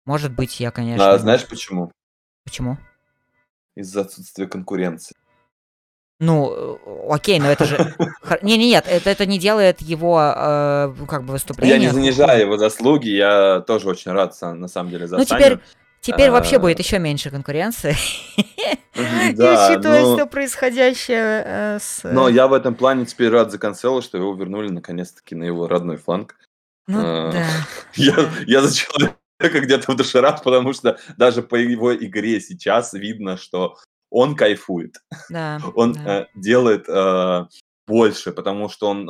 Может 0.05 0.33
быть, 0.33 0.59
я, 0.59 0.71
конечно... 0.71 1.11
А 1.11 1.17
знаешь 1.17 1.47
почему? 1.47 1.91
Почему? 2.45 2.77
Из-за 3.75 4.01
отсутствия 4.01 4.47
конкуренции. 4.47 5.15
Ну, 6.19 6.51
э, 6.51 7.13
окей, 7.13 7.39
но 7.39 7.47
это 7.47 7.65
же... 7.65 7.93
Не, 8.41 8.57
не, 8.57 8.69
нет, 8.69 8.85
это, 8.87 9.09
это 9.09 9.25
не 9.25 9.37
делает 9.37 9.81
его 9.81 10.19
э, 10.19 10.93
как 11.07 11.23
бы 11.23 11.33
выступление. 11.33 11.77
Я 11.77 11.81
не 11.81 11.91
занижаю 11.91 12.41
его 12.41 12.57
заслуги, 12.57 13.09
я 13.09 13.61
тоже 13.61 13.87
очень 13.87 14.11
рад, 14.11 14.35
на 14.41 14.67
самом 14.67 14.89
деле, 14.89 15.07
за 15.07 15.17
Ну, 15.17 15.25
теперь, 15.25 15.59
Теперь 16.01 16.31
вообще 16.31 16.57
будет 16.59 16.79
еще 16.79 16.99
меньше 16.99 17.29
конкуренции. 17.29 17.95
Да, 19.33 19.69
учитывая 19.69 20.15
все 20.15 20.25
происходящее 20.25 21.43
э, 21.45 21.79
с... 21.79 22.01
Но 22.03 22.29
я 22.29 22.47
в 22.47 22.53
этом 22.53 22.73
плане 22.73 23.05
теперь 23.05 23.29
рад 23.29 23.51
за 23.51 23.59
Канцело, 23.59 24.01
что 24.01 24.17
его 24.17 24.33
вернули 24.33 24.69
наконец-таки 24.69 25.35
на 25.35 25.43
его 25.43 25.67
родной 25.67 25.97
фланг. 25.97 26.35
Ну, 26.87 26.99
а, 26.99 27.31
да. 27.31 27.45
Я 28.47 28.61
за 28.61 28.75
человека 28.75 29.17
где-то 29.59 29.91
в 29.91 29.95
доширах, 29.95 30.41
потому 30.41 30.73
что 30.73 30.97
даже 31.17 31.43
по 31.43 31.55
его 31.55 31.95
игре 31.95 32.39
сейчас 32.39 32.93
видно, 32.93 33.37
что 33.37 33.77
он 34.09 34.35
кайфует. 34.35 34.95
Да, 35.29 35.59
он 35.75 35.95
э, 35.97 36.27
делает 36.35 36.87
э, 36.87 37.45
больше, 37.87 38.31
потому 38.31 38.69
что 38.69 38.89
он 38.89 39.05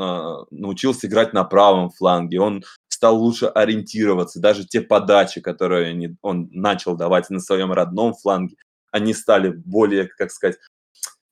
научился 0.52 1.08
играть 1.08 1.34
на 1.34 1.44
правом 1.44 1.90
фланге, 1.90 2.40
он 2.40 2.64
стал 2.98 3.18
лучше 3.18 3.46
ориентироваться. 3.46 4.40
Даже 4.40 4.66
те 4.66 4.82
подачи, 4.82 5.40
которые 5.40 6.18
он 6.22 6.50
начал 6.52 6.96
давать 6.96 7.30
на 7.30 7.40
своем 7.40 7.72
родном 7.72 8.14
фланге, 8.14 8.56
они 8.92 9.14
стали 9.14 9.50
более, 9.50 10.08
как 10.08 10.32
сказать, 10.32 10.58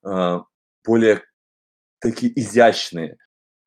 а, 0.03 0.43
более 0.85 1.23
такие 1.99 2.31
изящные. 2.39 3.17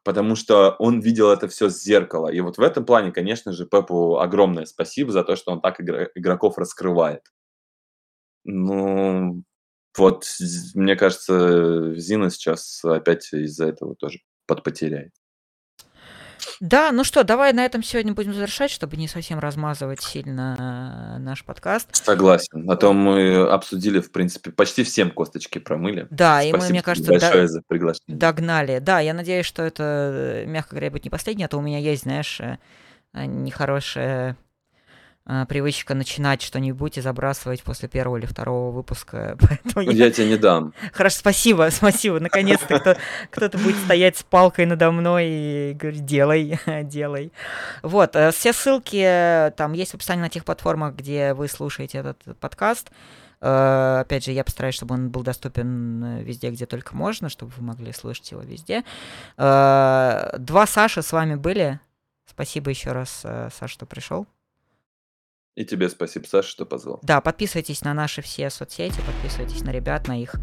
потому 0.04 0.36
что 0.36 0.76
он 0.78 1.00
видел 1.00 1.30
это 1.30 1.48
все 1.48 1.68
с 1.68 1.82
зеркала. 1.82 2.28
И 2.28 2.40
вот 2.40 2.56
в 2.56 2.62
этом 2.62 2.86
плане, 2.86 3.12
конечно 3.12 3.52
же, 3.52 3.66
Пепу 3.66 4.18
огромное 4.20 4.64
спасибо 4.64 5.12
за 5.12 5.22
то, 5.22 5.36
что 5.36 5.52
он 5.52 5.60
так 5.60 5.80
игроков 5.80 6.56
раскрывает. 6.56 7.22
Ну, 8.44 9.42
вот, 9.98 10.24
мне 10.74 10.96
кажется, 10.96 11.94
Зина 11.96 12.30
сейчас 12.30 12.84
опять 12.84 13.32
из-за 13.32 13.66
этого 13.66 13.94
тоже 13.96 14.20
подпотеряет. 14.46 15.12
Да, 16.60 16.90
ну 16.92 17.04
что, 17.04 17.24
давай 17.24 17.52
на 17.52 17.64
этом 17.64 17.82
сегодня 17.82 18.14
будем 18.14 18.34
завершать, 18.34 18.70
чтобы 18.70 18.96
не 18.96 19.08
совсем 19.08 19.38
размазывать 19.38 20.00
сильно 20.00 21.16
э, 21.16 21.18
наш 21.18 21.44
подкаст. 21.44 21.94
Согласен. 21.94 22.68
А 22.70 22.76
то 22.76 22.92
мы 22.92 23.48
обсудили, 23.48 24.00
в 24.00 24.10
принципе, 24.10 24.50
почти 24.50 24.82
всем 24.82 25.10
косточки 25.10 25.58
промыли. 25.58 26.06
Да, 26.10 26.42
и 26.42 26.52
мы, 26.52 26.68
мне 26.68 26.82
кажется, 26.82 27.10
большое 27.10 27.48
за 27.48 27.62
приглашение. 27.66 28.18
догнали. 28.18 28.78
Да, 28.80 29.00
я 29.00 29.14
надеюсь, 29.14 29.46
что 29.46 29.62
это, 29.62 30.42
э, 30.42 30.46
мягко 30.46 30.70
говоря, 30.70 30.90
будет 30.90 31.04
не 31.04 31.10
последнее, 31.10 31.46
а 31.46 31.48
то 31.48 31.58
у 31.58 31.62
меня 31.62 31.78
есть, 31.78 32.02
знаешь, 32.02 32.40
э, 32.40 32.58
нехорошее 33.14 34.36
привычка 35.48 35.94
начинать 35.94 36.40
что-нибудь 36.40 36.96
и 36.96 37.00
забрасывать 37.02 37.62
после 37.62 37.88
первого 37.88 38.16
или 38.16 38.26
второго 38.26 38.70
выпуска. 38.70 39.36
Поэтому 39.40 39.90
я... 39.90 40.06
я 40.06 40.10
тебе 40.10 40.30
не 40.30 40.36
дам. 40.36 40.72
Хорошо, 40.92 41.18
спасибо, 41.18 41.68
спасибо. 41.70 42.18
Наконец-то 42.18 42.78
кто- 42.78 42.96
кто-то 43.30 43.58
будет 43.58 43.76
стоять 43.76 44.16
с 44.16 44.22
палкой 44.22 44.66
надо 44.66 44.90
мной 44.90 45.26
и 45.28 45.74
говорить, 45.74 46.04
делай, 46.04 46.58
делай. 46.84 47.32
Вот, 47.82 48.16
э, 48.16 48.30
все 48.32 48.52
ссылки 48.52 49.02
э, 49.02 49.50
там 49.56 49.72
есть 49.74 49.92
в 49.92 49.94
описании 49.96 50.22
на 50.22 50.30
тех 50.30 50.44
платформах, 50.44 50.94
где 50.94 51.34
вы 51.34 51.48
слушаете 51.48 51.98
этот 51.98 52.22
подкаст. 52.40 52.90
Э, 53.40 54.00
опять 54.00 54.24
же, 54.24 54.32
я 54.32 54.44
постараюсь, 54.44 54.74
чтобы 54.74 54.94
он 54.94 55.10
был 55.10 55.22
доступен 55.22 56.18
везде, 56.18 56.50
где 56.50 56.64
только 56.64 56.96
можно, 56.96 57.28
чтобы 57.28 57.52
вы 57.56 57.64
могли 57.64 57.92
слышать 57.92 58.30
его 58.30 58.40
везде. 58.40 58.82
Два 59.36 60.66
Саши 60.66 61.02
с 61.02 61.12
вами 61.12 61.34
были. 61.34 61.80
Спасибо 62.24 62.70
еще 62.70 62.92
раз, 62.92 63.20
Саша, 63.20 63.68
что 63.68 63.86
пришел. 63.86 64.26
И 65.58 65.64
тебе 65.64 65.88
спасибо, 65.88 66.24
Саша, 66.28 66.48
что 66.48 66.64
позвал. 66.64 67.00
Да, 67.02 67.20
подписывайтесь 67.20 67.82
на 67.82 67.92
наши 67.92 68.22
все 68.22 68.48
соцсети, 68.48 69.00
подписывайтесь 69.04 69.62
на 69.62 69.70
ребят, 69.70 70.06
на 70.06 70.16
их 70.16 70.36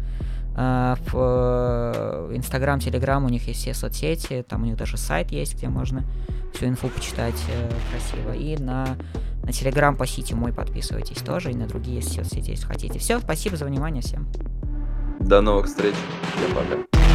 э, 0.54 0.94
в 1.10 2.36
Инстаграм, 2.36 2.78
Телеграм, 2.78 3.24
у 3.24 3.30
них 3.30 3.48
есть 3.48 3.60
все 3.60 3.72
соцсети, 3.72 4.44
там 4.46 4.64
у 4.64 4.66
них 4.66 4.76
даже 4.76 4.98
сайт 4.98 5.30
есть, 5.32 5.54
где 5.54 5.70
можно 5.70 6.04
всю 6.52 6.66
инфу 6.66 6.90
почитать 6.90 7.42
э, 7.48 7.70
красиво. 7.90 8.32
И 8.32 8.58
на, 8.58 8.98
на 9.42 9.52
Телеграм 9.54 9.96
по 9.96 10.06
сети 10.06 10.34
мой 10.34 10.52
подписывайтесь 10.52 11.22
тоже, 11.22 11.50
и 11.50 11.54
на 11.54 11.66
другие 11.66 12.02
соцсети, 12.02 12.50
если 12.50 12.66
хотите. 12.66 12.98
Все, 12.98 13.18
спасибо 13.18 13.56
за 13.56 13.64
внимание 13.64 14.02
всем. 14.02 14.28
До 15.18 15.40
новых 15.40 15.64
встреч. 15.64 15.94
Всем 16.36 16.54
пока. 16.54 17.05